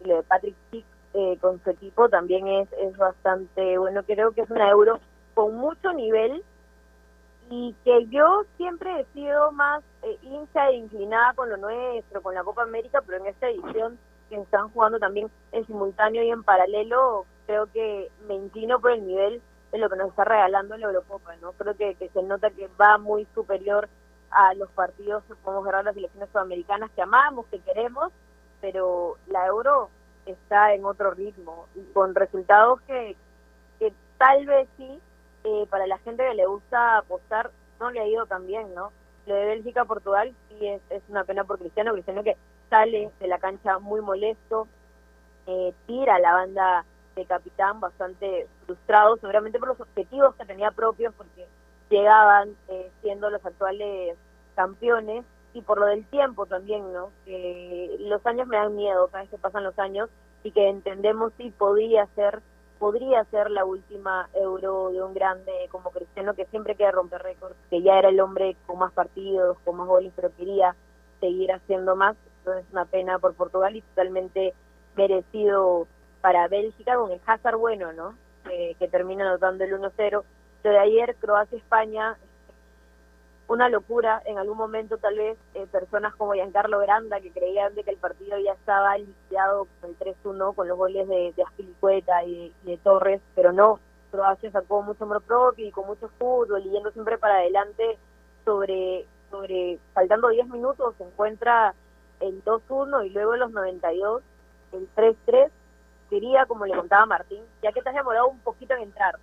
y 0.00 0.08
lo 0.08 0.16
de 0.16 0.22
Patrick 0.24 0.54
Schick 0.68 0.84
eh, 1.16 1.38
con 1.40 1.62
su 1.64 1.70
equipo 1.70 2.10
también 2.10 2.46
es, 2.46 2.68
es 2.74 2.94
bastante 2.96 3.78
bueno, 3.78 4.02
creo 4.02 4.32
que 4.32 4.42
es 4.42 4.50
una 4.50 4.68
euro 4.68 5.00
con 5.32 5.54
mucho 5.54 5.92
nivel 5.94 6.44
y 7.48 7.74
que 7.84 8.06
yo 8.08 8.42
siempre 8.58 9.00
he 9.00 9.04
sido 9.14 9.50
más 9.52 9.82
eh, 10.02 10.18
hincha 10.22 10.68
e 10.68 10.76
inclinada 10.76 11.32
con 11.32 11.48
lo 11.48 11.56
nuestro, 11.56 12.20
con 12.20 12.34
la 12.34 12.44
Copa 12.44 12.64
América, 12.64 13.02
pero 13.06 13.18
en 13.18 13.26
esta 13.28 13.48
edición 13.48 13.98
que 14.28 14.36
están 14.36 14.68
jugando 14.70 14.98
también 14.98 15.30
en 15.52 15.66
simultáneo 15.66 16.22
y 16.22 16.30
en 16.30 16.42
paralelo, 16.42 17.24
creo 17.46 17.66
que 17.72 18.10
me 18.28 18.34
inclino 18.34 18.78
por 18.78 18.90
el 18.90 19.06
nivel 19.06 19.40
de 19.72 19.78
lo 19.78 19.88
que 19.88 19.96
nos 19.96 20.08
está 20.10 20.24
regalando 20.24 20.76
la 20.76 20.86
Eurocopa, 20.86 21.34
¿no? 21.36 21.52
Creo 21.52 21.76
que, 21.76 21.96
se 22.12 22.22
nota 22.22 22.50
que 22.50 22.68
va 22.78 22.98
muy 22.98 23.26
superior 23.34 23.88
a 24.30 24.52
los 24.54 24.68
partidos 24.72 25.24
que 25.24 25.34
podemos 25.36 25.66
a 25.72 25.82
las 25.82 25.94
selecciones 25.94 26.28
sudamericanas 26.30 26.90
que 26.90 27.00
amamos, 27.02 27.46
que 27.46 27.60
queremos, 27.60 28.12
pero 28.60 29.16
la 29.28 29.46
Euro 29.46 29.88
está 30.26 30.74
en 30.74 30.84
otro 30.84 31.12
ritmo 31.12 31.66
y 31.74 31.82
con 31.92 32.14
resultados 32.14 32.80
que, 32.82 33.16
tal 34.18 34.46
vez 34.46 34.68
sí, 34.76 35.00
eh, 35.44 35.66
para 35.70 35.86
la 35.86 35.98
gente 35.98 36.26
que 36.26 36.34
le 36.34 36.46
gusta 36.46 36.98
apostar, 36.98 37.50
no 37.78 37.90
le 37.90 38.00
ha 38.00 38.06
ido 38.06 38.26
tan 38.26 38.46
bien, 38.46 38.74
¿no? 38.74 38.92
Lo 39.26 39.34
de 39.34 39.44
Bélgica-Portugal 39.44 40.34
sí 40.48 40.66
es, 40.66 40.80
es 40.90 41.02
una 41.08 41.24
pena 41.24 41.44
por 41.44 41.58
Cristiano, 41.58 41.92
Cristiano 41.92 42.22
que 42.22 42.36
sale 42.70 43.10
de 43.20 43.28
la 43.28 43.38
cancha 43.38 43.78
muy 43.78 44.00
molesto, 44.00 44.66
eh, 45.46 45.74
tira 45.86 46.16
a 46.16 46.18
la 46.18 46.32
banda 46.32 46.84
de 47.14 47.24
capitán 47.24 47.80
bastante 47.80 48.46
frustrado, 48.64 49.16
seguramente 49.16 49.58
por 49.58 49.68
los 49.68 49.80
objetivos 49.80 50.34
que 50.34 50.44
tenía 50.44 50.70
propios, 50.70 51.14
porque 51.14 51.46
llegaban 51.88 52.56
eh, 52.68 52.90
siendo 53.02 53.30
los 53.30 53.44
actuales 53.44 54.16
campeones, 54.54 55.24
y 55.56 55.62
por 55.62 55.78
lo 55.78 55.86
del 55.86 56.04
tiempo 56.06 56.44
también, 56.44 56.92
¿no? 56.92 57.10
Que 57.24 57.96
los 58.00 58.24
años 58.26 58.46
me 58.46 58.58
dan 58.58 58.76
miedo 58.76 59.08
cada 59.08 59.22
vez 59.22 59.30
que 59.30 59.38
pasan 59.38 59.64
los 59.64 59.78
años 59.78 60.10
y 60.42 60.50
que 60.50 60.68
entendemos 60.68 61.32
si 61.38 61.50
podía 61.50 62.06
ser 62.14 62.42
podría 62.78 63.24
ser 63.30 63.50
la 63.50 63.64
última 63.64 64.28
euro 64.34 64.90
de 64.90 65.02
un 65.02 65.14
grande 65.14 65.50
como 65.70 65.90
Cristiano 65.92 66.34
que 66.34 66.44
siempre 66.46 66.74
quiere 66.74 66.92
romper 66.92 67.22
récords, 67.22 67.56
que 67.70 67.80
ya 67.80 67.98
era 67.98 68.10
el 68.10 68.20
hombre 68.20 68.54
con 68.66 68.78
más 68.78 68.92
partidos, 68.92 69.56
con 69.64 69.78
más 69.78 69.86
goles, 69.86 70.12
pero 70.14 70.30
quería 70.36 70.76
seguir 71.18 71.52
haciendo 71.52 71.96
más. 71.96 72.16
Entonces 72.40 72.66
es 72.66 72.72
una 72.72 72.84
pena 72.84 73.18
por 73.18 73.32
Portugal 73.32 73.76
y 73.76 73.80
totalmente 73.80 74.52
merecido 74.94 75.86
para 76.20 76.48
Bélgica 76.48 76.96
con 76.96 77.10
el 77.12 77.20
Hazard 77.26 77.56
bueno, 77.56 77.94
¿no? 77.94 78.14
Que, 78.44 78.76
que 78.78 78.88
termina 78.88 79.26
anotando 79.26 79.64
el 79.64 79.72
1-0. 79.72 80.22
Lo 80.64 80.70
de 80.70 80.78
ayer, 80.78 81.16
Croacia-España, 81.16 82.18
una 83.48 83.68
locura. 83.68 84.22
En 84.24 84.38
algún 84.38 84.58
momento, 84.58 84.98
tal 84.98 85.16
vez, 85.16 85.38
eh, 85.54 85.66
personas 85.70 86.14
como 86.16 86.32
Giancarlo 86.34 86.78
Granda, 86.80 87.20
que 87.20 87.30
creían 87.30 87.74
de 87.74 87.84
que 87.84 87.90
el 87.90 87.96
partido 87.96 88.38
ya 88.38 88.52
estaba 88.52 88.96
liquidado 88.98 89.66
con 89.80 89.90
el 89.90 89.98
3-1, 89.98 90.54
con 90.54 90.68
los 90.68 90.76
goles 90.76 91.08
de, 91.08 91.32
de 91.36 91.42
Aspilicueta 91.42 92.24
y 92.24 92.36
y 92.36 92.52
de 92.62 92.76
Torres, 92.78 93.20
pero 93.34 93.52
no. 93.52 93.80
Croacia 94.10 94.50
sacó 94.50 94.82
mucho 94.82 95.04
amor 95.04 95.22
propio 95.22 95.66
y 95.66 95.70
con 95.70 95.86
mucho 95.86 96.08
fútbol, 96.18 96.62
yendo 96.62 96.90
siempre 96.92 97.18
para 97.18 97.36
adelante 97.36 97.98
sobre, 98.44 99.06
sobre 99.30 99.78
faltando 99.92 100.28
10 100.28 100.48
minutos, 100.48 100.94
se 100.96 101.04
encuentra 101.04 101.74
el 102.20 102.42
2-1 102.44 103.06
y 103.06 103.10
luego 103.10 103.34
en 103.34 103.40
los 103.40 103.50
92 103.50 104.22
el 104.72 104.88
3-3. 104.94 105.50
Quería, 106.08 106.46
como 106.46 106.66
le 106.66 106.76
contaba 106.76 107.04
Martín, 107.04 107.42
ya 107.62 107.72
que 107.72 107.82
te 107.82 107.88
has 107.88 107.94
demorado 107.94 108.28
un 108.28 108.38
poquito 108.38 108.74
en 108.74 108.82
entrar, 108.82 109.18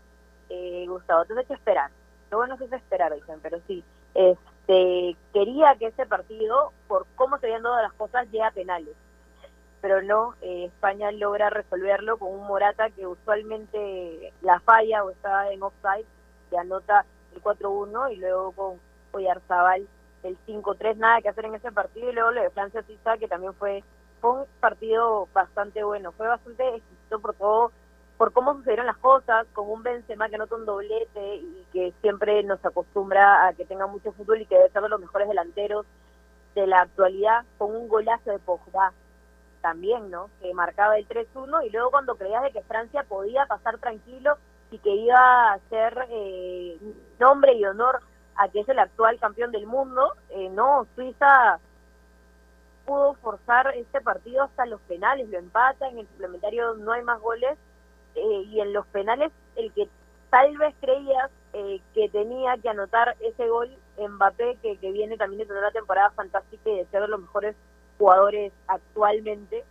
eh, 0.50 0.86
Gustavo, 0.88 1.24
te 1.24 1.34
has 1.34 1.40
hecho 1.40 1.54
esperar. 1.54 1.90
Lo 2.30 2.38
bueno 2.38 2.56
es 2.56 2.74
esperar, 2.74 3.14
dicen, 3.14 3.40
pero 3.42 3.60
sí. 3.68 3.84
Este, 4.14 5.18
quería 5.34 5.76
que 5.76 5.88
ese 5.88 6.06
partido, 6.06 6.72
por 6.88 7.06
cómo 7.16 7.38
se 7.38 7.48
habían 7.48 7.64
dado 7.64 7.82
las 7.82 7.94
cosas, 7.94 8.26
llegue 8.32 8.44
a 8.44 8.52
penales. 8.52 8.96
Pero 9.82 10.02
no, 10.02 10.36
eh, 10.42 10.66
España 10.66 11.12
logra 11.12 11.50
resolverlo 11.50 12.18
con 12.18 12.32
un 12.32 12.48
Morata 12.48 12.90
que 12.90 13.06
usualmente 13.06 14.34
la 14.42 14.60
falla 14.62 15.04
o 15.04 15.10
está 15.10 15.52
en 15.52 15.62
offside, 15.62 16.06
que 16.50 16.58
anota 16.58 17.06
el 17.36 17.42
4-1 17.42 18.14
y 18.14 18.16
luego 18.18 18.52
con 18.54 18.80
Oyarzabal 19.12 19.88
el 20.24 20.38
5-3, 20.48 20.96
nada 20.96 21.22
que 21.22 21.30
hacer 21.30 21.46
en 21.46 21.56
ese 21.56 21.72
partido. 21.72 22.10
Y 22.10 22.14
luego 22.14 22.32
lo 22.32 22.42
de 22.42 22.50
Francia 22.52 22.84
que 23.20 23.28
también 23.28 23.54
fue, 23.56 23.84
fue 24.22 24.32
un 24.32 24.46
partido 24.60 25.28
bastante 25.34 25.84
bueno, 25.84 26.12
fue 26.14 26.28
bastante 26.28 26.68
exquisito 26.76 27.20
por 27.20 27.34
todo 27.36 27.72
por 28.24 28.32
cómo 28.32 28.54
sucedieron 28.54 28.86
las 28.86 28.96
cosas, 29.00 29.46
con 29.52 29.70
un 29.70 29.84
Benzema 29.84 30.30
que 30.30 30.36
anota 30.36 30.56
un 30.56 30.66
doblete 30.66 31.36
y 31.36 31.68
que 31.74 31.94
siempre 32.00 32.42
nos 32.44 32.64
acostumbra 32.64 33.46
a 33.46 33.54
que 33.54 33.66
tenga 33.66 33.86
mucho 33.86 34.14
fútbol 34.14 34.40
y 34.40 34.46
que 34.46 34.56
debe 34.56 34.70
ser 34.70 34.82
de 34.82 34.88
los 34.88 35.02
mejores 35.02 35.28
delanteros 35.28 35.86
de 36.56 36.66
la 36.66 36.84
actualidad, 36.84 37.44
con 37.58 37.76
un 37.76 37.90
golazo 37.90 38.32
de 38.32 38.40
Pogba 38.40 38.94
también, 39.60 40.10
¿no? 40.10 40.30
Que 40.42 40.54
marcaba 40.54 40.98
el 40.98 41.06
3-1 41.06 41.68
y 41.68 41.70
luego 41.72 41.92
cuando 41.92 42.16
creías 42.16 42.44
de 42.44 42.52
que 42.52 42.62
Francia 42.62 43.04
podía 43.04 43.46
pasar 43.46 43.78
tranquilo 43.80 44.38
y 44.72 44.78
que 44.78 44.92
iba 44.92 45.52
a 45.52 45.60
ser 45.70 46.08
eh, 46.10 46.78
nombre 47.20 47.56
y 47.56 47.66
honor 47.66 48.00
a 48.38 48.48
que 48.48 48.62
es 48.62 48.70
el 48.70 48.80
actual 48.80 49.20
campeón 49.20 49.52
del 49.52 49.68
mundo, 49.68 50.14
eh, 50.30 50.48
no, 50.48 50.88
Suiza 50.96 51.60
pudo 52.86 53.16
forzar 53.16 53.76
este 53.76 54.00
partido 54.00 54.44
hasta 54.44 54.66
los 54.66 54.80
penales, 54.84 55.28
lo 55.28 55.40
empata, 55.40 55.90
en 55.90 56.00
el 56.00 56.08
suplementario 56.08 56.76
no 56.76 56.94
hay 56.94 57.04
más 57.04 57.20
goles 57.20 57.58
eh, 58.16 58.44
y 58.48 58.60
en 58.62 58.74
los 58.74 58.86
penales 58.88 59.32
el 59.56 59.72
que 59.74 59.88
tal 60.30 60.58
vez 60.58 60.74
creías 60.82 61.30
eh, 61.54 61.82
que 61.94 62.10
tenía 62.10 62.58
que 62.58 62.70
anotar 62.70 63.16
ese 63.20 63.48
gol 63.48 63.70
Mbappé 63.98 64.58
que, 64.62 64.78
que 64.78 64.92
viene 64.92 65.18
también 65.18 65.40
de 65.40 65.46
tener 65.46 65.62
una 65.62 65.72
temporada 65.72 66.10
fantástica 66.12 66.70
y 66.70 66.78
de 66.78 66.86
ser 66.86 67.02
de 67.02 67.08
los 67.08 67.22
mejores 67.22 67.56
jugadores 67.98 68.52
actualmente 68.68 69.64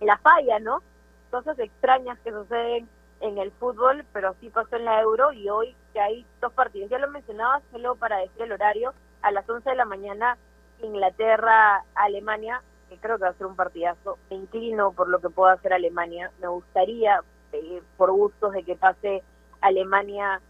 la 0.00 0.16
falla 0.18 0.58
no 0.60 0.82
cosas 1.30 1.58
extrañas 1.58 2.18
que 2.20 2.30
suceden 2.30 2.88
en 3.20 3.38
el 3.38 3.50
fútbol 3.52 4.04
pero 4.12 4.28
así 4.28 4.48
pasó 4.50 4.76
en 4.76 4.84
la 4.84 5.00
Euro 5.02 5.32
y 5.32 5.48
hoy 5.48 5.74
que 5.92 6.00
hay 6.00 6.26
dos 6.40 6.52
partidos. 6.52 6.90
Ya 6.90 6.98
lo 6.98 7.08
mencionaba 7.08 7.60
solo 7.72 7.96
para 7.96 8.18
decir 8.18 8.42
el 8.42 8.52
horario 8.52 8.94
a 9.22 9.30
las 9.32 9.48
11 9.48 9.68
de 9.68 9.76
la 9.76 9.84
mañana 9.84 10.38
Inglaterra 10.80 11.84
Alemania 11.94 12.62
que 12.88 12.96
creo 12.98 13.18
que 13.18 13.24
va 13.24 13.30
a 13.30 13.34
ser 13.34 13.46
un 13.46 13.56
partidazo 13.56 14.18
me 14.30 14.36
inclino 14.36 14.92
por 14.92 15.08
lo 15.08 15.20
que 15.20 15.28
pueda 15.30 15.52
hacer 15.52 15.72
Alemania. 15.72 16.30
Me 16.40 16.48
gustaría 16.48 17.20
eh, 17.52 17.82
por 17.96 18.12
gustos 18.12 18.52
de 18.52 18.62
que 18.62 18.76
pase 18.76 19.22
Alemania 19.60 20.40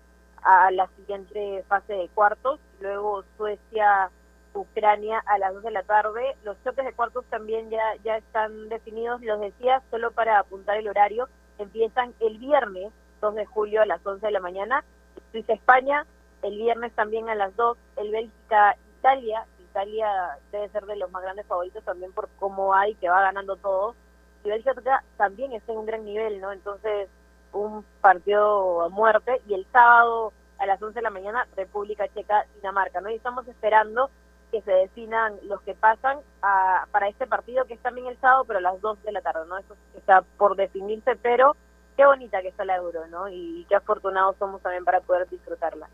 a 0.43 0.71
la 0.71 0.89
siguiente 0.97 1.65
fase 1.69 1.93
de 1.93 2.09
cuartos, 2.09 2.61
luego 2.81 3.25
Suecia, 3.37 4.11
Ucrania 4.55 5.23
a 5.27 5.39
las 5.39 5.55
2 5.55 5.63
de 5.65 5.71
la 5.71 5.83
tarde. 5.83 6.37
Los 6.45 6.57
choques 6.65 6.85
de 6.85 6.93
cuartos 6.93 7.25
también 7.27 7.71
ya, 7.71 7.97
ya 8.05 8.17
están 8.17 8.69
definidos, 8.69 9.21
los 9.23 9.41
decía, 9.41 9.83
solo 9.91 10.11
para 10.13 10.39
apuntar 10.39 10.77
el 10.77 10.89
horario, 10.89 11.29
empiezan 11.59 12.15
el 12.21 12.39
viernes 12.39 12.93
2 13.21 13.35
de 13.35 13.47
julio 13.47 13.83
a 13.83 13.87
las 13.87 14.05
11 14.05 14.25
de 14.25 14.33
la 14.33 14.41
mañana, 14.41 14.85
Suiza-España, 15.33 16.07
el 16.43 16.57
viernes 16.57 16.93
también 16.93 17.29
a 17.29 17.35
las 17.35 17.55
2, 17.57 17.77
el 17.97 18.11
Bélgica-Italia, 18.11 19.45
Italia. 19.61 20.39
Debe 20.53 20.69
ser 20.71 20.87
de 20.87 20.97
los 20.97 21.11
más 21.11 21.23
grandes 21.23 21.47
favoritos 21.47 21.85
también 21.85 22.13
por 22.13 22.29
cómo 22.39 22.75
hay, 22.75 22.95
que 22.97 23.09
va 23.09 23.23
ganando 23.23 23.57
todo, 23.57 23.95
y 24.45 24.49
Bélgica 24.49 25.03
también 25.17 25.53
está 25.53 25.73
en 25.73 25.79
un 25.79 25.87
gran 25.87 26.05
nivel, 26.05 26.41
¿no? 26.41 26.53
Entonces, 26.53 27.09
un 27.53 27.85
partido 28.01 28.83
a 28.83 28.89
muerte 28.89 29.41
y 29.49 29.55
el 29.55 29.67
sábado 29.73 30.33
a 30.59 30.67
las 30.67 30.83
11 30.83 30.95
de 30.95 31.03
la 31.03 31.11
mañana 31.11 31.47
República 31.57 32.09
Checa 32.09 32.47
Dinamarca, 32.57 33.01
¿no? 33.01 33.11
Y 33.11 33.15
estamos 33.15 33.47
esperando 33.49 34.11
que 34.51 34.63
se 34.63 34.73
definan 34.73 35.35
los 35.45 35.61
que 35.63 35.75
pasan 35.75 36.19
a, 36.43 36.87
para 36.91 37.09
este 37.09 37.27
partido 37.27 37.67
que 37.67 37.75
es 37.75 37.81
también 37.81 38.07
el 38.07 38.19
sábado, 38.19 38.45
pero 38.47 38.59
a 38.59 38.63
las 38.63 38.81
2 38.81 39.03
de 39.03 39.13
la 39.13 39.21
tarde, 39.21 39.47
¿no? 39.47 39.59
Eso 39.59 39.77
está 39.97 40.23
por 40.37 40.57
definirse, 40.57 41.17
pero 41.17 41.57
qué 41.97 42.07
bonita 42.07 42.41
que 42.43 42.49
está 42.49 42.65
la 42.65 42.77
Euro, 42.77 43.07
¿no? 43.09 43.29
Y 43.29 43.67
qué 43.69 43.77
afortunados 43.77 44.37
somos 44.39 44.63
también 44.63 44.85
para 44.85 45.01
poder 45.01 45.29
disfrutarla. 45.29 45.89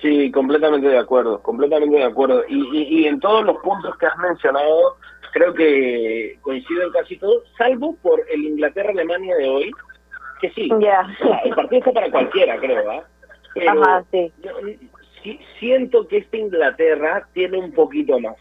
Sí, 0.00 0.30
completamente 0.30 0.86
de 0.86 0.98
acuerdo, 0.98 1.42
completamente 1.42 1.96
de 1.96 2.04
acuerdo. 2.04 2.44
Y, 2.48 2.60
y, 2.76 3.00
y 3.00 3.06
en 3.06 3.18
todos 3.18 3.44
los 3.44 3.56
puntos 3.58 3.96
que 3.98 4.06
has 4.06 4.16
mencionado, 4.18 4.96
creo 5.32 5.54
que 5.54 6.38
coincido 6.42 6.82
en 6.84 6.92
casi 6.92 7.16
todo, 7.16 7.42
salvo 7.56 7.96
por 8.02 8.20
el 8.30 8.44
Inglaterra-Alemania 8.44 9.36
de 9.36 9.48
hoy, 9.48 9.70
que 10.40 10.50
sí, 10.50 10.68
el 11.44 11.54
partido 11.54 11.78
está 11.78 11.92
para 11.92 12.10
cualquiera, 12.10 12.58
creo, 12.58 12.90
¿ah? 12.90 13.04
Pero 13.54 13.82
Ajá, 13.82 14.04
sí. 14.12 14.32
yo 14.42 14.50
sí, 15.22 15.40
siento 15.58 16.06
que 16.06 16.18
esta 16.18 16.36
Inglaterra 16.36 17.26
tiene 17.32 17.58
un 17.58 17.72
poquito 17.72 18.20
más, 18.20 18.36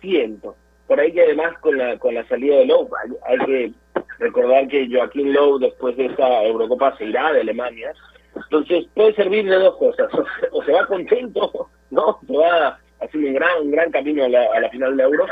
siento. 0.00 0.56
Por 0.86 1.00
ahí 1.00 1.12
que 1.12 1.22
además 1.22 1.56
con 1.60 1.78
la, 1.78 1.98
con 1.98 2.14
la 2.14 2.26
salida 2.26 2.56
de 2.56 2.66
Lowe, 2.66 2.90
hay, 3.02 3.38
hay 3.38 3.46
que 3.46 3.72
recordar 4.18 4.68
que 4.68 4.88
Joaquín 4.90 5.32
Lowe 5.32 5.60
después 5.60 5.96
de 5.96 6.06
esta 6.06 6.44
Eurocopa 6.44 6.96
se 6.98 7.06
irá 7.06 7.32
de 7.32 7.40
Alemania, 7.40 7.92
entonces 8.34 8.86
puede 8.94 9.14
servir 9.14 9.48
de 9.48 9.56
dos 9.56 9.76
cosas, 9.76 10.12
o 10.14 10.24
se, 10.24 10.48
o 10.50 10.64
se 10.64 10.72
va 10.72 10.86
contento, 10.86 11.70
¿no? 11.90 12.18
Se 12.26 12.36
va 12.36 12.78
haciendo 13.00 13.28
un 13.28 13.34
gran, 13.34 13.62
un 13.62 13.70
gran 13.70 13.90
camino 13.90 14.24
a 14.24 14.28
la, 14.28 14.44
a 14.54 14.60
la 14.60 14.68
final 14.70 14.96
de 14.96 15.02
Euro, 15.04 15.26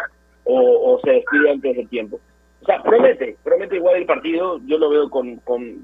o, 0.48 0.94
o 0.94 1.00
se 1.00 1.12
despide 1.12 1.50
antes 1.50 1.76
del 1.76 1.88
tiempo. 1.88 2.18
O 2.62 2.64
sea, 2.64 2.82
promete, 2.82 3.36
promete 3.44 3.76
igual 3.76 3.96
el 3.96 4.06
partido, 4.06 4.60
yo 4.66 4.78
lo 4.78 4.90
veo 4.90 5.10
con, 5.10 5.36
con 5.38 5.80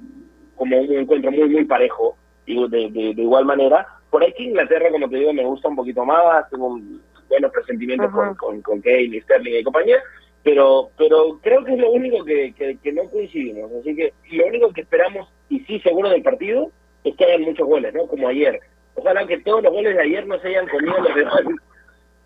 como 0.57 0.79
un 0.81 0.93
encuentro 0.93 1.31
muy, 1.31 1.49
muy 1.49 1.65
parejo, 1.65 2.17
digo, 2.47 2.69
de, 2.69 2.91
de, 2.91 3.15
de 3.15 3.23
igual 3.23 3.45
manera. 3.45 3.87
Por 4.11 4.23
ahí 4.23 4.33
que 4.33 4.45
Inglaterra, 4.45 4.91
como 4.91 5.09
te 5.09 5.17
digo, 5.17 5.33
me 5.33 5.45
gusta 5.45 5.69
un 5.69 5.77
poquito 5.77 6.05
más, 6.05 6.49
tengo 6.51 6.69
un 6.69 7.03
buenos 7.29 7.53
presentimientos 7.53 8.11
con, 8.13 8.35
con, 8.37 8.63
con 8.63 8.81
Kane, 8.81 9.21
Sterling 9.23 9.57
y 9.57 9.65
compañía, 9.65 9.97
pero 10.43 10.91
pero 10.97 11.39
creo 11.43 11.65
que 11.65 11.73
es 11.73 11.79
lo 11.79 11.91
único 11.91 12.25
que, 12.25 12.53
que, 12.55 12.79
que 12.83 12.93
no 12.93 13.09
coincidimos. 13.11 13.71
Así 13.81 13.95
que 13.97 14.13
lo 14.33 14.47
único 14.47 14.73
que 14.73 14.83
esperamos, 14.83 15.29
y 15.49 15.61
sí 15.61 15.81
seguro 15.81 16.11
del 16.11 16.23
partido, 16.23 16.71
es 17.03 17.17
que 17.17 17.25
hayan 17.25 17.43
muchos 17.43 17.67
goles, 17.67 17.93
¿no? 17.95 18.07
Como 18.07 18.29
ayer. 18.29 18.61
Ojalá 18.95 19.27
que 19.27 19.41
todos 19.41 19.63
los 19.63 19.73
goles 19.73 19.97
de 19.97 20.03
ayer 20.03 20.27
no 20.27 20.39
se 20.39 20.49
hayan 20.49 20.69
comido 20.69 20.97
los 21.01 21.15
demás, 21.15 21.43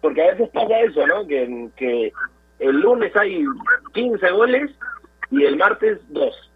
porque 0.01 0.23
a 0.23 0.33
veces 0.33 0.49
pasa 0.51 0.81
eso, 0.81 1.07
¿no? 1.07 1.27
Que, 1.27 1.69
que 1.77 2.13
el 2.59 2.81
lunes 2.81 3.15
hay 3.17 3.45
15 3.95 4.31
goles 4.31 4.71
y 5.31 5.45
el 5.45 5.57
martes 5.57 6.01
2. 6.09 6.53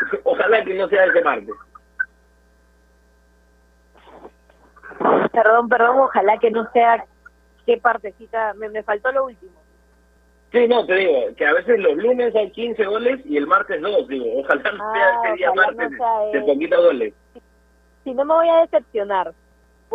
Ojalá 0.24 0.64
que 0.64 0.74
no 0.74 0.88
sea 0.88 1.04
ese 1.04 1.22
martes. 1.22 1.54
Perdón, 5.32 5.68
perdón, 5.68 5.98
ojalá 5.98 6.38
que 6.38 6.50
no 6.50 6.70
sea 6.72 7.04
qué 7.66 7.76
partecita, 7.78 8.54
me, 8.54 8.68
me 8.68 8.82
faltó 8.84 9.10
lo 9.10 9.24
último. 9.26 9.52
Sí, 10.52 10.68
no, 10.68 10.86
te 10.86 10.94
digo, 10.94 11.34
que 11.36 11.44
a 11.44 11.52
veces 11.52 11.80
los 11.80 11.96
lunes 11.96 12.34
hay 12.36 12.50
15 12.52 12.84
goles 12.84 13.20
y 13.26 13.36
el 13.36 13.46
martes 13.46 13.82
2, 13.82 14.06
digo, 14.06 14.24
ojalá 14.36 14.70
no 14.70 14.92
sea 14.92 15.08
Ah, 15.08 15.22
ese 15.24 15.36
día 15.36 15.48
no 15.48 15.54
martes 15.56 15.90
de 16.32 16.40
poquitos 16.42 16.84
goles. 16.84 17.14
Si 18.04 18.14
no 18.14 18.24
me 18.24 18.34
voy 18.34 18.48
a 18.48 18.60
decepcionar 18.60 19.34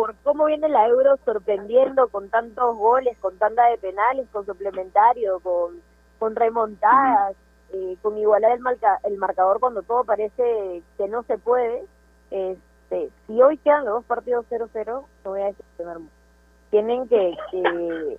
por 0.00 0.14
cómo 0.22 0.46
viene 0.46 0.66
la 0.70 0.88
Euro 0.88 1.18
sorprendiendo 1.26 2.08
con 2.08 2.30
tantos 2.30 2.74
goles, 2.74 3.18
con 3.18 3.36
tanda 3.36 3.66
de 3.66 3.76
penales, 3.76 4.26
con 4.32 4.46
suplementario, 4.46 5.40
con, 5.40 5.82
con 6.18 6.34
remontadas, 6.34 7.36
eh, 7.74 7.98
con 8.00 8.16
igualar 8.16 8.52
el, 8.52 8.60
marca, 8.60 8.98
el 9.04 9.18
marcador 9.18 9.60
cuando 9.60 9.82
todo 9.82 10.04
parece 10.04 10.82
que 10.96 11.06
no 11.06 11.22
se 11.24 11.36
puede. 11.36 11.84
Este, 12.30 13.10
si 13.26 13.42
hoy 13.42 13.58
quedan 13.58 13.84
los 13.84 13.96
dos 13.96 14.04
partidos 14.06 14.46
0-0, 14.50 14.86
no 14.86 15.30
voy 15.30 15.42
a 15.42 15.48
decepcionar 15.48 15.98
mucho. 15.98 16.14
Tienen 16.70 17.06
que, 17.06 17.36
que, 17.50 18.18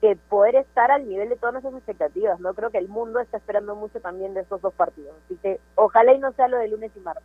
que 0.00 0.16
poder 0.28 0.54
estar 0.54 0.92
al 0.92 1.08
nivel 1.08 1.28
de 1.28 1.34
todas 1.34 1.54
nuestras 1.54 1.74
expectativas. 1.74 2.38
No 2.38 2.54
creo 2.54 2.70
que 2.70 2.78
el 2.78 2.86
mundo 2.86 3.18
está 3.18 3.38
esperando 3.38 3.74
mucho 3.74 3.98
también 3.98 4.32
de 4.34 4.42
estos 4.42 4.62
dos 4.62 4.74
partidos. 4.74 5.16
Así 5.24 5.36
que 5.42 5.58
ojalá 5.74 6.12
y 6.12 6.20
no 6.20 6.30
sea 6.34 6.46
lo 6.46 6.58
de 6.58 6.68
lunes 6.68 6.92
y 6.94 7.00
martes. 7.00 7.24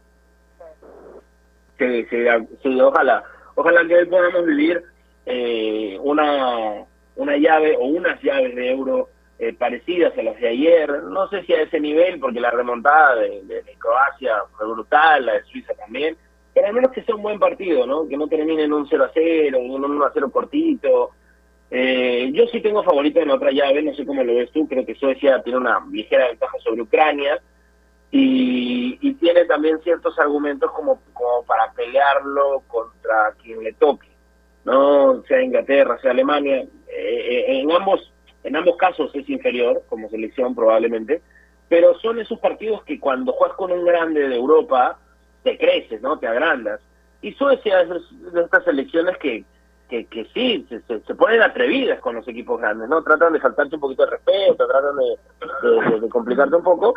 Sí, 1.78 2.04
sí, 2.10 2.18
sí, 2.64 2.82
ojalá. 2.82 3.24
Ojalá 3.60 3.86
que 3.86 3.94
hoy 3.94 4.06
podamos 4.06 4.46
vivir 4.46 4.82
eh, 5.26 5.98
una, 6.02 6.86
una 7.18 7.36
llave 7.36 7.76
o 7.76 7.88
unas 7.88 8.22
llaves 8.24 8.56
de 8.56 8.72
euro 8.72 9.10
eh, 9.38 9.52
parecidas 9.52 10.18
a 10.18 10.24
las 10.24 10.40
de 10.40 10.48
ayer. 10.48 10.90
No 11.04 11.28
sé 11.28 11.44
si 11.44 11.52
a 11.52 11.64
ese 11.64 11.78
nivel, 11.78 12.22
porque 12.22 12.40
la 12.40 12.52
remontada 12.52 13.16
de, 13.16 13.64
Croacia 13.78 14.44
fue 14.56 14.66
brutal, 14.66 15.26
la 15.26 15.34
de 15.34 15.44
Suiza 15.44 15.74
también. 15.74 16.16
Pero 16.54 16.68
al 16.68 16.74
menos 16.74 16.94
que 16.94 17.04
sea 17.04 17.16
un 17.16 17.22
buen 17.22 17.38
partido, 17.38 17.86
¿no? 17.86 18.08
Que 18.08 18.16
no 18.16 18.30
termine 18.30 18.64
en 18.64 18.72
un 18.72 18.88
0 18.88 19.04
a 19.04 19.12
0, 19.14 19.58
en 19.58 19.72
un 19.72 19.84
1 19.84 20.06
a 20.06 20.12
0 20.14 20.32
cortito. 20.32 21.10
Eh, 21.70 22.30
yo 22.32 22.48
sí 22.48 22.62
tengo 22.62 22.82
favorito 22.82 23.20
en 23.20 23.30
otra 23.30 23.52
llave, 23.52 23.84
no 23.84 23.94
sé 23.94 24.06
cómo 24.06 24.24
lo 24.24 24.36
ves 24.36 24.52
tú. 24.54 24.70
Creo 24.70 24.86
que 24.86 24.96
Suecia 24.96 25.44
tiene 25.44 25.60
una 25.60 25.86
ligera 25.92 26.30
ventaja 26.30 26.58
sobre 26.64 26.84
Ucrania 26.84 27.42
y, 28.12 28.98
y 29.02 29.14
tiene 29.16 29.46
también 29.46 29.80
ciertos 29.82 30.18
argumentos 30.20 30.72
como, 30.72 31.00
como 31.14 31.44
para 31.44 31.72
pelearlo 31.74 32.64
contra 32.68 33.34
quien 33.42 33.64
le 33.64 33.74
toque, 33.74 34.08
no 34.66 35.22
sea 35.28 35.42
Inglaterra, 35.42 35.98
sea 36.02 36.12
Alemania. 36.12 36.58
Eh, 36.62 36.68
eh, 36.88 37.60
en 37.62 37.72
ambos 37.72 38.12
en 38.44 38.56
ambos 38.56 38.78
casos 38.78 39.12
es 39.14 39.30
inferior 39.30 39.84
como 39.90 40.10
selección 40.10 40.56
probablemente, 40.56 41.22
pero 41.68 41.94
son 42.00 42.20
esos 42.20 42.40
partidos 42.40 42.84
que 42.84 43.00
cuando 43.00 43.34
juegas 43.34 43.58
con 43.58 43.72
un 43.72 43.86
grande 43.86 44.28
de 44.28 44.36
Europa 44.36 44.98
te 45.44 45.58
creces, 45.58 46.02
no, 46.02 46.18
te 46.18 46.28
agrandas. 46.28 46.80
Y 47.22 47.34
Suecia 47.34 47.82
es 47.82 47.90
de 48.34 48.42
estas 48.42 48.64
selecciones 48.64 49.18
que 49.18 49.44
que, 49.90 50.06
que 50.06 50.26
sí, 50.36 50.68
se, 50.70 50.82
se, 51.00 51.16
ponen 51.16 51.42
atrevidas 51.42 52.00
con 52.00 52.14
los 52.16 52.28
equipos 52.28 52.62
grandes, 52.62 52.88
¿no? 52.88 53.02
Tratan 53.02 53.34
de 53.34 53.40
faltarte 53.40 53.74
un 53.74 53.82
poquito 53.82 54.06
de 54.06 54.12
respeto, 54.12 54.68
tratan 54.68 54.96
de- 54.98 56.00
de 56.02 56.10
complicarte 56.10 56.56
un 56.56 56.62
poco. 56.64 56.94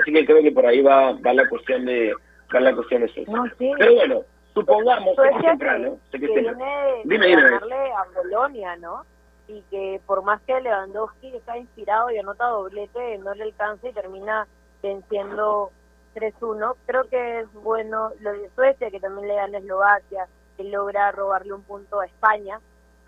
Así 0.00 0.12
que 0.12 0.24
creo 0.26 0.42
que 0.42 0.52
por 0.52 0.66
ahí 0.66 0.82
va, 0.82 1.12
va 1.12 1.32
la 1.34 1.48
cuestión 1.48 1.84
de 1.86 2.14
va 2.54 2.60
la 2.60 2.74
cuestión 2.74 3.02
de 3.02 3.08
Suecia. 3.08 3.32
No, 3.34 3.44
sí. 3.58 3.72
Pero 3.78 3.94
bueno, 3.94 4.20
supongamos 4.54 5.16
que 5.16 5.22
es 5.28 5.32
Suecia 5.32 5.50
temprano. 5.50 5.98
sé 6.10 6.18
que, 6.20 6.26
que 6.26 6.34
que 6.34 6.34
temprano. 6.42 6.58
viene 6.58 7.02
Dime, 7.04 7.26
dime. 7.26 7.42
ganarle 7.42 7.92
a 7.92 8.04
Polonia, 8.14 8.76
¿no? 8.76 9.04
Y 9.48 9.62
que 9.70 10.00
por 10.06 10.22
más 10.22 10.40
que 10.42 10.60
Lewandowski 10.60 11.36
está 11.36 11.56
inspirado 11.58 12.10
y 12.10 12.18
anota 12.18 12.46
doblete, 12.46 13.18
no 13.18 13.34
le 13.34 13.44
alcanza 13.44 13.88
y 13.88 13.92
termina 13.92 14.46
venciendo 14.82 15.70
3-1. 16.14 16.74
Creo 16.86 17.04
que 17.08 17.40
es 17.40 17.52
bueno 17.54 18.10
lo 18.20 18.32
de 18.32 18.48
Suecia, 18.54 18.90
que 18.90 19.00
también 19.00 19.28
le 19.28 19.34
gana 19.34 19.58
a 19.58 19.60
Eslovaquia, 19.60 20.28
que 20.56 20.64
logra 20.64 21.10
robarle 21.12 21.52
un 21.52 21.62
punto 21.62 22.00
a 22.00 22.06
España. 22.06 22.60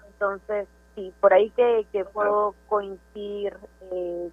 Entonces, 0.09 0.67
sí, 0.95 1.13
por 1.21 1.33
ahí 1.33 1.51
que, 1.51 1.87
que 1.93 2.05
puedo 2.05 2.55
coincidir 2.69 3.57
eh, 3.93 4.31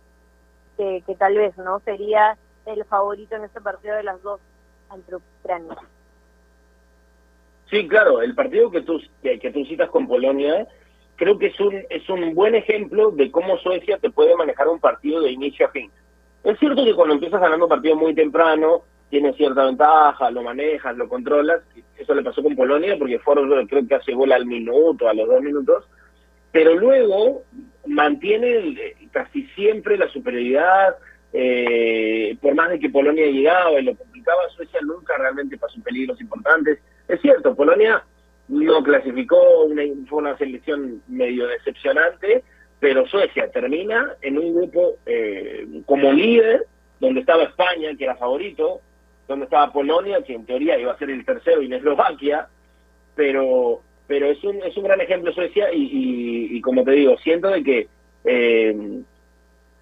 que, 1.06 1.16
tal 1.16 1.36
vez 1.36 1.58
no 1.58 1.82
sería 1.82 2.38
el 2.66 2.86
favorito 2.86 3.36
en 3.36 3.44
este 3.44 3.60
partido 3.60 3.96
de 3.96 4.04
las 4.04 4.22
dos 4.24 4.40
ante 4.90 5.16
Ucrania. 5.16 5.76
Sí, 7.70 7.88
claro, 7.88 8.22
el 8.22 8.34
partido 8.34 8.72
que 8.72 8.82
tú, 8.82 9.00
que, 9.22 9.40
que 9.40 9.52
tú 9.52 9.66
citas 9.66 9.90
con 9.90 10.08
Polonia 10.08 10.68
creo 11.18 11.38
que 11.38 11.48
es 11.48 11.60
un, 11.60 11.84
es 11.90 12.10
un 12.10 12.34
buen 12.34 12.56
ejemplo 12.56 13.12
de 13.12 13.30
cómo 13.30 13.58
Suecia 13.58 13.98
te 13.98 14.10
puede 14.10 14.36
manejar 14.38 14.70
un 14.70 14.80
partido 14.80 15.22
de 15.22 15.32
inicio 15.32 15.68
a 15.68 15.72
fin. 15.72 15.92
Es 16.46 16.58
cierto 16.60 16.86
que 16.86 16.96
cuando 16.96 17.16
empiezas 17.16 17.42
ganando 17.42 17.68
partido 17.68 17.98
muy 17.98 18.16
temprano, 18.16 18.84
tienes 19.10 19.36
cierta 19.36 19.66
ventaja, 19.66 20.32
lo 20.32 20.44
manejas, 20.44 20.96
lo 20.96 21.10
controlas, 21.10 21.62
eso 21.98 22.16
le 22.16 22.24
pasó 22.24 22.42
con 22.42 22.56
Polonia 22.56 22.96
porque 22.98 23.20
fueron 23.20 23.68
creo 23.68 23.86
que 23.86 23.96
hace 23.96 24.14
gol 24.14 24.32
al 24.32 24.46
minuto, 24.46 25.10
a 25.10 25.14
los 25.14 25.28
dos 25.28 25.42
minutos, 25.42 25.86
pero 26.52 26.76
luego 26.76 27.44
mantiene 27.86 28.58
eh, 28.58 28.96
casi 29.12 29.44
siempre 29.56 29.98
la 29.98 30.08
superioridad, 30.10 30.96
eh, 31.32 32.38
por 32.42 32.56
más 32.56 32.70
de 32.70 32.80
que 32.80 32.90
Polonia 32.90 33.26
llegaba 33.26 33.80
y 33.80 33.84
lo 33.84 33.96
complicaba, 33.96 34.50
Suecia 34.56 34.80
nunca 34.82 35.18
realmente 35.18 35.58
pasó 35.58 35.82
peligros 35.82 36.20
importantes. 36.22 36.80
Es 37.08 37.22
cierto, 37.22 37.56
Polonia 37.56 38.04
no 38.48 38.84
clasificó, 38.84 39.38
fue 40.08 40.20
una 40.20 40.38
selección 40.38 41.02
medio 41.08 41.48
decepcionante, 41.48 42.44
pero 42.80 43.06
Suecia 43.08 43.52
termina 43.52 44.16
en 44.22 44.38
un 44.40 44.56
grupo 44.56 44.98
eh, 45.06 45.68
como 45.86 46.12
líder, 46.12 46.66
donde 47.00 47.22
estaba 47.22 47.44
España, 47.44 47.96
que 47.98 48.06
era 48.06 48.16
favorito, 48.16 48.82
donde 49.28 49.46
estaba 49.46 49.72
Polonia, 49.72 50.24
que 50.24 50.34
en 50.34 50.46
teoría 50.46 50.80
iba 50.80 50.92
a 50.92 50.98
ser 50.98 51.12
el 51.12 51.24
tercero, 51.26 51.62
y 51.62 51.72
Eslovaquia, 51.72 52.48
pero 53.16 53.82
pero 54.10 54.26
es 54.26 54.44
un, 54.44 54.58
es 54.64 54.76
un 54.76 54.84
gran 54.84 55.00
ejemplo 55.00 55.32
Suecia 55.32 55.72
y, 55.72 56.50
y, 56.58 56.62
como 56.62 56.84
te 56.84 56.92
digo, 56.92 57.16
siento 57.20 57.48
de 57.50 57.64
que 57.64 57.88
eh, 58.26 58.76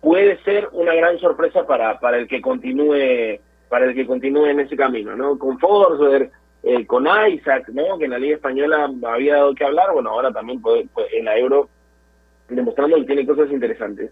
puede 0.01 0.37
ser 0.43 0.69
una 0.73 0.93
gran 0.93 1.17
sorpresa 1.17 1.65
para, 1.65 1.99
para 1.99 2.17
el 2.17 2.27
que 2.27 2.41
continúe 2.41 3.39
para 3.69 3.85
el 3.85 3.95
que 3.95 4.05
continúe 4.05 4.45
en 4.45 4.59
ese 4.61 4.77
camino, 4.77 5.15
¿no? 5.15 5.37
Con 5.39 5.59
Forsberg, 5.59 6.29
eh, 6.63 6.85
con 6.85 7.05
Isaac, 7.29 7.67
¿no? 7.69 7.97
Que 7.97 8.05
en 8.05 8.11
la 8.11 8.19
Liga 8.19 8.35
Española 8.35 8.89
había 9.05 9.35
dado 9.35 9.55
que 9.55 9.65
hablar, 9.65 9.91
bueno, 9.93 10.09
ahora 10.11 10.31
también 10.31 10.61
puede, 10.61 10.85
puede- 10.87 11.17
en 11.17 11.25
la 11.25 11.37
Euro 11.37 11.69
demostrando 12.49 12.95
que 12.97 13.03
tiene 13.03 13.25
cosas 13.25 13.51
interesantes. 13.51 14.11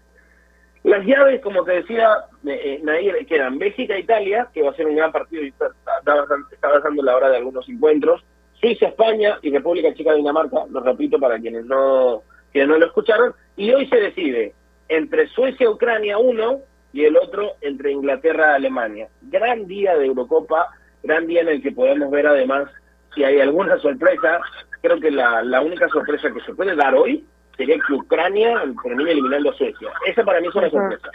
Las 0.82 1.04
llaves, 1.06 1.40
como 1.40 1.64
te 1.64 1.72
decía, 1.72 2.08
eh, 2.46 2.80
Nair, 2.82 3.26
quedan 3.26 3.58
Bélgica, 3.58 3.98
Italia, 3.98 4.48
que 4.52 4.62
va 4.62 4.70
a 4.70 4.74
ser 4.74 4.86
un 4.86 4.96
gran 4.96 5.10
partido 5.10 5.42
y 5.42 5.48
está, 5.48 5.66
está 5.98 6.24
está 6.52 6.68
avanzando 6.68 7.02
la 7.02 7.16
hora 7.16 7.30
de 7.30 7.38
algunos 7.38 7.68
encuentros. 7.68 8.22
Suiza, 8.60 8.88
España 8.88 9.38
y 9.42 9.50
República 9.50 9.94
Checa, 9.94 10.14
Dinamarca, 10.14 10.64
lo 10.70 10.80
repito 10.80 11.18
para 11.18 11.38
quienes 11.38 11.64
no, 11.66 12.22
quienes 12.52 12.68
no 12.68 12.78
lo 12.78 12.86
escucharon. 12.86 13.34
Y 13.56 13.70
hoy 13.72 13.86
se 13.88 13.96
decide 13.96 14.54
entre 14.88 15.28
Suecia, 15.28 15.70
Ucrania, 15.70 16.18
uno, 16.18 16.60
y 16.92 17.04
el 17.04 17.16
otro 17.16 17.52
entre 17.60 17.92
Inglaterra, 17.92 18.54
Alemania. 18.54 19.08
Gran 19.22 19.66
día 19.66 19.96
de 19.98 20.06
Eurocopa, 20.06 20.68
gran 21.02 21.26
día 21.26 21.42
en 21.42 21.48
el 21.48 21.62
que 21.62 21.72
podemos 21.72 22.10
ver 22.10 22.26
además 22.26 22.70
si 23.14 23.22
hay 23.22 23.40
alguna 23.40 23.78
sorpresa. 23.78 24.40
Creo 24.80 24.98
que 24.98 25.10
la, 25.10 25.42
la 25.42 25.60
única 25.60 25.88
sorpresa 25.88 26.32
que 26.32 26.40
se 26.40 26.54
puede 26.54 26.74
dar 26.74 26.94
hoy 26.94 27.26
sería 27.56 27.76
que 27.86 27.92
Ucrania 27.92 28.62
termine 28.82 29.12
eliminando 29.12 29.50
a 29.50 29.54
Suecia. 29.54 29.90
Esa 30.06 30.24
para 30.24 30.40
mí 30.40 30.48
es 30.48 30.54
una 30.54 30.70
sorpresa. 30.70 31.08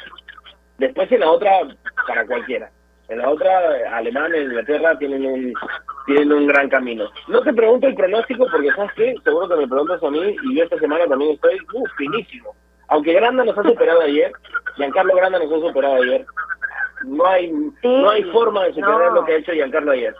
Después 0.77 1.11
en 1.11 1.19
la 1.19 1.31
otra, 1.31 1.51
para 2.07 2.25
cualquiera. 2.27 2.69
En 3.09 3.17
la 3.17 3.29
otra, 3.29 3.49
Alemania 3.91 4.39
e 4.39 4.43
Inglaterra 4.43 4.97
tienen 4.97 5.25
un 5.25 5.53
tienen 6.05 6.31
un 6.31 6.47
gran 6.47 6.69
camino. 6.69 7.09
No 7.27 7.41
te 7.41 7.53
pregunto 7.53 7.87
el 7.87 7.95
pronóstico 7.95 8.47
porque, 8.51 8.71
¿sabes 8.75 8.91
qué? 8.95 9.15
Seguro 9.23 9.47
que 9.47 9.55
me 9.55 9.67
preguntas 9.67 10.01
a 10.03 10.09
mí 10.09 10.35
y 10.43 10.57
yo 10.57 10.63
esta 10.63 10.77
semana 10.79 11.05
también 11.07 11.31
estoy 11.31 11.59
uh, 11.73 11.85
finísimo. 11.97 12.55
Aunque 12.87 13.13
Granda 13.13 13.43
nos 13.43 13.57
ha 13.57 13.63
superado 13.63 14.01
ayer, 14.01 14.31
Giancarlo 14.75 15.15
Granda 15.15 15.39
nos 15.39 15.51
ha 15.51 15.67
superado 15.67 15.95
ayer, 15.95 16.25
no 17.05 17.25
hay 17.25 17.51
no 17.83 18.09
hay 18.09 18.23
forma 18.31 18.65
de 18.65 18.73
superar 18.73 19.09
no. 19.09 19.15
lo 19.15 19.25
que 19.25 19.33
ha 19.33 19.37
hecho 19.37 19.53
Giancarlo 19.53 19.91
ayer. 19.91 20.15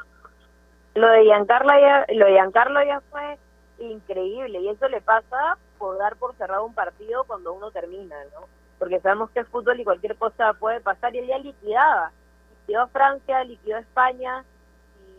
Lo 0.96 1.08
de 1.08 1.24
Giancarlo 1.24 1.72
ya, 1.80 2.06
lo 2.14 2.26
de 2.26 2.32
Giancarlo 2.34 2.84
ya 2.84 3.02
fue 3.10 3.38
increíble 3.80 4.60
y 4.60 4.70
eso 4.70 4.88
le 4.90 5.02
pasa 5.02 5.58
por 5.78 5.98
dar 5.98 6.16
por 6.18 6.36
cerrado 6.36 6.66
un 6.66 6.74
partido 6.74 7.24
cuando 7.26 7.54
uno 7.54 7.72
termina, 7.72 8.16
¿no? 8.34 8.48
Porque 8.78 9.00
sabemos 9.00 9.30
que 9.32 9.42
es 9.42 9.48
fútbol 9.48 9.80
y 9.80 9.84
cualquier 9.84 10.16
cosa 10.16 10.54
puede 10.54 10.80
pasar 10.82 11.16
y 11.16 11.20
él 11.20 11.28
ya 11.28 11.38
liquidaba. 11.40 12.12
Liquidó 12.62 12.88
Francia, 12.88 13.43
liquidó 13.43 13.78
España 13.78 14.43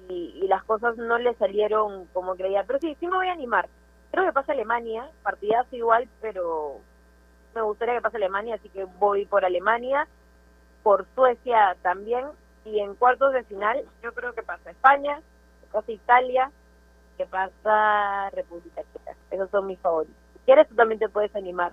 y, 0.08 0.40
y 0.42 0.48
las 0.48 0.64
cosas 0.64 0.96
no 0.96 1.18
le 1.18 1.34
salieron 1.34 2.06
como 2.06 2.34
creía. 2.34 2.64
Pero 2.64 2.78
sí, 2.78 2.96
sí 2.98 3.06
me 3.06 3.16
voy 3.16 3.28
a 3.28 3.32
animar. 3.32 3.68
Creo 4.10 4.26
que 4.26 4.32
pasa 4.32 4.52
Alemania, 4.52 5.08
partidazo 5.22 5.74
igual, 5.74 6.08
pero 6.20 6.80
me 7.54 7.62
gustaría 7.62 7.94
que 7.94 8.02
pase 8.02 8.16
Alemania, 8.16 8.56
así 8.56 8.68
que 8.68 8.84
voy 8.84 9.26
por 9.26 9.44
Alemania, 9.44 10.06
por 10.82 11.06
Suecia 11.14 11.76
también 11.82 12.26
y 12.64 12.80
en 12.80 12.94
cuartos 12.94 13.32
de 13.32 13.44
final 13.44 13.84
yo 14.02 14.12
creo 14.12 14.34
que 14.34 14.42
pasa 14.42 14.70
España, 14.70 15.20
que 15.60 15.66
pasa 15.72 15.92
Italia, 15.92 16.50
que 17.16 17.26
pasa 17.26 18.30
República 18.30 18.82
Checa. 18.92 19.16
Esos 19.30 19.50
son 19.50 19.66
mis 19.66 19.78
favoritos. 19.80 20.16
Si 20.34 20.38
quieres, 20.40 20.68
tú 20.68 20.74
también 20.74 20.98
te 20.98 21.08
puedes 21.08 21.34
animar 21.34 21.72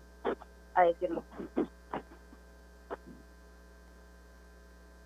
a 0.74 0.84
decirlo. 0.84 1.24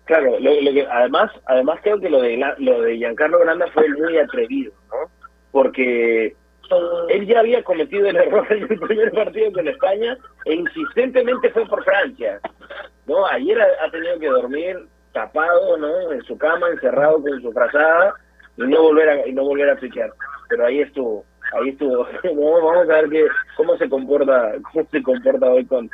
Claro, 0.04 0.38
lo, 0.38 0.60
lo 0.60 0.72
que, 0.72 0.86
además, 0.90 1.30
además 1.46 1.80
creo 1.82 1.98
que 1.98 2.10
lo 2.10 2.20
de 2.20 2.36
lo 2.58 2.82
de 2.82 2.96
Giancarlo 2.98 3.38
Granda 3.38 3.66
fue 3.72 3.88
muy 3.88 4.18
atrevido, 4.18 4.72
¿no? 4.90 5.10
Porque 5.50 6.36
él 7.08 7.26
ya 7.26 7.40
había 7.40 7.62
cometido 7.62 8.08
el 8.08 8.16
error 8.16 8.46
en 8.50 8.62
el 8.70 8.78
primer 8.78 9.12
partido 9.12 9.52
con 9.52 9.68
España 9.68 10.16
e 10.44 10.54
insistentemente 10.54 11.50
fue 11.50 11.66
por 11.66 11.84
Francia, 11.84 12.40
¿no? 13.06 13.26
Ayer 13.26 13.60
ha, 13.60 13.90
tenido 13.90 14.18
que 14.18 14.28
dormir 14.28 14.76
tapado, 15.12 15.76
¿no? 15.76 16.12
En 16.12 16.22
su 16.22 16.36
cama, 16.36 16.68
encerrado 16.68 17.22
con 17.22 17.40
su 17.40 17.52
frazada 17.52 18.14
y 18.56 18.62
no 18.62 18.82
volver 18.82 19.08
a 19.08 19.26
y 19.26 19.32
no 19.32 19.44
volver 19.44 19.70
a 19.70 19.76
piquear. 19.76 20.12
Pero 20.48 20.66
ahí 20.66 20.80
estuvo, 20.80 21.24
ahí 21.52 21.70
estuvo. 21.70 22.06
Vamos 22.24 22.62
vamos 22.62 22.90
a 22.90 22.94
ver 22.94 23.08
qué 23.08 23.26
cómo 23.56 23.76
se 23.78 23.88
comporta 23.88 24.52
cómo 24.72 24.86
se 24.90 25.02
comporta 25.02 25.50
hoy 25.50 25.64
con 25.66 25.90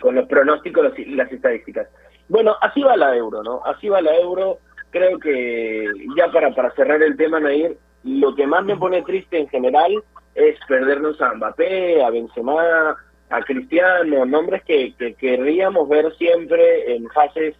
con 0.00 0.14
los 0.16 0.26
pronósticos 0.26 0.98
y 0.98 1.14
las 1.14 1.30
estadísticas. 1.32 1.88
Bueno, 2.28 2.56
así 2.60 2.82
va 2.82 2.96
la 2.96 3.14
euro, 3.16 3.42
¿no? 3.42 3.62
Así 3.64 3.88
va 3.88 4.00
la 4.00 4.16
euro. 4.16 4.58
Creo 4.90 5.18
que 5.18 5.86
ya 6.16 6.30
para, 6.32 6.54
para 6.54 6.70
cerrar 6.74 7.02
el 7.02 7.16
tema, 7.16 7.40
Nair, 7.40 7.76
lo 8.04 8.34
que 8.34 8.46
más 8.46 8.64
me 8.64 8.76
pone 8.76 9.02
triste 9.02 9.38
en 9.38 9.48
general 9.48 9.92
es 10.34 10.58
perdernos 10.68 11.20
a 11.20 11.34
Mbappé, 11.34 12.02
a 12.02 12.10
Benzema, 12.10 12.96
a 13.30 13.40
Cristiano, 13.42 14.24
nombres 14.24 14.62
que, 14.64 14.94
que 14.96 15.14
querríamos 15.14 15.88
ver 15.88 16.14
siempre 16.16 16.94
en 16.94 17.08
fases 17.10 17.56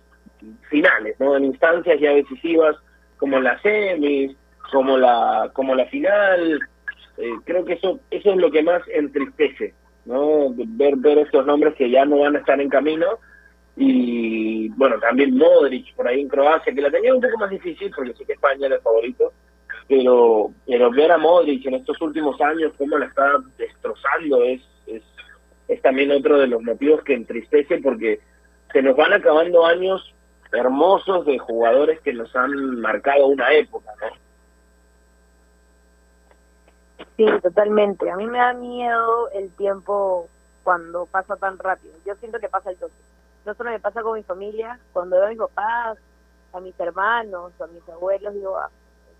finales, 0.68 1.16
¿no? 1.18 1.36
En 1.36 1.44
instancias 1.44 2.00
ya 2.00 2.12
decisivas 2.12 2.76
como 3.16 3.40
las 3.40 3.60
semis, 3.62 4.36
como 4.72 4.98
la 4.98 5.50
como 5.52 5.74
la 5.74 5.86
final. 5.86 6.60
Eh, 7.16 7.32
creo 7.44 7.64
que 7.64 7.74
eso 7.74 8.00
eso 8.10 8.32
es 8.32 8.36
lo 8.36 8.50
que 8.50 8.62
más 8.62 8.82
entristece, 8.88 9.74
¿no? 10.04 10.52
Ver 10.54 10.96
ver 10.96 11.18
estos 11.18 11.46
nombres 11.46 11.74
que 11.74 11.90
ya 11.90 12.04
no 12.04 12.18
van 12.18 12.36
a 12.36 12.40
estar 12.40 12.60
en 12.60 12.68
camino 12.68 13.06
y 13.76 14.68
bueno, 14.70 14.98
también 15.00 15.36
Modric 15.36 15.94
por 15.94 16.06
ahí 16.06 16.20
en 16.20 16.28
Croacia, 16.28 16.72
que 16.72 16.80
la 16.80 16.90
tenía 16.90 17.14
un 17.14 17.20
poco 17.20 17.38
más 17.38 17.50
difícil 17.50 17.90
porque 17.94 18.14
sí 18.14 18.24
que 18.24 18.34
España 18.34 18.66
era 18.66 18.76
el 18.76 18.82
favorito, 18.82 19.32
pero, 19.88 20.50
pero 20.66 20.90
ver 20.90 21.12
a 21.12 21.18
Modric 21.18 21.66
en 21.66 21.74
estos 21.74 22.00
últimos 22.00 22.40
años, 22.40 22.72
cómo 22.78 22.96
la 22.98 23.06
está 23.06 23.32
destrozando, 23.58 24.42
es, 24.44 24.62
es, 24.86 25.02
es 25.68 25.82
también 25.82 26.12
otro 26.12 26.38
de 26.38 26.46
los 26.46 26.62
motivos 26.62 27.02
que 27.02 27.14
entristece 27.14 27.78
porque 27.78 28.20
se 28.72 28.82
nos 28.82 28.96
van 28.96 29.12
acabando 29.12 29.64
años 29.66 30.14
hermosos 30.52 31.26
de 31.26 31.38
jugadores 31.38 32.00
que 32.00 32.12
nos 32.12 32.34
han 32.36 32.80
marcado 32.80 33.26
una 33.26 33.52
época, 33.52 33.90
¿no? 34.00 34.24
Sí, 37.16 37.26
totalmente. 37.42 38.10
A 38.10 38.16
mí 38.16 38.26
me 38.26 38.38
da 38.38 38.52
miedo 38.54 39.30
el 39.30 39.50
tiempo 39.52 40.28
cuando 40.62 41.06
pasa 41.06 41.36
tan 41.36 41.58
rápido. 41.58 41.94
Yo 42.04 42.14
siento 42.16 42.38
que 42.40 42.48
pasa 42.48 42.70
el 42.70 42.76
toque. 42.76 42.94
No 43.44 43.54
solo 43.54 43.70
me 43.70 43.80
pasa 43.80 44.02
con 44.02 44.14
mi 44.14 44.22
familia, 44.22 44.78
cuando 44.92 45.16
veo 45.16 45.26
a 45.26 45.28
mis 45.28 45.38
papás, 45.38 45.98
a 46.52 46.60
mis 46.60 46.78
hermanos, 46.78 47.52
a 47.60 47.66
mis 47.66 47.86
abuelos, 47.88 48.34
digo, 48.34 48.56
ah, 48.56 48.70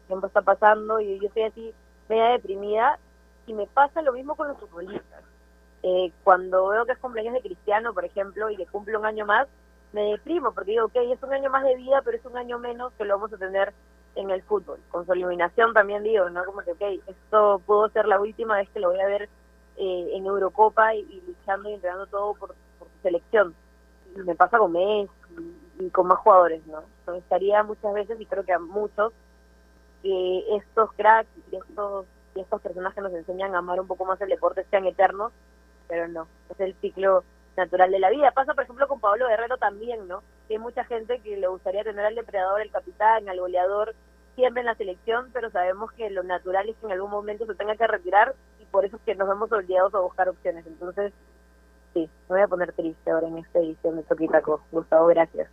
el 0.09 0.25
está 0.25 0.43
pasando 0.43 1.01
y 1.01 1.19
yo 1.19 1.29
estoy 1.29 1.43
así 1.43 1.75
media 2.09 2.29
deprimida 2.29 2.99
y 3.47 3.55
me 3.55 3.67
pasa 3.67 4.03
lo 4.03 4.13
mismo 4.13 4.35
con 4.37 4.49
los 4.49 4.59
futbolistas. 4.59 5.23
Eh, 5.83 6.13
cuando 6.23 6.69
veo 6.69 6.87
que 6.87 6.93
es 6.93 6.99
cumpleaños 6.99 7.35
de 7.35 7.43
Cristiano, 7.43 7.93
por 7.93 8.05
ejemplo, 8.05 8.49
y 8.51 8.57
que 8.57 8.67
cumple 8.67 8.97
un 8.97 9.05
año 9.05 9.27
más, 9.27 9.49
me 9.93 10.03
deprimo 10.13 10.53
porque 10.53 10.73
digo, 10.73 10.87
ok, 10.87 10.97
es 10.97 11.23
un 11.23 11.33
año 11.33 11.51
más 11.51 11.65
de 11.65 11.77
vida, 11.77 12.01
pero 12.05 12.17
es 12.17 12.25
un 12.25 12.37
año 12.37 12.59
menos 12.59 12.93
que 12.95 13.05
lo 13.05 13.15
vamos 13.15 13.33
a 13.33 13.39
tener 13.39 13.73
en 14.15 14.31
el 14.31 14.43
fútbol. 14.43 14.79
Con 14.91 15.05
su 15.07 15.13
eliminación 15.13 15.73
también 15.73 16.03
digo, 16.03 16.31
¿no? 16.31 16.45
Como 16.45 16.63
que, 16.63 16.73
ok, 16.73 17.03
esto 17.07 17.61
pudo 17.67 17.89
ser 17.91 18.07
la 18.07 18.21
última 18.21 18.57
vez 18.57 18.69
que 18.71 18.81
lo 18.81 18.91
voy 18.91 19.01
a 19.01 19.07
ver 19.07 19.29
eh, 19.77 20.11
en 20.15 20.27
Eurocopa 20.27 20.95
y, 20.95 21.01
y 21.01 21.23
luchando 21.27 21.69
y 21.69 21.75
entregando 21.75 22.07
todo 22.07 22.35
por, 22.35 22.55
por 22.79 22.89
su 22.89 23.03
selección. 23.03 23.55
Me 24.17 24.35
pasa 24.35 24.59
con 24.59 24.73
Messi 24.73 25.11
y, 25.81 25.91
con 25.91 26.07
más 26.07 26.19
jugadores, 26.19 26.65
¿no? 26.67 26.83
Me 27.07 27.15
gustaría 27.15 27.63
muchas 27.63 27.93
veces, 27.95 28.21
y 28.21 28.27
creo 28.27 28.45
que 28.45 28.53
a 28.53 28.59
muchos, 28.59 29.13
que 30.03 30.57
estos 30.57 30.93
cracks 30.93 31.29
y 31.51 31.57
estos, 31.57 32.07
y 32.35 32.41
estos 32.41 32.61
personajes 32.61 32.95
que 32.95 33.01
nos 33.01 33.15
enseñan 33.15 33.55
a 33.55 33.59
amar 33.59 33.81
un 33.81 33.87
poco 33.87 34.05
más 34.05 34.21
el 34.21 34.29
deporte 34.29 34.65
sean 34.71 34.87
eternos, 34.87 35.33
pero 35.89 36.09
no, 36.09 36.27
es 36.51 36.61
el 36.61 36.75
ciclo 36.81 37.25
natural 37.57 37.91
de 37.91 37.99
la 37.99 38.11
vida. 38.11 38.33
Pasa, 38.33 38.55
por 38.55 38.65
ejemplo, 38.65 38.89
con 38.89 39.01
Pablo 39.01 39.29
Guerrero 39.29 39.57
también, 39.57 40.07
¿no? 40.09 40.23
Que 40.49 40.55
hay 40.55 40.59
mucha 40.59 40.85
gente 40.85 41.21
que 41.21 41.37
le 41.37 41.47
gustaría 41.47 41.85
tener 41.85 42.05
al 42.05 42.15
depredador, 42.15 42.61
el 42.61 42.71
capitán, 42.71 43.29
al 43.29 43.41
goleador, 43.41 43.95
siempre 44.35 44.61
en 44.61 44.67
la 44.67 44.75
selección, 44.75 45.31
pero 45.33 45.51
sabemos 45.51 45.93
que 45.93 46.11
lo 46.11 46.23
natural 46.23 46.69
es 46.69 46.77
que 46.77 46.87
en 46.87 46.93
algún 46.93 47.11
momento 47.11 47.47
se 47.47 47.55
tenga 47.55 47.77
que 47.77 47.87
retirar 47.87 48.35
y 48.61 48.65
por 48.67 48.85
eso 48.85 48.97
es 48.97 49.03
que 49.03 49.15
nos 49.15 49.29
vemos 49.29 49.53
obligados 49.53 49.95
a 49.95 50.01
buscar 50.01 50.29
opciones. 50.29 50.67
Entonces, 50.67 51.13
sí, 51.95 52.01
me 52.29 52.37
voy 52.37 52.41
a 52.43 52.49
poner 52.49 52.73
triste 52.73 53.11
ahora 53.11 53.29
en 53.29 53.39
esta 53.39 53.61
edición 53.61 53.97
de 53.97 54.03
Toquitaco. 54.03 54.63
Gustavo, 54.71 55.07
gracias. 55.07 55.49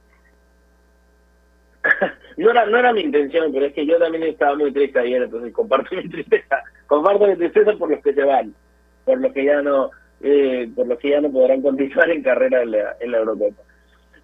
No 2.37 2.49
era, 2.49 2.65
no 2.65 2.77
era 2.77 2.93
mi 2.93 3.01
intención, 3.01 3.51
pero 3.51 3.65
es 3.65 3.73
que 3.73 3.85
yo 3.85 3.99
también 3.99 4.23
estaba 4.23 4.55
muy 4.55 4.71
triste 4.71 4.97
ayer, 4.99 5.23
entonces 5.23 5.53
comparto 5.53 5.95
mi 5.95 6.07
tristeza. 6.09 6.63
Comparto 6.87 7.27
mi 7.27 7.35
tristeza 7.35 7.73
por 7.73 7.91
los 7.91 8.01
que 8.01 8.13
se 8.13 8.23
van, 8.23 8.55
por 9.03 9.19
los 9.19 9.33
que 9.33 9.45
ya 9.45 9.61
no, 9.61 9.91
eh, 10.21 10.69
por 10.73 10.87
los 10.87 10.97
que 10.97 11.09
ya 11.09 11.21
no 11.21 11.31
podrán 11.31 11.61
continuar 11.61 12.09
en 12.09 12.23
carrera 12.23 12.63
en 12.63 12.71
la, 12.71 12.95
en 12.99 13.11
la 13.11 13.17
Eurocopa. 13.17 13.61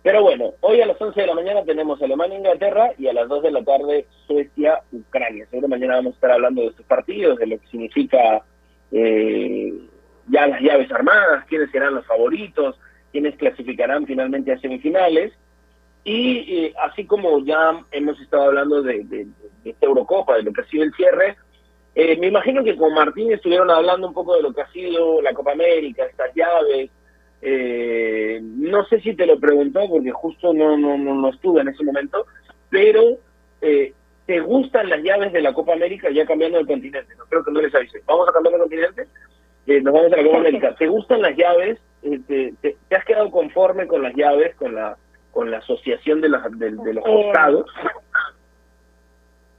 Pero 0.02 0.24
bueno, 0.24 0.54
hoy 0.62 0.80
a 0.80 0.86
las 0.86 1.00
11 1.00 1.20
de 1.20 1.28
la 1.28 1.36
mañana 1.36 1.64
tenemos 1.66 2.02
Alemania-Inglaterra 2.02 2.92
y 2.98 3.08
a 3.08 3.14
las 3.14 3.28
2 3.28 3.44
de 3.44 3.52
la 3.52 3.64
tarde 3.64 4.08
Suecia-Ucrania. 4.26 5.46
Seguro 5.50 5.68
mañana 5.68 5.96
vamos 5.96 6.14
a 6.14 6.16
estar 6.16 6.32
hablando 6.32 6.62
de 6.62 6.70
estos 6.70 6.86
partidos, 6.86 7.38
de 7.38 7.48
lo 7.48 7.60
que 7.60 7.68
significa 7.68 8.42
eh, 8.92 9.74
ya 10.28 10.48
las 10.48 10.62
llaves 10.62 10.92
armadas, 10.92 11.46
quiénes 11.48 11.72
serán 11.72 11.96
los 11.96 12.06
favoritos, 12.06 12.80
quiénes 13.12 13.36
clasificarán 13.36 14.06
finalmente 14.06 14.52
a 14.52 14.60
semifinales. 14.60 15.34
Y 16.04 16.66
eh, 16.66 16.74
así 16.84 17.06
como 17.06 17.44
ya 17.44 17.84
hemos 17.92 18.20
estado 18.22 18.44
hablando 18.44 18.82
de, 18.82 19.04
de, 19.04 19.28
esta 19.66 19.86
Eurocopa, 19.86 20.36
de 20.36 20.44
lo 20.44 20.54
que 20.54 20.62
ha 20.62 20.68
sido 20.68 20.84
el 20.84 20.94
cierre, 20.94 21.36
eh, 21.96 22.16
me 22.18 22.28
imagino 22.28 22.64
que 22.64 22.78
con 22.78 22.94
Martín 22.94 23.32
estuvieron 23.32 23.72
hablando 23.72 24.08
un 24.08 24.14
poco 24.14 24.36
de 24.36 24.44
lo 24.44 24.54
que 24.54 24.62
ha 24.62 24.72
sido 24.72 25.20
la 25.22 25.34
Copa 25.34 25.54
América, 25.54 26.06
estas 26.06 26.34
llaves. 26.36 26.92
Eh, 27.42 28.40
no 28.42 28.86
sé 28.86 29.02
si 29.02 29.16
te 29.16 29.26
lo 29.26 29.40
preguntó 29.40 29.82
porque 29.90 30.12
justo 30.12 30.54
no, 30.54 30.78
no, 30.78 30.98
no, 30.98 31.16
no 31.16 31.30
estuve 31.30 31.62
en 31.62 31.70
ese 31.70 31.84
momento, 31.84 32.26
pero 32.70 33.02
eh, 33.62 33.94
¿te 34.28 34.40
gustan 34.42 34.90
las 34.90 35.02
llaves 35.02 35.34
de 35.34 35.42
la 35.42 35.54
Copa 35.54 35.74
América 35.74 36.10
ya 36.12 36.26
cambiando 36.26 36.60
de 36.60 36.66
continente? 36.66 37.16
No 37.16 37.26
creo 37.26 37.44
que 37.44 37.52
no 37.52 37.62
les 37.62 37.74
avise. 37.74 38.02
¿Vamos 38.06 38.30
a 38.30 38.32
cambiar 38.32 38.54
de 38.54 38.60
continente? 38.60 39.08
Eh, 39.68 39.82
nos 39.82 39.94
vamos 39.94 40.12
a 40.14 40.18
la 40.18 40.24
Copa 40.24 40.38
América. 40.38 40.76
¿Te 40.80 40.88
gustan 40.88 41.22
las 41.22 41.36
llaves? 41.36 41.80
Eh, 42.04 42.20
te, 42.28 42.54
te, 42.62 42.78
te 42.88 42.96
has 42.96 43.06
quedado 43.06 43.30
conforme 43.32 43.88
con 43.88 44.02
las 44.02 44.14
llaves, 44.16 44.56
con 44.56 44.74
la 44.76 44.98
con 45.32 45.52
la 45.52 45.60
asociación 45.60 46.20
de, 46.20 46.30
las, 46.30 46.44
de, 46.58 46.72
de 46.72 46.94
los 46.96 47.06
Eh, 47.06 47.24
costados? 47.26 47.70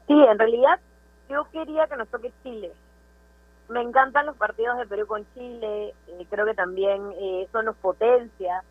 Sí, 0.09 0.15
en 0.15 0.39
realidad 0.39 0.81
yo 1.29 1.47
quería 1.53 1.87
que 1.87 1.97
nos 1.97 2.09
toque 2.09 2.33
Chile. 2.43 2.73
Me 3.69 3.83
encantan 3.83 4.27
los 4.27 4.37
partidos 4.37 4.77
de 4.79 4.87
Perú 4.87 5.07
con 5.07 5.27
Chile, 5.35 5.95
eh, 6.09 6.27
creo 6.31 6.47
que 6.47 6.55
también 6.55 7.13
eh, 7.21 7.43
eso 7.47 7.63
nos 7.63 7.77
potencia, 7.77 8.65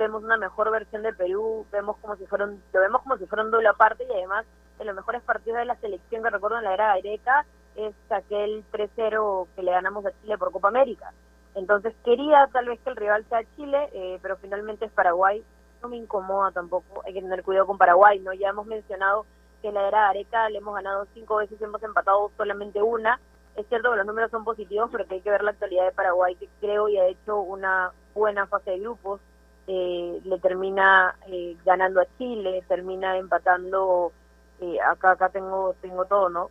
vemos 0.00 0.24
una 0.24 0.36
mejor 0.36 0.70
versión 0.72 1.02
de 1.02 1.12
Perú, 1.12 1.64
vemos 1.70 1.96
como 1.98 2.16
si 2.16 2.26
fueran, 2.26 2.60
lo 2.72 2.80
vemos 2.80 3.02
como 3.02 3.18
si 3.18 3.26
fuera 3.26 3.44
un 3.44 3.50
doble 3.52 3.68
aparte 3.68 4.04
y 4.08 4.12
además 4.12 4.44
en 4.80 4.86
los 4.86 4.96
mejores 4.96 5.22
partidos 5.22 5.58
de 5.58 5.64
la 5.66 5.76
selección 5.76 6.22
que 6.24 6.30
recuerdo 6.30 6.58
en 6.58 6.64
la 6.64 6.74
era 6.74 6.94
Gareca 6.96 7.44
es 7.78 7.94
aquel 8.10 8.64
3-0 8.72 9.46
que 9.54 9.62
le 9.62 9.70
ganamos 9.70 10.04
a 10.04 10.12
Chile 10.20 10.36
por 10.36 10.52
Copa 10.52 10.68
América. 10.68 11.12
Entonces 11.54 11.94
quería 12.04 12.48
tal 12.52 12.66
vez 12.66 12.80
que 12.80 12.90
el 12.90 12.96
rival 12.96 13.24
sea 13.28 13.42
Chile, 13.56 13.88
eh, 13.92 14.18
pero 14.20 14.36
finalmente 14.36 14.84
es 14.84 14.92
Paraguay. 14.92 15.42
No 15.82 15.88
me 15.88 15.96
incomoda 15.96 16.50
tampoco, 16.50 17.02
hay 17.06 17.14
que 17.14 17.22
tener 17.22 17.42
cuidado 17.42 17.66
con 17.66 17.78
Paraguay, 17.78 18.18
¿no? 18.20 18.32
Ya 18.32 18.48
hemos 18.48 18.66
mencionado 18.66 19.26
que 19.62 19.68
en 19.68 19.74
la 19.74 19.88
era 19.88 20.08
Areca 20.08 20.48
le 20.48 20.58
hemos 20.58 20.74
ganado 20.74 21.06
cinco 21.14 21.36
veces 21.36 21.60
y 21.60 21.64
hemos 21.64 21.82
empatado 21.82 22.30
solamente 22.36 22.82
una. 22.82 23.20
Es 23.56 23.66
cierto 23.68 23.90
que 23.90 23.96
los 23.96 24.06
números 24.06 24.30
son 24.30 24.44
positivos, 24.44 24.88
pero 24.90 25.06
que 25.06 25.16
hay 25.16 25.20
que 25.20 25.30
ver 25.30 25.42
la 25.42 25.50
actualidad 25.50 25.84
de 25.86 25.92
Paraguay, 25.92 26.36
que 26.36 26.48
creo 26.60 26.88
y 26.88 26.96
ha 26.96 27.06
hecho 27.06 27.40
una 27.40 27.92
buena 28.14 28.46
fase 28.46 28.72
de 28.72 28.80
grupos. 28.80 29.20
Eh, 29.66 30.20
le 30.24 30.38
termina 30.38 31.16
eh, 31.26 31.56
ganando 31.64 32.00
a 32.00 32.06
Chile, 32.18 32.62
termina 32.68 33.16
empatando. 33.18 34.12
Eh, 34.60 34.78
acá 34.80 35.12
acá 35.12 35.28
tengo 35.28 35.74
tengo 35.80 36.04
todo, 36.04 36.28
¿no? 36.28 36.50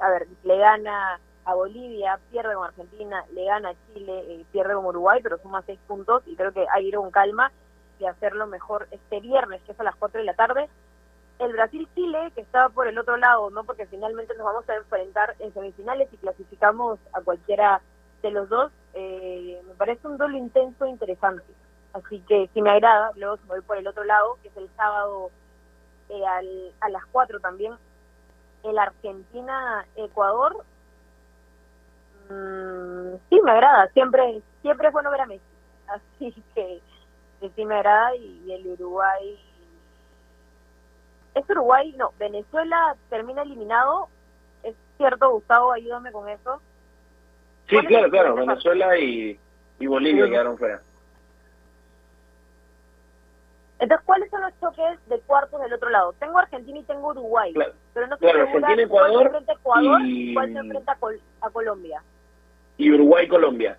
A 0.00 0.10
ver, 0.10 0.28
le 0.44 0.58
gana 0.58 1.20
a 1.44 1.54
Bolivia, 1.54 2.20
pierde 2.30 2.54
con 2.54 2.66
Argentina, 2.66 3.24
le 3.32 3.44
gana 3.46 3.70
a 3.70 3.74
Chile, 3.94 4.24
eh, 4.28 4.46
pierde 4.52 4.74
con 4.74 4.86
Uruguay, 4.86 5.20
pero 5.22 5.38
suma 5.38 5.62
seis 5.66 5.80
puntos 5.86 6.22
y 6.26 6.36
creo 6.36 6.52
que 6.52 6.66
hay 6.72 6.82
que 6.84 6.88
ir 6.88 6.96
con 6.96 7.10
calma 7.10 7.52
y 7.98 8.06
hacerlo 8.06 8.46
mejor 8.46 8.88
este 8.90 9.20
viernes, 9.20 9.62
que 9.64 9.72
es 9.72 9.80
a 9.80 9.84
las 9.84 9.96
4 9.96 10.20
de 10.20 10.26
la 10.26 10.34
tarde, 10.34 10.68
el 11.38 11.52
Brasil-Chile, 11.52 12.32
que 12.34 12.42
estaba 12.42 12.68
por 12.70 12.86
el 12.88 12.98
otro 12.98 13.16
lado, 13.16 13.50
¿no? 13.50 13.64
Porque 13.64 13.86
finalmente 13.86 14.34
nos 14.36 14.44
vamos 14.46 14.68
a 14.68 14.76
enfrentar 14.76 15.36
en 15.38 15.52
semifinales 15.54 16.08
y 16.12 16.18
clasificamos 16.18 16.98
a 17.12 17.22
cualquiera 17.22 17.82
de 18.22 18.30
los 18.30 18.48
dos. 18.48 18.72
eh, 18.94 19.62
me 19.66 19.74
parece 19.74 20.06
un 20.08 20.18
duelo 20.18 20.36
intenso 20.36 20.84
e 20.84 20.90
interesante. 20.90 21.44
Así 21.92 22.20
que 22.28 22.48
si 22.54 22.60
me 22.62 22.70
agrada, 22.70 23.12
luego 23.16 23.36
me 23.44 23.48
voy 23.48 23.62
por 23.62 23.76
el 23.78 23.86
otro 23.86 24.04
lado, 24.04 24.38
que 24.42 24.48
es 24.48 24.56
el 24.56 24.68
sábado 24.76 25.30
eh, 26.08 26.26
al- 26.26 26.74
a 26.80 26.88
las 26.90 27.06
4 27.06 27.40
también. 27.40 27.74
El 28.62 28.78
Argentina-Ecuador. 28.78 30.64
mm, 32.28 33.14
sí, 33.28 33.40
me 33.42 33.50
agrada. 33.52 33.88
Siempre, 33.92 34.42
siempre 34.62 34.88
es 34.88 34.92
bueno 34.92 35.10
ver 35.10 35.20
a 35.22 35.26
Messi. 35.26 35.42
Así 35.88 36.34
que, 36.54 36.80
que 37.40 37.50
sí 37.50 37.64
me 37.64 37.76
agrada. 37.76 38.14
Y, 38.16 38.42
y 38.46 38.52
el 38.52 38.66
Uruguay 38.68 39.38
es 41.34 41.48
Uruguay, 41.48 41.94
no, 41.96 42.12
Venezuela 42.18 42.96
termina 43.08 43.42
eliminado. 43.42 44.08
Es 44.62 44.74
cierto, 44.96 45.30
Gustavo, 45.30 45.72
ayúdame 45.72 46.10
con 46.12 46.28
eso. 46.28 46.60
Sí, 47.68 47.76
¿Cuál 47.76 47.84
es 47.84 47.88
claro, 47.88 48.10
claro. 48.10 48.34
Venezuela 48.34 48.98
y, 48.98 49.38
y 49.78 49.86
Bolivia 49.86 50.24
Sí. 50.24 50.30
quedaron 50.32 50.58
fuera. 50.58 50.82
Entonces, 53.80 54.04
¿cuáles 54.06 54.30
son 54.30 54.42
los 54.42 54.52
choques 54.60 54.98
de 55.08 55.18
cuartos 55.20 55.60
del 55.60 55.72
otro 55.72 55.88
lado? 55.90 56.12
Tengo 56.18 56.38
Argentina 56.38 56.78
y 56.78 56.82
tengo 56.84 57.08
Uruguay, 57.08 57.52
Claro. 57.54 57.72
pero 57.94 58.06
no 58.06 58.14
estoy 58.14 58.30
Claro, 58.30 58.44
Argentina, 58.46 58.88
cuál 58.88 59.10
se 59.10 59.22
enfrenta 59.24 59.52
a 59.52 59.54
Ecuador 59.56 60.00
y- 60.04 60.34
cuál 60.34 60.52
se 60.52 60.58
enfrenta 60.58 60.92
a, 60.92 60.96
Col- 60.96 61.20
a 61.40 61.50
Colombia. 61.50 62.02
Y 62.76 62.92
Uruguay-Colombia. 62.92 63.78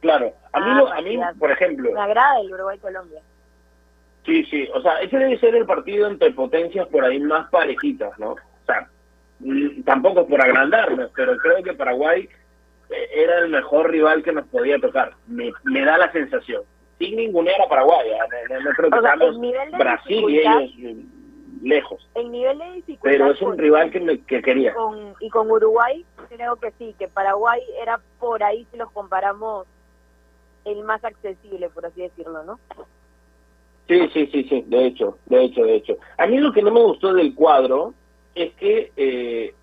Claro. 0.00 0.32
A 0.52 0.60
mí, 0.60 0.66
Ah, 0.70 0.74
lo- 0.78 0.92
a 0.92 1.00
mí 1.00 1.16
ya. 1.16 1.32
por 1.38 1.50
ejemplo, 1.50 1.90
Me 1.92 2.00
agrada 2.00 2.40
el 2.40 2.52
Uruguay-Colombia. 2.52 3.20
Sí, 4.24 4.44
sí, 4.46 4.68
o 4.72 4.80
sea, 4.80 5.00
ese 5.02 5.18
debe 5.18 5.38
ser 5.38 5.54
el 5.54 5.66
partido 5.66 6.06
entre 6.06 6.30
potencias 6.32 6.86
por 6.88 7.04
ahí 7.04 7.20
más 7.20 7.50
parejitas, 7.50 8.18
¿no? 8.18 8.30
O 8.32 8.38
sea, 8.66 8.88
mm, 9.40 9.82
tampoco 9.82 10.20
es 10.22 10.26
por 10.28 10.40
agrandarnos, 10.40 11.10
pero 11.14 11.36
creo 11.36 11.62
que 11.62 11.74
Paraguay 11.74 12.28
eh, 12.90 13.08
era 13.14 13.38
el 13.40 13.48
mejor 13.48 13.90
rival 13.90 14.22
que 14.22 14.32
nos 14.32 14.46
podía 14.46 14.78
tocar. 14.78 15.12
Me, 15.26 15.52
me 15.64 15.84
da 15.84 15.98
la 15.98 16.10
sensación. 16.12 16.62
Sin 16.98 17.16
ningunear 17.16 17.60
a 17.60 17.68
Paraguay. 17.68 18.08
¿ah? 18.12 18.26
No, 18.50 18.60
no 18.60 18.70
creo 18.76 18.90
que 18.90 18.98
O 18.98 19.02
sea, 19.02 19.12
estamos 19.14 19.34
el 19.34 19.40
nivel 19.40 19.70
de 19.72 19.78
Brasil 19.78 20.24
y 20.30 20.38
ellos 20.38 20.70
eh, 20.78 20.96
lejos. 21.62 22.08
En 22.14 22.30
nivel 22.30 22.58
de 22.58 22.64
dificultad. 22.72 23.02
Pero 23.10 23.30
es 23.32 23.42
un 23.42 23.58
rival 23.58 23.90
que, 23.90 24.00
me, 24.00 24.20
que 24.20 24.42
quería. 24.42 24.74
con- 24.74 25.14
y 25.20 25.28
con 25.30 25.50
Uruguay 25.50 26.04
creo 26.28 26.56
que 26.56 26.70
sí, 26.78 26.94
que 26.98 27.08
Paraguay 27.08 27.60
era 27.82 28.00
por 28.20 28.42
ahí 28.42 28.66
si 28.70 28.76
los 28.76 28.90
comparamos 28.92 29.66
el 30.64 30.82
más 30.84 31.04
accesible, 31.04 31.68
por 31.68 31.84
así 31.86 32.02
decirlo, 32.02 32.42
¿no? 32.44 32.58
Sí, 33.86 34.08
sí, 34.14 34.26
sí, 34.32 34.44
sí, 34.44 34.64
de 34.66 34.86
hecho, 34.86 35.18
de 35.26 35.44
hecho, 35.44 35.62
de 35.64 35.74
hecho. 35.76 35.96
A 36.16 36.26
mí 36.26 36.38
lo 36.38 36.52
que 36.52 36.62
no 36.62 36.70
me 36.70 36.80
gustó 36.80 37.12
del 37.12 37.34
cuadro 37.34 37.92
es 38.34 38.54
que 38.54 38.90
eh, 38.96 39.54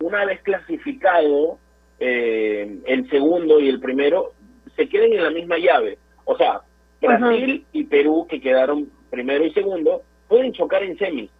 una 0.00 0.24
vez 0.24 0.42
clasificado 0.42 1.58
eh, 2.00 2.80
el 2.86 3.08
segundo 3.10 3.60
y 3.60 3.68
el 3.68 3.78
primero, 3.78 4.32
se 4.74 4.88
queden 4.88 5.12
en 5.12 5.22
la 5.22 5.30
misma 5.30 5.58
llave. 5.58 5.98
O 6.24 6.36
sea, 6.36 6.62
Brasil 7.00 7.64
y 7.72 7.84
Perú, 7.84 8.26
que 8.28 8.40
quedaron 8.40 8.90
primero 9.10 9.44
y 9.44 9.52
segundo, 9.52 10.02
pueden 10.28 10.52
chocar 10.52 10.82
en 10.82 10.98
semis. 10.98 11.30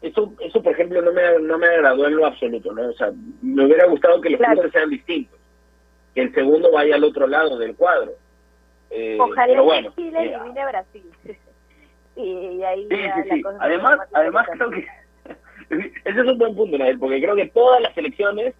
Eso, 0.00 0.32
eso 0.40 0.62
por 0.62 0.72
ejemplo, 0.72 1.02
no 1.02 1.12
me, 1.12 1.22
no 1.40 1.58
me 1.58 1.66
agradó 1.66 2.06
en 2.06 2.16
lo 2.16 2.26
absoluto, 2.26 2.72
¿no? 2.72 2.88
O 2.88 2.92
sea, 2.92 3.12
me 3.42 3.64
hubiera 3.64 3.86
gustado 3.86 4.20
que 4.20 4.30
los 4.30 4.40
cruces 4.40 4.72
sean 4.72 4.90
distintos, 4.90 5.38
que 6.14 6.22
el 6.22 6.34
segundo 6.34 6.70
vaya 6.70 6.94
al 6.94 7.04
otro 7.04 7.26
lado 7.26 7.58
del 7.58 7.74
cuadro. 7.74 8.12
Eh, 8.90 9.18
Ojalá 9.20 9.46
pero 9.46 9.62
que 9.62 9.66
bueno, 9.66 9.92
Chile 9.96 10.18
eh, 10.20 10.34
elimine 10.34 10.60
a 10.60 10.68
Brasil. 10.68 11.04
y, 12.16 12.62
ahí 12.62 12.86
Sí, 12.88 12.96
sí, 12.96 13.02
la 13.02 13.34
sí. 13.34 13.42
cosa 13.42 13.58
Además, 13.60 13.98
además 14.12 14.46
creo 14.52 14.70
que 14.70 14.86
ese 16.04 16.20
es 16.20 16.26
un 16.26 16.38
buen 16.38 16.54
punto, 16.54 16.78
Nael, 16.78 16.98
porque 16.98 17.20
creo 17.20 17.34
que 17.34 17.48
todas 17.48 17.82
las 17.82 17.92
selecciones 17.94 18.54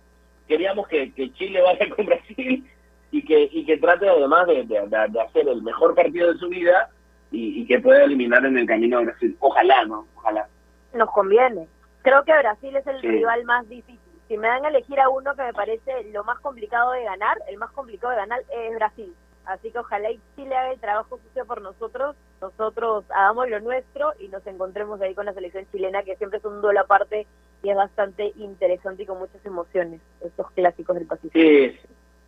queríamos 0.49 0.89
que, 0.89 1.13
que 1.13 1.33
Chile 1.35 1.63
vaya 1.63 1.89
con 1.95 2.07
Brasil 2.07 2.65
y 3.11 3.25
que 3.25 3.49
y 3.53 3.65
que 3.65 3.79
trate 3.79 4.09
además 4.09 4.47
de, 4.47 4.65
de- 4.65 5.21
hacer 5.21 5.49
el 5.49 5.63
mejor 5.63 5.95
partido 5.95 6.33
de 6.33 6.39
su 6.39 6.49
vida 6.49 6.91
y, 7.31 7.63
y 7.63 7.67
que 7.67 7.81
pueda 7.81 8.05
eliminar 8.05 8.45
en 8.45 8.59
el 8.59 8.67
camino 8.67 8.99
a 8.99 9.03
Brasil. 9.03 9.37
Ojalá, 9.41 9.85
¿no? 9.87 10.07
Ojalá. 10.17 10.47
nos 10.95 11.11
conviene. 11.11 11.69
Creo 12.03 12.23
que 12.25 12.33
Brasil 12.39 12.75
es 12.77 12.87
el 12.87 13.01
Sí. 13.01 13.09
rival 13.09 13.45
más 13.45 13.69
difícil. 13.69 13.99
Si 14.29 14.37
me 14.37 14.47
dan 14.49 14.65
a 14.65 14.69
elegir 14.69 15.01
a 15.01 15.09
uno 15.09 15.35
que 15.35 15.43
me 15.43 15.53
parece 15.53 16.05
lo 16.13 16.23
más 16.25 16.39
complicado 16.41 16.93
de 16.93 17.05
ganar, 17.05 17.37
el 17.49 17.57
más 17.59 17.71
complicado 17.73 18.11
de 18.13 18.19
ganar 18.19 18.41
es 18.51 18.75
Brasil. 18.75 19.15
Así 19.47 19.71
que 19.71 19.79
ojalá 19.79 20.11
y 20.11 20.21
Chile 20.37 20.55
haga 20.55 20.73
el 20.73 20.81
trabajo 20.81 21.19
sucio 21.25 21.47
por 21.47 21.63
nosotros, 21.63 22.15
nosotros 22.43 23.05
hagamos 23.09 23.49
lo 23.49 23.61
nuestro 23.61 24.13
y 24.19 24.29
nos 24.29 24.47
encontremos 24.47 25.01
ahí 25.01 25.15
con 25.15 25.25
la 25.25 25.33
selección 25.33 25.65
chilena, 25.73 26.03
que 26.03 26.17
siempre 26.17 26.39
es 26.39 26.45
un 26.45 26.61
duelo 26.61 26.81
aparte 26.81 27.27
y 27.63 27.71
es 27.71 27.77
bastante 27.77 28.33
interesante 28.37 29.03
y 29.05 29.07
con 29.07 29.19
muchas 29.19 29.45
emociones, 29.47 30.03
estos 30.21 30.51
clásicos 30.51 30.97
del 30.97 31.07
Pacífico. 31.07 31.39
Sí, 31.39 31.79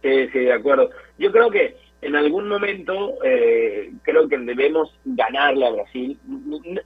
sí, 0.03 0.29
sí, 0.33 0.39
de 0.41 0.53
acuerdo. 0.53 0.91
Yo 1.19 1.31
creo 1.33 1.51
que 1.51 1.77
en 2.03 2.17
algún 2.17 2.49
momento 2.49 3.19
eh, 3.25 3.93
creo 4.03 4.29
que 4.29 4.39
debemos 4.39 4.99
ganarle 5.05 5.67
a 5.67 5.71
Brasil. 5.71 6.19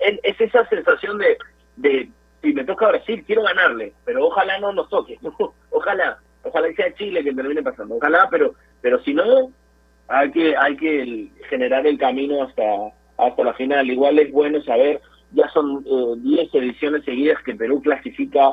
Es, 0.00 0.18
es 0.22 0.40
esa 0.40 0.68
sensación 0.68 1.18
de, 1.18 1.38
de 1.76 2.10
si 2.42 2.52
me 2.52 2.64
toca 2.64 2.88
Brasil, 2.88 3.24
quiero 3.26 3.42
ganarle, 3.42 3.92
pero 4.04 4.26
ojalá 4.26 4.58
no 4.58 4.72
nos 4.72 4.88
toque. 4.88 5.18
ojalá, 5.70 6.18
ojalá 6.42 6.68
que 6.68 6.74
sea 6.74 6.94
Chile 6.94 7.22
que 7.22 7.32
termine 7.32 7.62
pasando. 7.62 7.96
Ojalá, 7.96 8.28
pero 8.30 8.54
pero 8.82 9.00
si 9.02 9.14
no, 9.14 9.50
hay 10.08 10.30
que 10.30 10.56
hay 10.56 10.76
que 10.76 11.28
generar 11.48 11.86
el 11.86 11.98
camino 11.98 12.42
hasta 12.42 12.64
hasta 13.16 13.44
la 13.44 13.54
final. 13.54 13.88
Igual 13.88 14.18
es 14.18 14.32
bueno 14.32 14.62
saber, 14.62 15.00
ya 15.32 15.48
son 15.50 15.84
eh, 15.86 16.14
10 16.18 16.54
ediciones 16.54 17.04
seguidas 17.04 17.42
que 17.44 17.54
Perú 17.54 17.80
clasifica 17.80 18.52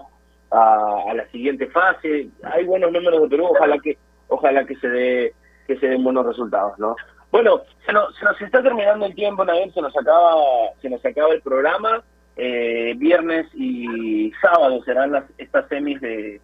a, 0.52 1.04
a 1.10 1.14
la 1.16 1.28
siguiente 1.30 1.68
fase. 1.68 2.30
Hay 2.44 2.66
buenos 2.66 2.92
números 2.92 3.24
de 3.24 3.30
Perú, 3.30 3.48
ojalá 3.50 3.80
que 3.80 3.98
ojalá 4.32 4.66
que 4.66 4.76
se 4.78 4.90
dé 4.90 5.34
que 5.68 5.78
se 5.78 5.88
den 5.88 6.04
buenos 6.04 6.26
resultados, 6.26 6.78
¿no? 6.80 6.96
Bueno, 7.32 7.62
se 7.86 7.94
nos, 7.94 8.16
se 8.18 8.26
nos 8.26 8.42
está 8.42 8.62
terminando 8.62 9.06
el 9.06 9.16
tiempo, 9.16 9.46
Nael, 9.46 9.72
se 9.74 9.82
nos 9.82 9.96
acaba 9.96 10.36
se 10.82 10.90
nos 10.90 11.06
acaba 11.06 11.34
el 11.34 11.42
programa. 11.42 12.04
Eh, 12.38 12.94
viernes 12.98 13.48
y 13.54 14.32
sábado 14.42 14.82
serán 14.84 15.12
las 15.12 15.26
estas 15.38 15.68
semis 15.68 16.00
de 16.02 16.42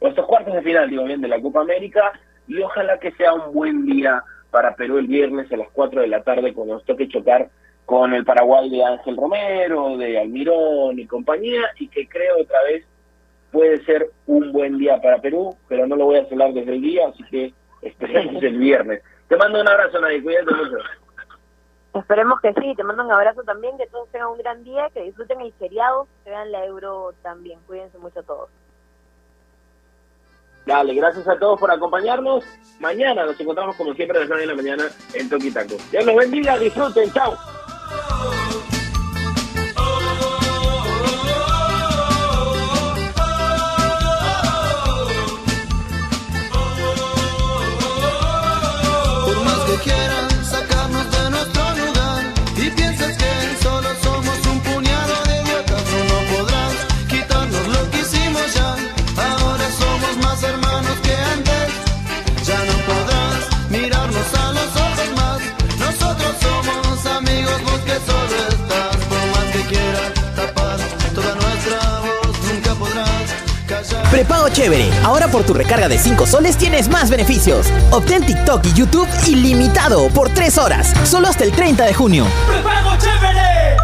o 0.00 0.08
estos 0.08 0.26
cuartos 0.26 0.54
de 0.54 0.62
final, 0.62 0.90
digo 0.90 1.04
bien, 1.04 1.20
de 1.20 1.28
la 1.28 1.40
Copa 1.40 1.60
América 1.60 2.12
y 2.48 2.60
ojalá 2.60 2.98
que 2.98 3.12
sea 3.12 3.34
un 3.34 3.52
buen 3.52 3.86
día 3.86 4.22
para 4.50 4.74
Perú 4.74 4.98
el 4.98 5.06
viernes 5.06 5.50
a 5.52 5.56
las 5.56 5.68
4 5.70 6.00
de 6.00 6.08
la 6.08 6.22
tarde 6.22 6.52
cuando 6.52 6.74
nos 6.74 6.84
toque 6.84 7.08
chocar 7.08 7.48
con 7.84 8.12
el 8.14 8.24
Paraguay 8.24 8.68
de 8.68 8.84
Ángel 8.84 9.16
Romero, 9.16 9.96
de 9.96 10.18
Almirón 10.18 10.98
y 10.98 11.06
compañía 11.06 11.62
y 11.78 11.88
que 11.88 12.08
creo 12.08 12.40
otra 12.40 12.62
vez 12.64 12.84
puede 13.56 13.82
ser 13.86 14.10
un 14.26 14.52
buen 14.52 14.76
día 14.76 15.00
para 15.00 15.18
Perú, 15.18 15.56
pero 15.66 15.86
no 15.86 15.96
lo 15.96 16.04
voy 16.04 16.18
a 16.18 16.24
hablar 16.30 16.52
desde 16.52 16.74
el 16.74 16.82
día, 16.82 17.08
así 17.08 17.24
que 17.30 17.54
esperemos 17.80 18.42
el 18.42 18.58
viernes. 18.58 19.02
Te 19.28 19.36
mando 19.38 19.62
un 19.62 19.66
abrazo, 19.66 19.98
Nadie, 19.98 20.22
cuídate 20.22 20.54
mucho. 20.54 20.76
Esperemos 21.94 22.38
que 22.42 22.52
sí, 22.52 22.74
te 22.76 22.84
mando 22.84 23.02
un 23.02 23.10
abrazo 23.10 23.42
también, 23.44 23.78
que 23.78 23.86
todos 23.86 24.10
tengan 24.10 24.28
un 24.28 24.38
gran 24.38 24.62
día, 24.62 24.90
que 24.92 25.04
disfruten 25.04 25.40
el 25.40 25.54
feriado, 25.54 26.06
que 26.22 26.30
vean 26.30 26.52
la 26.52 26.66
Euro 26.66 27.14
también. 27.22 27.58
Cuídense 27.66 27.96
mucho 27.96 28.22
todos. 28.24 28.50
Dale, 30.66 30.92
gracias 30.92 31.26
a 31.26 31.38
todos 31.38 31.58
por 31.58 31.70
acompañarnos. 31.70 32.44
Mañana 32.78 33.24
nos 33.24 33.40
encontramos 33.40 33.74
como 33.76 33.94
siempre 33.94 34.18
a 34.18 34.20
las 34.20 34.28
9 34.28 34.42
de 34.42 34.48
la 34.48 34.54
mañana 34.54 34.84
en 35.14 35.30
Toquitaco. 35.30 35.76
Dios 35.90 36.04
los 36.04 36.16
bendiga, 36.16 36.58
disfruten, 36.58 37.10
chao. 37.10 37.34
Prepago 74.16 74.48
Chévere. 74.48 74.88
Ahora 75.04 75.28
por 75.28 75.44
tu 75.44 75.52
recarga 75.52 75.90
de 75.90 75.98
5 75.98 76.26
soles 76.26 76.56
tienes 76.56 76.88
más 76.88 77.10
beneficios. 77.10 77.66
Obtén 77.90 78.24
TikTok 78.24 78.64
y 78.64 78.72
YouTube 78.72 79.06
ilimitado 79.26 80.08
por 80.08 80.30
3 80.32 80.56
horas. 80.56 80.94
Solo 81.06 81.28
hasta 81.28 81.44
el 81.44 81.52
30 81.52 81.84
de 81.84 81.92
junio. 81.92 82.26
¡Prepago 82.48 82.96
chévere! 82.96 83.76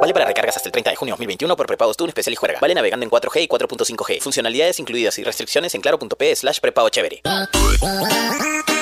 Vale 0.00 0.12
para 0.14 0.26
recargas 0.26 0.56
hasta 0.56 0.68
el 0.68 0.72
30 0.72 0.90
de 0.90 0.96
junio 0.96 1.14
2021 1.14 1.56
por 1.56 1.66
prepago 1.66 1.92
Tour 1.94 2.10
especial 2.10 2.34
y 2.34 2.36
juega. 2.36 2.60
Vale 2.60 2.76
navegando 2.76 3.02
en 3.02 3.10
4G 3.10 3.42
y 3.42 3.48
4.5G. 3.48 4.20
Funcionalidades 4.20 4.78
incluidas 4.78 5.18
y 5.18 5.24
restricciones 5.24 5.74
en 5.74 5.80
claro.p 5.80 6.36
slash 6.36 6.60
prepago 6.60 6.88
chévere. 6.90 7.22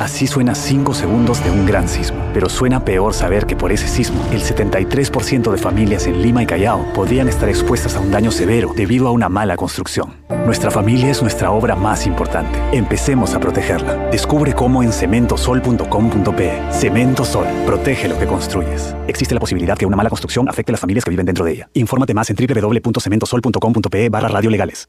Así 0.00 0.26
suena 0.26 0.54
5 0.54 0.94
segundos 0.94 1.44
de 1.44 1.50
un 1.50 1.66
gran 1.66 1.86
sismo. 1.86 2.18
Pero 2.32 2.48
suena 2.48 2.86
peor 2.86 3.12
saber 3.12 3.44
que 3.44 3.54
por 3.54 3.70
ese 3.70 3.86
sismo, 3.86 4.26
el 4.32 4.40
73% 4.40 5.50
de 5.50 5.58
familias 5.58 6.06
en 6.06 6.22
Lima 6.22 6.42
y 6.42 6.46
Callao 6.46 6.90
podrían 6.94 7.28
estar 7.28 7.50
expuestas 7.50 7.96
a 7.96 8.00
un 8.00 8.10
daño 8.10 8.30
severo 8.30 8.72
debido 8.74 9.08
a 9.08 9.10
una 9.10 9.28
mala 9.28 9.56
construcción. 9.56 10.14
Nuestra 10.46 10.70
familia 10.70 11.10
es 11.10 11.20
nuestra 11.20 11.50
obra 11.50 11.76
más 11.76 12.06
importante. 12.06 12.58
Empecemos 12.72 13.34
a 13.34 13.40
protegerla. 13.40 14.08
Descubre 14.10 14.54
cómo 14.54 14.82
en 14.82 14.90
cementosol.com.pe. 14.90 16.62
Cemento 16.72 17.24
Sol. 17.26 17.46
Protege 17.66 18.08
lo 18.08 18.18
que 18.18 18.26
construyes. 18.26 18.96
Existe 19.06 19.34
la 19.34 19.40
posibilidad 19.40 19.76
que 19.76 19.84
una 19.84 19.96
mala 19.96 20.08
construcción 20.08 20.48
afecte 20.48 20.72
a 20.72 20.74
las 20.74 20.80
familias 20.80 21.04
que 21.04 21.10
viven 21.10 21.26
dentro 21.26 21.44
de 21.44 21.52
ella. 21.52 21.68
Infórmate 21.74 22.14
más 22.14 22.30
en 22.30 22.36
www.cementosol.com.pe 22.36 24.08
barra 24.08 24.28
radiolegales. 24.28 24.88